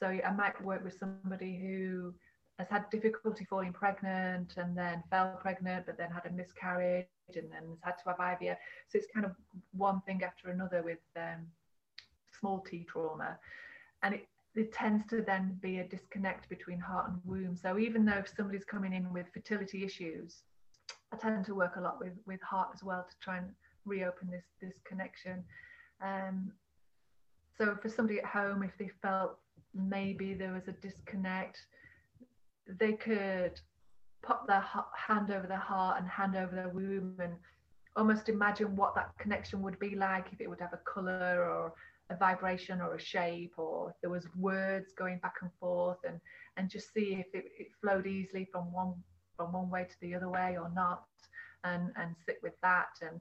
So 0.00 0.06
I 0.06 0.32
might 0.32 0.62
work 0.64 0.82
with 0.82 0.98
somebody 0.98 1.58
who 1.58 2.14
has 2.58 2.68
had 2.68 2.90
difficulty 2.90 3.44
falling 3.44 3.72
pregnant 3.72 4.54
and 4.56 4.76
then 4.76 5.02
fell 5.10 5.38
pregnant, 5.40 5.86
but 5.86 5.96
then 5.96 6.10
had 6.10 6.26
a 6.26 6.30
miscarriage 6.30 7.06
and 7.34 7.50
then 7.52 7.62
has 7.68 7.78
had 7.82 7.98
to 7.98 8.08
have 8.08 8.18
IVF. 8.18 8.56
So 8.88 8.98
it's 8.98 9.06
kind 9.14 9.24
of 9.24 9.32
one 9.72 10.00
thing 10.02 10.22
after 10.24 10.50
another 10.50 10.82
with 10.82 10.98
um, 11.16 11.46
small 12.38 12.60
t 12.60 12.84
trauma. 12.88 13.38
And 14.02 14.14
it, 14.16 14.26
it 14.56 14.72
tends 14.72 15.06
to 15.10 15.22
then 15.22 15.56
be 15.60 15.78
a 15.78 15.84
disconnect 15.84 16.48
between 16.48 16.80
heart 16.80 17.10
and 17.10 17.20
womb. 17.24 17.56
So 17.56 17.78
even 17.78 18.04
though 18.04 18.18
if 18.18 18.32
somebody's 18.36 18.64
coming 18.64 18.92
in 18.92 19.12
with 19.12 19.26
fertility 19.32 19.84
issues, 19.84 20.42
I 21.12 21.16
tend 21.16 21.44
to 21.46 21.54
work 21.54 21.76
a 21.76 21.80
lot 21.80 22.00
with, 22.00 22.14
with 22.26 22.42
heart 22.42 22.70
as 22.74 22.82
well 22.82 23.06
to 23.08 23.16
try 23.20 23.38
and 23.38 23.46
reopen 23.84 24.30
this, 24.30 24.44
this 24.60 24.74
connection. 24.84 25.44
Um, 26.02 26.52
so 27.56 27.76
for 27.80 27.88
somebody 27.88 28.18
at 28.18 28.26
home, 28.26 28.62
if 28.64 28.76
they 28.78 28.90
felt 29.00 29.38
maybe 29.74 30.34
there 30.34 30.52
was 30.52 30.66
a 30.68 30.72
disconnect, 30.72 31.66
they 32.78 32.92
could 32.92 33.60
put 34.22 34.38
their 34.46 34.64
hand 34.94 35.30
over 35.30 35.46
their 35.46 35.56
heart 35.56 36.00
and 36.00 36.08
hand 36.08 36.36
over 36.36 36.54
their 36.54 36.68
womb 36.68 37.16
and 37.20 37.34
almost 37.96 38.28
imagine 38.28 38.76
what 38.76 38.94
that 38.94 39.10
connection 39.18 39.62
would 39.62 39.78
be 39.78 39.94
like 39.94 40.26
if 40.32 40.40
it 40.40 40.48
would 40.48 40.60
have 40.60 40.72
a 40.72 40.80
color 40.92 41.44
or 41.48 41.72
a 42.10 42.16
vibration 42.16 42.80
or 42.80 42.94
a 42.94 43.00
shape 43.00 43.52
or 43.56 43.94
there 44.00 44.10
was 44.10 44.26
words 44.36 44.92
going 44.96 45.18
back 45.18 45.34
and 45.42 45.50
forth 45.60 45.98
and 46.06 46.20
and 46.56 46.70
just 46.70 46.92
see 46.92 47.14
if 47.14 47.26
it, 47.34 47.50
it 47.58 47.68
flowed 47.80 48.06
easily 48.06 48.46
from 48.50 48.72
one 48.72 48.94
from 49.38 49.52
one 49.52 49.70
way 49.70 49.84
to 49.84 49.94
the 50.02 50.14
other 50.14 50.28
way 50.28 50.58
or 50.60 50.70
not, 50.74 51.04
and 51.64 51.90
and 51.96 52.14
sit 52.26 52.38
with 52.42 52.54
that. 52.62 52.90
And 53.00 53.20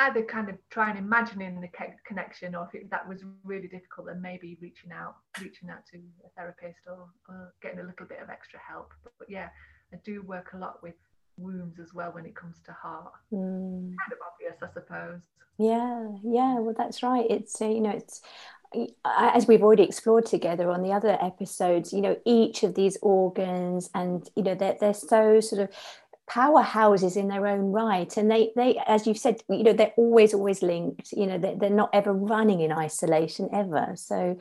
either 0.00 0.22
kind 0.22 0.48
of 0.48 0.56
try 0.70 0.90
and 0.90 0.98
imagining 0.98 1.60
the 1.60 1.68
connection 2.06 2.54
or 2.54 2.68
if 2.72 2.74
it, 2.74 2.90
that 2.90 3.06
was 3.08 3.22
really 3.44 3.68
difficult 3.68 4.06
then 4.06 4.20
maybe 4.20 4.56
reaching 4.60 4.92
out 4.92 5.16
reaching 5.40 5.68
out 5.68 5.84
to 5.90 5.98
a 6.24 6.28
therapist 6.36 6.80
or, 6.86 7.06
or 7.28 7.52
getting 7.62 7.80
a 7.80 7.82
little 7.82 8.06
bit 8.06 8.18
of 8.22 8.30
extra 8.30 8.58
help. 8.58 8.92
But, 9.02 9.12
but, 9.18 9.30
yeah 9.30 9.48
i 9.92 9.96
do 10.04 10.22
work 10.22 10.50
a 10.54 10.58
lot 10.58 10.82
with 10.82 10.94
wounds 11.36 11.78
as 11.80 11.92
well 11.94 12.12
when 12.12 12.26
it 12.26 12.34
comes 12.36 12.60
to 12.66 12.72
heart. 12.72 13.12
Mm. 13.32 13.94
kind 13.96 14.12
of 14.12 14.18
obvious 14.32 14.62
i 14.62 14.72
suppose. 14.72 15.22
Yeah 15.58 16.08
yeah 16.24 16.58
well 16.58 16.74
that's 16.76 17.02
right. 17.02 17.26
It's 17.28 17.60
uh, 17.60 17.66
you 17.66 17.80
know 17.80 17.90
it's 17.90 18.22
as 19.04 19.48
we've 19.48 19.62
already 19.62 19.82
explored 19.82 20.26
together 20.26 20.70
on 20.70 20.82
the 20.82 20.92
other 20.92 21.18
episodes 21.20 21.92
you 21.92 22.00
know 22.00 22.16
each 22.24 22.62
of 22.62 22.74
these 22.74 22.96
organs 23.02 23.90
and 23.94 24.30
you 24.36 24.44
know 24.44 24.54
they're, 24.54 24.76
they're 24.80 24.94
so 24.94 25.40
sort 25.40 25.60
of 25.60 25.68
powerhouses 26.30 27.16
in 27.16 27.28
their 27.28 27.46
own 27.46 27.72
right. 27.72 28.16
And 28.16 28.30
they 28.30 28.52
they 28.54 28.80
as 28.86 29.06
you've 29.06 29.18
said 29.18 29.42
you 29.48 29.64
know 29.64 29.72
they're 29.72 29.92
always 29.96 30.32
always 30.32 30.62
linked 30.62 31.12
you 31.12 31.26
know 31.26 31.38
they're, 31.38 31.56
they're 31.56 31.70
not 31.70 31.90
ever 31.92 32.12
running 32.12 32.60
in 32.60 32.72
isolation 32.72 33.48
ever. 33.52 33.92
So 33.96 34.38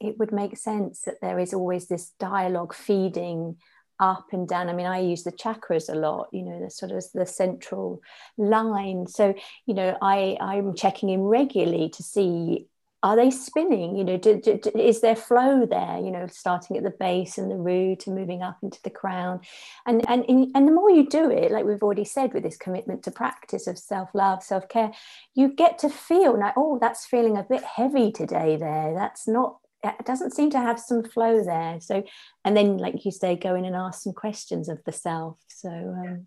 it 0.00 0.18
would 0.18 0.32
make 0.32 0.56
sense 0.56 1.02
that 1.02 1.20
there 1.20 1.38
is 1.38 1.54
always 1.54 1.86
this 1.86 2.12
dialogue 2.18 2.74
feeding 2.74 3.56
up 3.98 4.26
and 4.32 4.48
down. 4.48 4.68
I 4.68 4.74
mean 4.74 4.86
i 4.86 5.00
use 5.00 5.24
the 5.24 5.32
chakras 5.32 5.88
a 5.88 5.94
lot 5.96 6.28
you 6.32 6.42
know 6.42 6.60
the 6.62 6.70
sort 6.70 6.92
of 6.92 7.04
the 7.14 7.26
central 7.26 8.02
line. 8.36 9.06
So 9.06 9.34
you 9.66 9.74
know 9.74 9.96
i 10.02 10.36
i'm 10.40 10.74
checking 10.74 11.08
in 11.08 11.20
regularly 11.22 11.88
to 11.90 12.02
see 12.02 12.66
are 13.02 13.16
they 13.16 13.30
spinning? 13.30 13.96
You 13.96 14.04
know 14.04 14.16
do, 14.18 14.40
do, 14.40 14.58
do, 14.58 14.70
is 14.78 15.00
there 15.00 15.16
flow 15.16 15.64
there 15.64 15.98
you 15.98 16.10
know 16.10 16.26
starting 16.26 16.76
at 16.76 16.82
the 16.82 16.90
base 16.90 17.38
and 17.38 17.50
the 17.50 17.56
root 17.56 18.06
and 18.06 18.16
moving 18.16 18.42
up 18.42 18.58
into 18.62 18.80
the 18.82 18.90
crown? 18.90 19.40
And, 19.86 20.06
and 20.08 20.24
and 20.54 20.68
the 20.68 20.72
more 20.72 20.90
you 20.90 21.08
do 21.08 21.30
it 21.30 21.50
like 21.50 21.64
we've 21.64 21.82
already 21.82 22.04
said 22.04 22.34
with 22.34 22.42
this 22.42 22.56
commitment 22.56 23.02
to 23.04 23.10
practice 23.10 23.66
of 23.66 23.78
self-love 23.78 24.42
self-care 24.42 24.92
you 25.34 25.48
get 25.48 25.78
to 25.78 25.88
feel 25.88 26.38
like 26.38 26.54
oh 26.56 26.78
that's 26.80 27.06
feeling 27.06 27.36
a 27.36 27.42
bit 27.42 27.62
heavy 27.62 28.12
today 28.12 28.56
there. 28.56 28.94
That's 28.94 29.26
not 29.26 29.58
it 29.82 30.04
doesn't 30.04 30.34
seem 30.34 30.50
to 30.50 30.58
have 30.58 30.78
some 30.78 31.02
flow 31.02 31.42
there. 31.42 31.80
So 31.80 32.04
and 32.44 32.54
then 32.56 32.76
like 32.76 33.04
you 33.04 33.10
say 33.10 33.34
go 33.34 33.54
in 33.54 33.64
and 33.64 33.74
ask 33.76 34.02
some 34.02 34.12
questions 34.12 34.68
of 34.68 34.84
the 34.84 34.92
self. 34.92 35.38
So 35.48 35.70
um, 35.70 36.26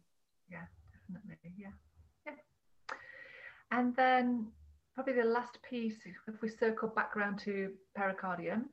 yeah. 0.49 0.57
yeah 0.57 1.13
definitely. 1.13 1.53
Yeah 1.55 1.67
yeah. 2.25 2.33
And 3.71 3.95
then 3.95 4.47
probably 4.95 5.13
the 5.13 5.23
last 5.23 5.57
piece, 5.67 5.97
if 6.27 6.41
we 6.41 6.49
circle 6.49 6.87
back 6.89 7.15
around 7.17 7.39
to 7.39 7.71
pericardium. 7.97 8.65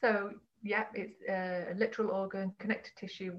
So, 0.00 0.32
yeah, 0.62 0.84
it's 0.94 1.16
uh, 1.28 1.72
a 1.72 1.74
literal 1.76 2.10
organ, 2.10 2.52
connective 2.58 2.94
tissue, 2.96 3.36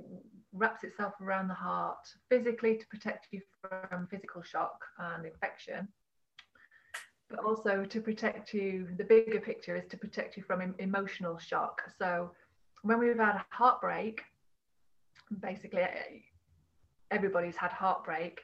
wraps 0.54 0.84
itself 0.84 1.14
around 1.22 1.48
the 1.48 1.54
heart 1.54 2.08
physically 2.30 2.78
to 2.78 2.88
protect 2.88 3.28
you 3.32 3.42
from 3.62 4.08
physical 4.08 4.42
shock 4.42 4.84
and 5.00 5.26
infection, 5.26 5.88
but 7.30 7.40
also 7.40 7.86
to 7.86 8.02
protect 8.02 8.54
you. 8.54 8.88
The 8.98 9.04
bigger 9.04 9.42
picture 9.42 9.76
is 9.76 9.86
to 9.90 9.98
protect 9.98 10.38
you 10.38 10.44
from 10.44 10.76
emotional 10.80 11.38
shock. 11.38 11.82
So, 11.98 12.32
when 12.84 13.00
we've 13.00 13.18
had 13.18 13.36
a 13.36 13.46
heartbreak, 13.50 14.22
basically 15.40 15.82
everybody's 17.12 17.56
had 17.56 17.72
heartbreak 17.72 18.42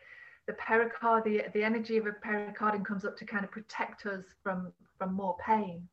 the 0.50 0.56
pericardium, 0.56 1.54
the 1.54 1.64
energy 1.64 1.98
of 1.98 2.08
a 2.08 2.12
pericardium 2.12 2.84
comes 2.84 3.06
up 3.06 3.16
to 3.16 3.24
kind 3.24 3.46
of 3.46 3.52
protect 3.52 4.08
us 4.08 4.24
from, 4.42 4.74
from 4.98 5.14
more 5.14 5.38
pain, 5.46 5.88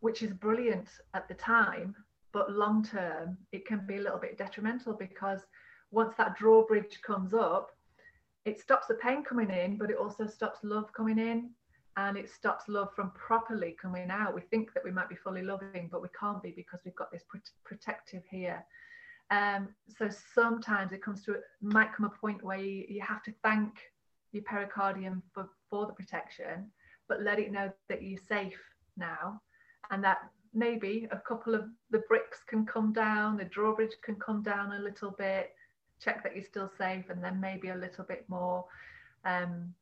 which 0.00 0.22
is 0.22 0.34
brilliant 0.34 0.88
at 1.14 1.26
the 1.28 1.34
time, 1.34 1.96
but 2.34 2.52
long 2.52 2.84
term, 2.84 3.38
it 3.52 3.66
can 3.66 3.86
be 3.86 3.96
a 3.96 4.02
little 4.02 4.18
bit 4.18 4.36
detrimental 4.36 4.92
because 4.92 5.40
once 5.90 6.14
that 6.18 6.36
drawbridge 6.36 7.00
comes 7.00 7.32
up, 7.32 7.70
it 8.44 8.60
stops 8.60 8.86
the 8.86 8.94
pain 8.96 9.24
coming 9.24 9.48
in, 9.48 9.78
but 9.78 9.90
it 9.90 9.96
also 9.96 10.26
stops 10.26 10.58
love 10.62 10.92
coming 10.92 11.18
in 11.18 11.48
and 11.96 12.18
it 12.18 12.28
stops 12.28 12.68
love 12.68 12.90
from 12.94 13.12
properly 13.12 13.74
coming 13.80 14.10
out. 14.10 14.34
We 14.34 14.42
think 14.42 14.74
that 14.74 14.84
we 14.84 14.90
might 14.90 15.08
be 15.08 15.16
fully 15.16 15.42
loving, 15.42 15.88
but 15.90 16.02
we 16.02 16.08
can't 16.20 16.42
be 16.42 16.52
because 16.54 16.80
we've 16.84 16.94
got 16.96 17.10
this 17.10 17.24
protective 17.64 18.24
here. 18.30 18.62
Um, 19.30 19.68
so 19.98 20.08
sometimes 20.34 20.92
it 20.92 21.02
comes 21.02 21.22
to 21.24 21.36
might 21.60 21.92
come 21.94 22.06
a 22.06 22.10
point 22.10 22.42
where 22.42 22.58
you, 22.58 22.84
you 22.88 23.00
have 23.02 23.22
to 23.24 23.34
thank 23.42 23.74
your 24.32 24.42
pericardium 24.42 25.22
for, 25.32 25.48
for 25.68 25.86
the 25.86 25.92
protection, 25.92 26.70
but 27.08 27.22
let 27.22 27.38
it 27.38 27.52
know 27.52 27.70
that 27.88 28.02
you're 28.02 28.20
safe 28.28 28.58
now 28.96 29.40
and 29.90 30.02
that 30.02 30.18
maybe 30.54 31.08
a 31.10 31.18
couple 31.18 31.54
of 31.54 31.64
the 31.90 32.02
bricks 32.08 32.38
can 32.46 32.64
come 32.64 32.92
down, 32.92 33.36
the 33.36 33.44
drawbridge 33.44 33.94
can 34.02 34.16
come 34.16 34.42
down 34.42 34.72
a 34.72 34.78
little 34.78 35.10
bit, 35.10 35.54
check 36.02 36.22
that 36.22 36.34
you're 36.34 36.44
still 36.44 36.70
safe, 36.78 37.10
and 37.10 37.22
then 37.22 37.40
maybe 37.40 37.68
a 37.68 37.76
little 37.76 38.04
bit 38.04 38.24
more. 38.28 38.64
Um, 39.24 39.74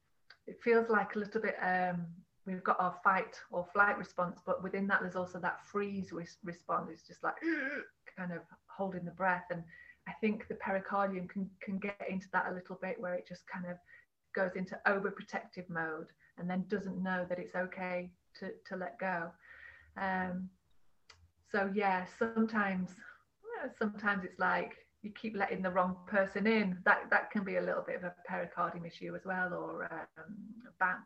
it 0.46 0.60
feels 0.62 0.88
like 0.88 1.14
a 1.14 1.18
little 1.18 1.40
bit 1.40 1.56
um, 1.62 2.06
we've 2.46 2.62
got 2.62 2.80
our 2.80 2.94
fight 3.02 3.40
or 3.50 3.66
flight 3.72 3.98
response, 3.98 4.40
but 4.46 4.62
within 4.62 4.86
that 4.86 5.00
there's 5.02 5.16
also 5.16 5.38
that 5.40 5.64
freeze 5.64 6.12
response. 6.44 6.90
It's 6.92 7.06
just 7.06 7.22
like 7.22 7.34
kind 8.16 8.32
of 8.32 8.40
holding 8.76 9.04
the 9.04 9.10
breath. 9.10 9.44
And 9.50 9.62
I 10.08 10.12
think 10.20 10.46
the 10.48 10.54
pericardium 10.54 11.28
can, 11.28 11.48
can 11.60 11.78
get 11.78 12.00
into 12.08 12.26
that 12.32 12.46
a 12.50 12.54
little 12.54 12.78
bit 12.80 13.00
where 13.00 13.14
it 13.14 13.26
just 13.26 13.42
kind 13.46 13.66
of 13.66 13.76
goes 14.34 14.52
into 14.54 14.78
overprotective 14.86 15.68
mode 15.68 16.08
and 16.38 16.48
then 16.48 16.64
doesn't 16.68 17.02
know 17.02 17.24
that 17.28 17.38
it's 17.38 17.54
okay 17.54 18.10
to, 18.38 18.50
to 18.68 18.76
let 18.76 18.98
go. 18.98 19.30
Um, 19.96 20.50
so 21.50 21.70
yeah, 21.74 22.04
sometimes 22.18 22.90
sometimes 23.78 24.24
it's 24.24 24.38
like 24.38 24.72
you 25.02 25.10
keep 25.10 25.36
letting 25.36 25.62
the 25.62 25.70
wrong 25.70 25.96
person 26.06 26.46
in. 26.46 26.78
That 26.84 27.08
that 27.10 27.30
can 27.30 27.44
be 27.44 27.56
a 27.56 27.62
little 27.62 27.82
bit 27.86 27.96
of 27.96 28.04
a 28.04 28.14
pericardium 28.28 28.86
issue 28.86 29.14
as 29.14 29.22
well, 29.24 29.52
or 29.52 29.88
um, 29.90 30.36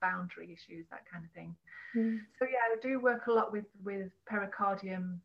boundary 0.00 0.52
issues, 0.52 0.86
that 0.90 1.04
kind 1.10 1.24
of 1.24 1.30
thing. 1.32 1.54
Mm. 1.96 2.20
So 2.38 2.46
yeah, 2.46 2.58
I 2.72 2.76
do 2.82 3.00
work 3.00 3.26
a 3.26 3.32
lot 3.32 3.52
with 3.52 3.66
with 3.84 4.10
pericardium 4.30 5.20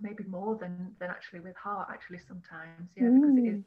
maybe 0.00 0.24
more 0.24 0.56
than 0.56 0.94
than 0.98 1.10
actually 1.10 1.40
with 1.40 1.56
heart 1.56 1.88
actually 1.90 2.18
sometimes 2.18 2.88
yeah 2.96 3.04
mm. 3.04 3.20
because 3.20 3.36
it 3.36 3.48
is 3.48 3.58
mm. 3.58 3.64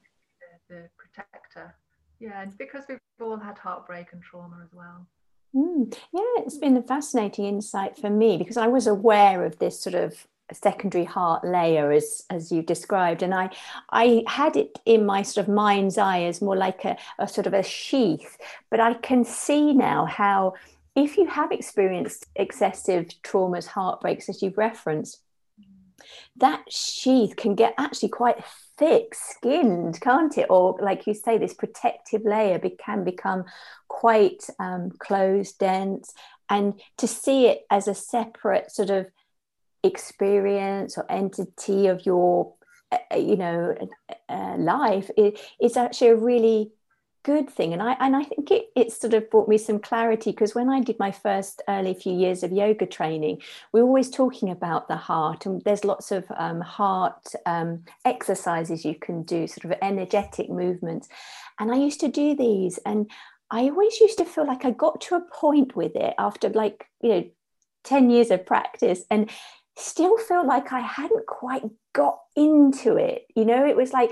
the, 0.69 0.75
the, 0.75 0.89
protector 0.97 1.75
yeah 2.19 2.41
and 2.41 2.57
because 2.57 2.83
we've 2.87 2.99
all 3.21 3.37
had 3.37 3.57
heartbreak 3.57 4.07
and 4.13 4.21
trauma 4.21 4.57
as 4.63 4.73
well 4.73 5.07
mm. 5.55 5.91
yeah 6.13 6.43
it's 6.43 6.57
been 6.57 6.77
a 6.77 6.81
fascinating 6.81 7.45
insight 7.45 7.97
for 7.97 8.09
me 8.09 8.37
because 8.37 8.57
i 8.57 8.67
was 8.67 8.87
aware 8.87 9.45
of 9.45 9.57
this 9.59 9.79
sort 9.79 9.95
of 9.95 10.27
secondary 10.51 11.05
heart 11.05 11.43
layer 11.43 11.91
as 11.91 12.23
as 12.29 12.51
you 12.51 12.61
described 12.61 13.21
and 13.21 13.33
i 13.33 13.49
i 13.91 14.23
had 14.27 14.55
it 14.55 14.79
in 14.85 15.05
my 15.05 15.21
sort 15.21 15.47
of 15.47 15.53
mind's 15.53 15.97
eye 15.97 16.23
as 16.23 16.41
more 16.41 16.55
like 16.55 16.83
a, 16.85 16.97
a 17.19 17.27
sort 17.27 17.45
of 17.45 17.53
a 17.53 17.61
sheath 17.61 18.37
but 18.71 18.79
i 18.79 18.93
can 18.95 19.23
see 19.23 19.73
now 19.73 20.05
how 20.05 20.53
if 20.95 21.17
you 21.17 21.25
have 21.27 21.51
experienced 21.51 22.25
excessive 22.35 23.07
traumas 23.23 23.67
heartbreaks 23.67 24.27
as 24.27 24.41
you've 24.41 24.57
referenced 24.57 25.21
that 26.37 26.71
sheath 26.71 27.35
can 27.35 27.55
get 27.55 27.73
actually 27.77 28.09
quite 28.09 28.43
thick 28.77 29.13
skinned 29.13 29.99
can't 30.01 30.37
it? 30.37 30.47
Or 30.49 30.77
like 30.81 31.07
you 31.07 31.13
say 31.13 31.37
this 31.37 31.53
protective 31.53 32.23
layer 32.23 32.59
be, 32.59 32.71
can 32.71 33.03
become 33.03 33.45
quite 33.87 34.43
um, 34.59 34.91
closed 34.99 35.59
dense. 35.59 36.13
And 36.49 36.79
to 36.97 37.07
see 37.07 37.47
it 37.47 37.65
as 37.69 37.87
a 37.87 37.93
separate 37.93 38.71
sort 38.71 38.89
of 38.89 39.07
experience 39.83 40.97
or 40.97 41.09
entity 41.09 41.87
of 41.87 42.05
your 42.05 42.53
uh, 42.91 43.15
you 43.15 43.37
know 43.37 43.75
uh, 44.27 44.55
life 44.57 45.09
it, 45.15 45.39
it's 45.59 45.77
actually 45.77 46.09
a 46.09 46.15
really 46.15 46.71
good 47.23 47.49
thing. 47.49 47.73
And 47.73 47.81
i 47.81 47.93
and 47.99 48.15
i 48.15 48.23
think 48.23 48.51
it, 48.51 48.69
it 48.75 48.91
sort 48.91 49.13
of 49.13 49.29
brought 49.29 49.47
me 49.47 49.57
some 49.57 49.79
clarity 49.79 50.31
because 50.31 50.55
when 50.55 50.69
i 50.69 50.79
did 50.79 50.97
my 50.99 51.11
first 51.11 51.61
early 51.67 51.93
few 51.93 52.13
years 52.13 52.43
of 52.43 52.51
yoga 52.51 52.85
training 52.85 53.41
we 53.73 53.81
are 53.81 53.83
always 53.83 54.09
talking 54.09 54.49
about 54.49 54.87
the 54.87 54.95
heart 54.95 55.45
and 55.45 55.61
there's 55.63 55.85
lots 55.85 56.11
of 56.11 56.25
um, 56.37 56.61
heart 56.61 57.33
um, 57.45 57.83
exercises 58.05 58.85
you 58.85 58.95
can 58.95 59.23
do 59.23 59.47
sort 59.47 59.65
of 59.65 59.77
energetic 59.81 60.49
movements. 60.49 61.07
And 61.59 61.71
i 61.71 61.75
used 61.75 61.99
to 62.01 62.07
do 62.07 62.35
these 62.35 62.79
and 62.85 63.09
i 63.51 63.63
always 63.63 63.99
used 63.99 64.17
to 64.19 64.25
feel 64.25 64.47
like 64.47 64.65
i 64.65 64.71
got 64.71 65.01
to 65.01 65.15
a 65.15 65.21
point 65.33 65.75
with 65.75 65.95
it 65.95 66.13
after 66.17 66.49
like 66.49 66.85
you 67.01 67.09
know 67.09 67.23
10 67.83 68.09
years 68.09 68.29
of 68.31 68.45
practice 68.45 69.03
and 69.09 69.29
still 69.77 70.17
feel 70.17 70.45
like 70.45 70.71
i 70.73 70.79
hadn't 70.79 71.25
quite 71.25 71.63
got 71.93 72.19
into 72.35 72.95
it. 72.95 73.25
You 73.35 73.45
know 73.45 73.65
it 73.65 73.75
was 73.75 73.93
like 73.93 74.11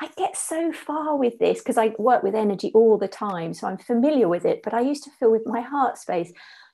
I 0.00 0.08
get 0.16 0.36
so 0.36 0.72
far 0.72 1.16
with 1.16 1.38
this 1.38 1.58
because 1.58 1.78
I 1.78 1.94
work 1.98 2.22
with 2.22 2.34
energy 2.34 2.72
all 2.74 2.98
the 2.98 3.08
time. 3.08 3.54
So 3.54 3.66
I'm 3.66 3.78
familiar 3.78 4.28
with 4.28 4.44
it. 4.44 4.62
But 4.62 4.74
I 4.74 4.80
used 4.80 5.04
to 5.04 5.10
feel 5.18 5.30
with 5.30 5.46
my 5.46 5.60
heart 5.60 5.98
space, 5.98 6.32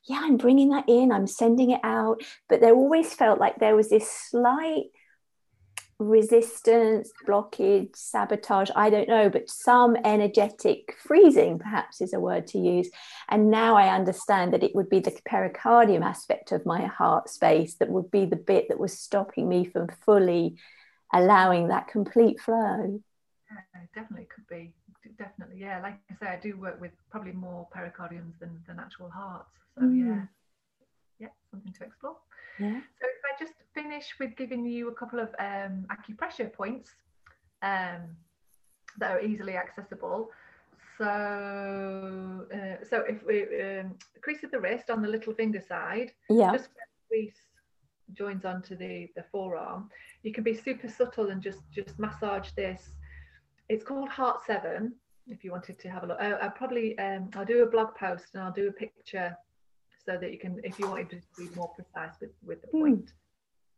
yeah, 0.08 0.20
I'm 0.22 0.36
bringing 0.36 0.70
that 0.70 0.88
in, 0.88 1.12
I'm 1.12 1.26
sending 1.26 1.70
it 1.70 1.80
out. 1.84 2.22
But 2.48 2.60
there 2.60 2.74
always 2.74 3.14
felt 3.14 3.38
like 3.38 3.58
there 3.58 3.76
was 3.76 3.90
this 3.90 4.10
slight 4.10 4.86
resistance, 5.98 7.12
blockage, 7.28 7.94
sabotage, 7.94 8.70
I 8.74 8.88
don't 8.88 9.08
know, 9.08 9.28
but 9.28 9.50
some 9.50 9.96
energetic 10.02 10.96
freezing, 10.98 11.58
perhaps 11.58 12.00
is 12.00 12.14
a 12.14 12.20
word 12.20 12.46
to 12.48 12.58
use. 12.58 12.90
And 13.28 13.50
now 13.50 13.76
I 13.76 13.94
understand 13.94 14.54
that 14.54 14.62
it 14.62 14.74
would 14.74 14.88
be 14.88 15.00
the 15.00 15.12
pericardium 15.28 16.02
aspect 16.02 16.52
of 16.52 16.64
my 16.64 16.86
heart 16.86 17.28
space 17.28 17.74
that 17.74 17.90
would 17.90 18.10
be 18.10 18.24
the 18.24 18.36
bit 18.36 18.68
that 18.68 18.80
was 18.80 18.98
stopping 18.98 19.46
me 19.46 19.66
from 19.66 19.88
fully 20.06 20.56
allowing 21.12 21.68
that 21.68 21.88
complete 21.88 22.40
flow. 22.40 23.02
Yeah, 23.50 23.80
definitely 23.94 24.28
could 24.34 24.46
be. 24.48 24.72
Definitely, 25.18 25.58
yeah. 25.60 25.80
Like 25.82 25.98
I 26.10 26.14
say, 26.14 26.26
I 26.32 26.38
do 26.40 26.56
work 26.56 26.80
with 26.80 26.92
probably 27.10 27.32
more 27.32 27.66
pericardiums 27.74 28.38
than, 28.38 28.62
than 28.66 28.78
actual 28.78 29.10
hearts. 29.10 29.52
So 29.74 29.82
mm. 29.82 29.98
yeah, 29.98 30.22
yeah, 31.18 31.28
something 31.50 31.72
to 31.72 31.84
explore. 31.84 32.16
Yeah. 32.58 32.80
So 33.00 33.06
if 33.06 33.22
I 33.24 33.42
just 33.42 33.54
finish 33.74 34.14
with 34.18 34.36
giving 34.36 34.64
you 34.64 34.88
a 34.88 34.94
couple 34.94 35.18
of 35.18 35.28
um, 35.38 35.86
acupressure 35.90 36.52
points 36.52 36.90
um, 37.62 38.16
that 38.98 39.12
are 39.12 39.20
easily 39.20 39.56
accessible. 39.56 40.30
So, 40.98 42.46
uh, 42.54 42.84
so 42.84 43.04
if 43.08 43.24
we 43.26 43.42
um, 43.62 43.94
crease 44.20 44.42
of 44.44 44.50
the 44.50 44.60
wrist 44.60 44.90
on 44.90 45.00
the 45.00 45.08
little 45.08 45.32
finger 45.32 45.62
side, 45.66 46.12
yeah, 46.28 46.52
just 46.52 46.68
crease 47.08 47.36
joins 48.12 48.44
onto 48.44 48.76
the 48.76 49.08
the 49.16 49.24
forearm. 49.32 49.88
You 50.22 50.32
can 50.32 50.44
be 50.44 50.54
super 50.54 50.88
subtle 50.88 51.30
and 51.30 51.40
just 51.40 51.60
just 51.72 51.98
massage 51.98 52.50
this. 52.50 52.82
It's 53.70 53.84
called 53.84 54.08
Heart 54.08 54.40
Seven. 54.44 54.92
If 55.28 55.44
you 55.44 55.52
wanted 55.52 55.78
to 55.78 55.88
have 55.88 56.02
a 56.02 56.06
look, 56.06 56.18
I, 56.20 56.30
will 56.30 56.50
probably 56.50 56.98
um, 56.98 57.30
I'll 57.36 57.44
do 57.44 57.62
a 57.62 57.66
blog 57.66 57.94
post 57.94 58.34
and 58.34 58.42
I'll 58.42 58.52
do 58.52 58.66
a 58.66 58.72
picture 58.72 59.36
so 60.04 60.18
that 60.20 60.32
you 60.32 60.38
can, 60.40 60.60
if 60.64 60.76
you 60.80 60.88
wanted 60.88 61.10
to 61.10 61.18
be 61.38 61.54
more 61.54 61.68
precise 61.68 62.18
with 62.20 62.32
with 62.44 62.60
the 62.62 62.68
hmm. 62.68 62.80
point. 62.80 63.12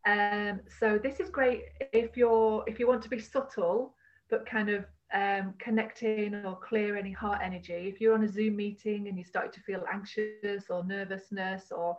Mm. 0.07 0.51
Um, 0.51 0.61
so 0.79 0.97
this 0.97 1.19
is 1.19 1.29
great 1.29 1.61
if 1.93 2.17
you're 2.17 2.63
if 2.65 2.79
you 2.79 2.87
want 2.87 3.03
to 3.03 3.09
be 3.09 3.19
subtle 3.19 3.93
but 4.31 4.47
kind 4.47 4.69
of 4.69 4.85
um, 5.13 5.53
connecting 5.59 6.33
or 6.43 6.57
clear 6.57 6.97
any 6.97 7.11
heart 7.11 7.41
energy. 7.43 7.87
If 7.93 8.01
you're 8.01 8.15
on 8.15 8.23
a 8.23 8.27
Zoom 8.27 8.55
meeting 8.55 9.07
and 9.07 9.15
you 9.15 9.23
start 9.23 9.53
to 9.53 9.59
feel 9.59 9.83
anxious 9.93 10.71
or 10.71 10.83
nervousness 10.83 11.71
or 11.71 11.95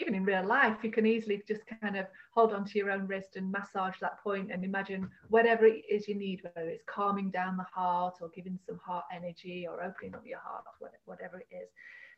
even 0.00 0.14
in 0.14 0.24
real 0.24 0.44
life, 0.44 0.78
you 0.82 0.90
can 0.90 1.06
easily 1.06 1.42
just 1.46 1.62
kind 1.80 1.96
of 1.96 2.06
hold 2.32 2.52
onto 2.52 2.78
your 2.78 2.90
own 2.90 3.06
wrist 3.06 3.36
and 3.36 3.50
massage 3.50 3.94
that 4.00 4.22
point 4.22 4.50
and 4.52 4.64
imagine 4.64 5.08
whatever 5.28 5.66
it 5.66 5.82
is 5.88 6.08
you 6.08 6.14
need, 6.14 6.42
whether 6.42 6.68
it's 6.68 6.82
calming 6.86 7.30
down 7.30 7.56
the 7.56 7.66
heart 7.72 8.16
or 8.20 8.28
giving 8.30 8.58
some 8.66 8.78
heart 8.84 9.04
energy 9.14 9.66
or 9.68 9.82
opening 9.82 10.14
up 10.14 10.26
your 10.26 10.40
heart, 10.40 10.64
whatever 11.04 11.38
it 11.38 11.54
is. 11.54 11.68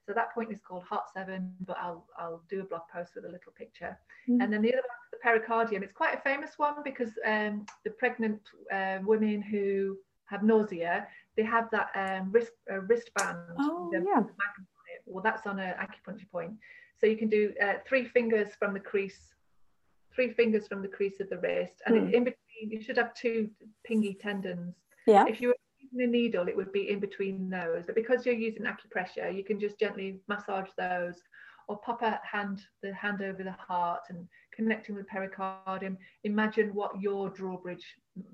So 0.07 0.15
that 0.15 0.35
point 0.35 0.51
is 0.51 0.61
called 0.67 0.85
Heart 0.85 1.05
Seven, 1.13 1.53
but 1.67 1.77
I'll 1.79 2.07
I'll 2.17 2.43
do 2.49 2.61
a 2.61 2.65
blog 2.65 2.83
post 2.91 3.13
with 3.15 3.27
a 3.27 3.29
little 3.29 3.53
picture. 3.53 3.99
Mm. 4.27 4.43
And 4.43 4.51
then 4.51 4.63
the 4.63 4.73
other 4.73 4.83
one, 4.83 4.97
the 5.13 5.19
pericardium. 5.19 5.83
It's 5.83 5.93
quite 5.93 6.15
a 6.15 6.21
famous 6.23 6.53
one 6.57 6.77
because 6.83 7.11
um, 7.27 7.67
the 7.85 7.91
pregnant 7.91 8.41
uh, 8.73 9.01
women 9.05 9.43
who 9.43 9.99
have 10.25 10.43
nausea, 10.43 11.07
they 11.37 11.43
have 11.43 11.69
that 11.73 11.91
um, 11.95 12.33
wrist 12.33 12.53
uh, 12.73 12.81
wristband. 12.81 13.37
Oh 13.59 13.91
yeah. 13.93 14.23
Well, 15.05 15.23
that's 15.23 15.47
on 15.47 15.59
an 15.59 15.75
acupuncture 15.75 16.31
point. 16.31 16.53
So 16.99 17.07
you 17.07 17.17
can 17.17 17.29
do 17.29 17.53
uh, 17.63 17.75
three 17.87 18.05
fingers 18.05 18.49
from 18.59 18.75
the 18.75 18.81
crease, 18.81 19.35
three 20.15 20.33
fingers 20.33 20.67
from 20.67 20.83
the 20.83 20.89
crease 20.89 21.21
of 21.21 21.31
the 21.31 21.39
wrist, 21.39 21.81
and 21.87 21.95
mm. 21.95 22.13
in 22.13 22.25
between 22.25 22.71
you 22.71 22.83
should 22.83 22.97
have 22.97 23.15
two 23.15 23.51
pingy 23.89 24.19
tendons. 24.19 24.75
Yeah. 25.07 25.27
If 25.29 25.41
you 25.41 25.49
were 25.49 25.57
using 25.79 26.09
a 26.09 26.11
needle, 26.11 26.49
it 26.49 26.57
would 26.57 26.73
be 26.73 26.91
in 26.91 26.99
between 26.99 27.49
those. 27.49 27.85
But 27.87 27.95
because 27.95 28.27
you're 28.27 28.35
using 28.35 28.65
acupressure, 28.65 29.35
you 29.35 29.45
can 29.45 29.61
just 29.61 29.79
gently 29.79 30.19
massage 30.27 30.69
those, 30.77 31.23
or 31.69 31.79
pop 31.79 32.03
a 32.03 32.21
hand 32.25 32.63
the 32.83 32.93
hand 32.93 33.23
over 33.23 33.45
the 33.45 33.53
heart 33.53 34.03
and 34.09 34.27
connecting 34.53 34.97
with 34.97 35.07
pericardium. 35.07 35.97
Imagine 36.25 36.75
what 36.75 37.01
your 37.01 37.31
drawbridge 37.31 37.87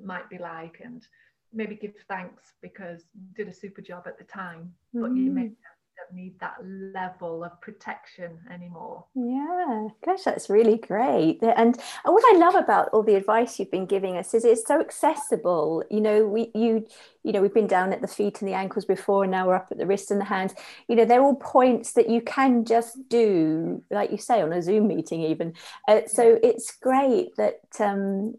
might 0.02 0.30
be 0.30 0.38
like, 0.38 0.80
and 0.82 1.06
maybe 1.52 1.74
give 1.74 1.92
thanks 2.08 2.54
because 2.62 3.02
you 3.14 3.44
did 3.44 3.48
a 3.52 3.54
super 3.54 3.82
job 3.82 4.04
at 4.06 4.18
the 4.18 4.24
time, 4.24 4.72
but 4.94 5.10
mm. 5.10 5.24
you 5.24 5.30
may 5.30 5.44
mm 5.44 5.54
don't 5.96 6.16
need 6.16 6.38
that 6.40 6.56
level 6.64 7.44
of 7.44 7.60
protection 7.60 8.38
anymore. 8.52 9.04
Yeah, 9.14 9.88
gosh, 10.04 10.22
that's 10.22 10.50
really 10.50 10.78
great. 10.78 11.38
And 11.42 11.76
what 12.04 12.34
I 12.34 12.38
love 12.38 12.54
about 12.54 12.88
all 12.88 13.02
the 13.02 13.14
advice 13.14 13.58
you've 13.58 13.70
been 13.70 13.86
giving 13.86 14.16
us 14.16 14.34
is 14.34 14.44
it's 14.44 14.66
so 14.66 14.80
accessible. 14.80 15.84
You 15.90 16.00
know, 16.00 16.26
we 16.26 16.50
you 16.54 16.86
you 17.22 17.32
know 17.32 17.40
we've 17.40 17.54
been 17.54 17.66
down 17.66 17.92
at 17.92 18.00
the 18.00 18.08
feet 18.08 18.40
and 18.40 18.48
the 18.48 18.54
ankles 18.54 18.84
before, 18.84 19.24
and 19.24 19.30
now 19.30 19.46
we're 19.46 19.54
up 19.54 19.68
at 19.70 19.78
the 19.78 19.86
wrists 19.86 20.10
and 20.10 20.20
the 20.20 20.24
hands. 20.24 20.54
You 20.88 20.96
know, 20.96 21.04
they're 21.04 21.22
all 21.22 21.36
points 21.36 21.92
that 21.92 22.08
you 22.08 22.20
can 22.20 22.64
just 22.64 23.08
do, 23.08 23.82
like 23.90 24.10
you 24.10 24.18
say, 24.18 24.42
on 24.42 24.52
a 24.52 24.62
Zoom 24.62 24.88
meeting, 24.88 25.22
even. 25.22 25.54
Uh, 25.88 26.02
so 26.06 26.38
it's 26.42 26.76
great 26.76 27.36
that 27.36 27.60
um, 27.80 28.36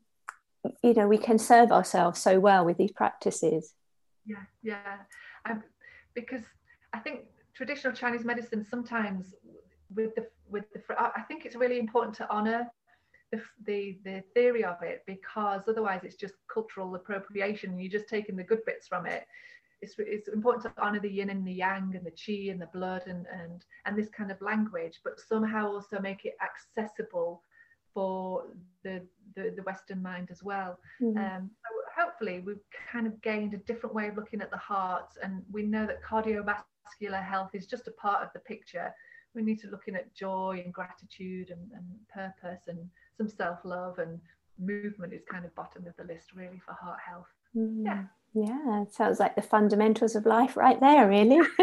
you 0.84 0.93
know 0.93 1.08
we 1.08 1.18
can 1.18 1.38
serve 1.38 1.72
ourselves 1.72 2.20
so 2.20 2.39
well 2.39 2.66
with 2.66 2.78
these 2.78 2.91
practices. 2.91 3.74
Yeah, 4.26 4.43
yeah, 4.64 4.97
um, 5.49 5.64
because 6.16 6.41
I 6.93 6.99
think 6.99 7.26
traditional 7.56 7.93
Chinese 7.93 8.26
medicine 8.26 8.64
sometimes 8.64 9.34
with 9.93 10.14
the 10.16 10.28
with 10.49 10.66
the 10.74 10.82
I 10.97 11.22
think 11.28 11.45
it's 11.45 11.56
really 11.56 11.80
important 11.80 12.16
to 12.18 12.30
honor 12.30 12.68
the, 13.32 13.41
the 13.66 13.97
the 14.03 14.24
theory 14.34 14.64
of 14.64 14.82
it 14.82 15.03
because 15.08 15.62
otherwise 15.68 16.01
it's 16.03 16.16
just 16.16 16.36
cultural 16.51 16.93
appropriation 16.95 17.80
you're 17.80 17.91
just 17.91 18.10
taking 18.10 18.36
the 18.36 18.43
good 18.43 18.64
bits 18.66 18.88
from 18.88 19.06
it 19.06 19.26
it's, 19.82 19.95
it's 19.97 20.30
important 20.30 20.64
to 20.64 20.82
honor 20.82 20.99
the 20.99 21.10
yin 21.10 21.30
and 21.30 21.45
the 21.45 21.51
yang 21.51 21.93
and 21.95 22.06
the 22.06 22.12
chi 22.12 22.51
and 22.51 22.62
the 22.62 22.70
blood 22.74 23.03
and 23.08 23.26
and 23.32 23.66
and 23.86 23.97
this 23.97 24.10
kind 24.10 24.32
of 24.32 24.41
language 24.41 24.99
but 25.03 25.20
somehow 25.20 25.68
also 25.68 25.99
make 25.99 26.26
it 26.26 26.36
accessible 26.41 27.41
for 27.93 28.45
the 28.84 29.01
the, 29.36 29.53
the 29.56 29.64
western 29.64 30.01
mind 30.01 30.30
as 30.32 30.43
well 30.43 30.80
mm-hmm. 31.01 31.18
um, 31.18 31.49
so 31.49 32.03
hopefully 32.03 32.41
we've 32.45 32.64
kind 32.91 33.08
of 33.08 33.22
gained 33.22 33.53
a 33.53 33.58
different 33.58 33.95
way 33.95 34.08
of 34.08 34.16
looking 34.16 34.41
at 34.41 34.51
the 34.51 34.58
heart 34.58 35.10
and 35.24 35.41
we 35.51 35.64
know 35.64 35.86
that 35.86 36.03
cardiovascular 36.03 36.64
vascular 36.86 37.18
health 37.18 37.52
is 37.54 37.66
just 37.68 37.88
a 37.88 37.92
part 37.92 38.24
of 38.24 38.30
the 38.34 38.40
picture. 38.40 38.94
We 39.34 39.42
need 39.42 39.60
to 39.62 39.68
looking 39.68 39.96
at 39.96 40.14
joy 40.14 40.62
and 40.64 40.74
gratitude 40.74 41.50
and, 41.50 41.72
and 41.74 41.86
purpose 42.14 42.68
and 42.68 42.90
some 43.18 43.28
self-love 43.28 44.00
and 44.00 44.20
movement 44.58 45.14
is 45.14 45.24
kind 45.30 45.46
of 45.46 45.54
bottom 45.56 45.86
of 45.88 45.96
the 45.98 46.04
list 46.06 46.34
really 46.34 46.62
for 46.66 46.74
heart 46.74 47.00
health. 47.06 47.28
Mm. 47.56 47.86
Yeah. 47.86 48.04
Yeah, 48.38 48.82
it 48.82 48.94
sounds 48.94 49.20
like 49.22 49.36
the 49.36 49.42
fundamentals 49.42 50.14
of 50.16 50.26
life 50.26 50.58
right 50.58 50.78
there, 50.82 51.08
really. 51.08 51.40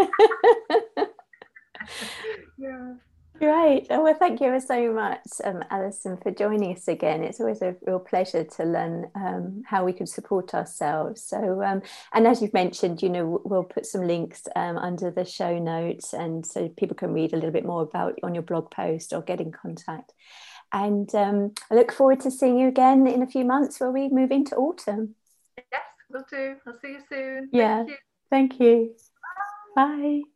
yeah. 2.58 2.94
Great. 3.42 3.88
Oh, 3.90 4.04
well, 4.04 4.14
thank 4.14 4.40
you 4.40 4.60
so 4.60 4.92
much, 4.92 5.26
um, 5.42 5.64
Alison, 5.68 6.16
for 6.16 6.30
joining 6.30 6.76
us 6.76 6.86
again. 6.86 7.24
It's 7.24 7.40
always 7.40 7.60
a 7.60 7.74
real 7.84 7.98
pleasure 7.98 8.44
to 8.44 8.62
learn 8.62 9.10
um, 9.16 9.64
how 9.66 9.84
we 9.84 9.92
can 9.92 10.06
support 10.06 10.54
ourselves. 10.54 11.24
So, 11.24 11.60
um, 11.60 11.82
and 12.12 12.28
as 12.28 12.40
you've 12.40 12.54
mentioned, 12.54 13.02
you 13.02 13.08
know, 13.08 13.42
we'll 13.44 13.64
put 13.64 13.84
some 13.84 14.06
links 14.06 14.46
um, 14.54 14.78
under 14.78 15.10
the 15.10 15.24
show 15.24 15.58
notes, 15.58 16.12
and 16.12 16.46
so 16.46 16.68
people 16.68 16.94
can 16.94 17.12
read 17.12 17.32
a 17.32 17.34
little 17.34 17.50
bit 17.50 17.64
more 17.64 17.82
about 17.82 18.16
on 18.22 18.32
your 18.32 18.44
blog 18.44 18.70
post 18.70 19.12
or 19.12 19.22
get 19.22 19.40
in 19.40 19.50
contact. 19.50 20.12
And 20.72 21.12
um, 21.16 21.52
I 21.68 21.74
look 21.74 21.90
forward 21.90 22.20
to 22.20 22.30
seeing 22.30 22.60
you 22.60 22.68
again 22.68 23.08
in 23.08 23.22
a 23.22 23.26
few 23.26 23.44
months 23.44 23.80
where 23.80 23.90
we 23.90 24.08
move 24.08 24.30
into 24.30 24.54
autumn. 24.54 25.16
Yes, 25.56 25.82
we'll 26.08 26.24
do. 26.30 26.54
I'll 26.64 26.78
see 26.80 26.92
you 26.92 27.00
soon. 27.08 27.48
Yeah. 27.52 27.86
Thank 27.86 27.88
you. 27.88 27.96
Thank 28.30 28.60
you. 28.60 28.94
Bye. 29.74 29.84
Bye. 29.84 30.31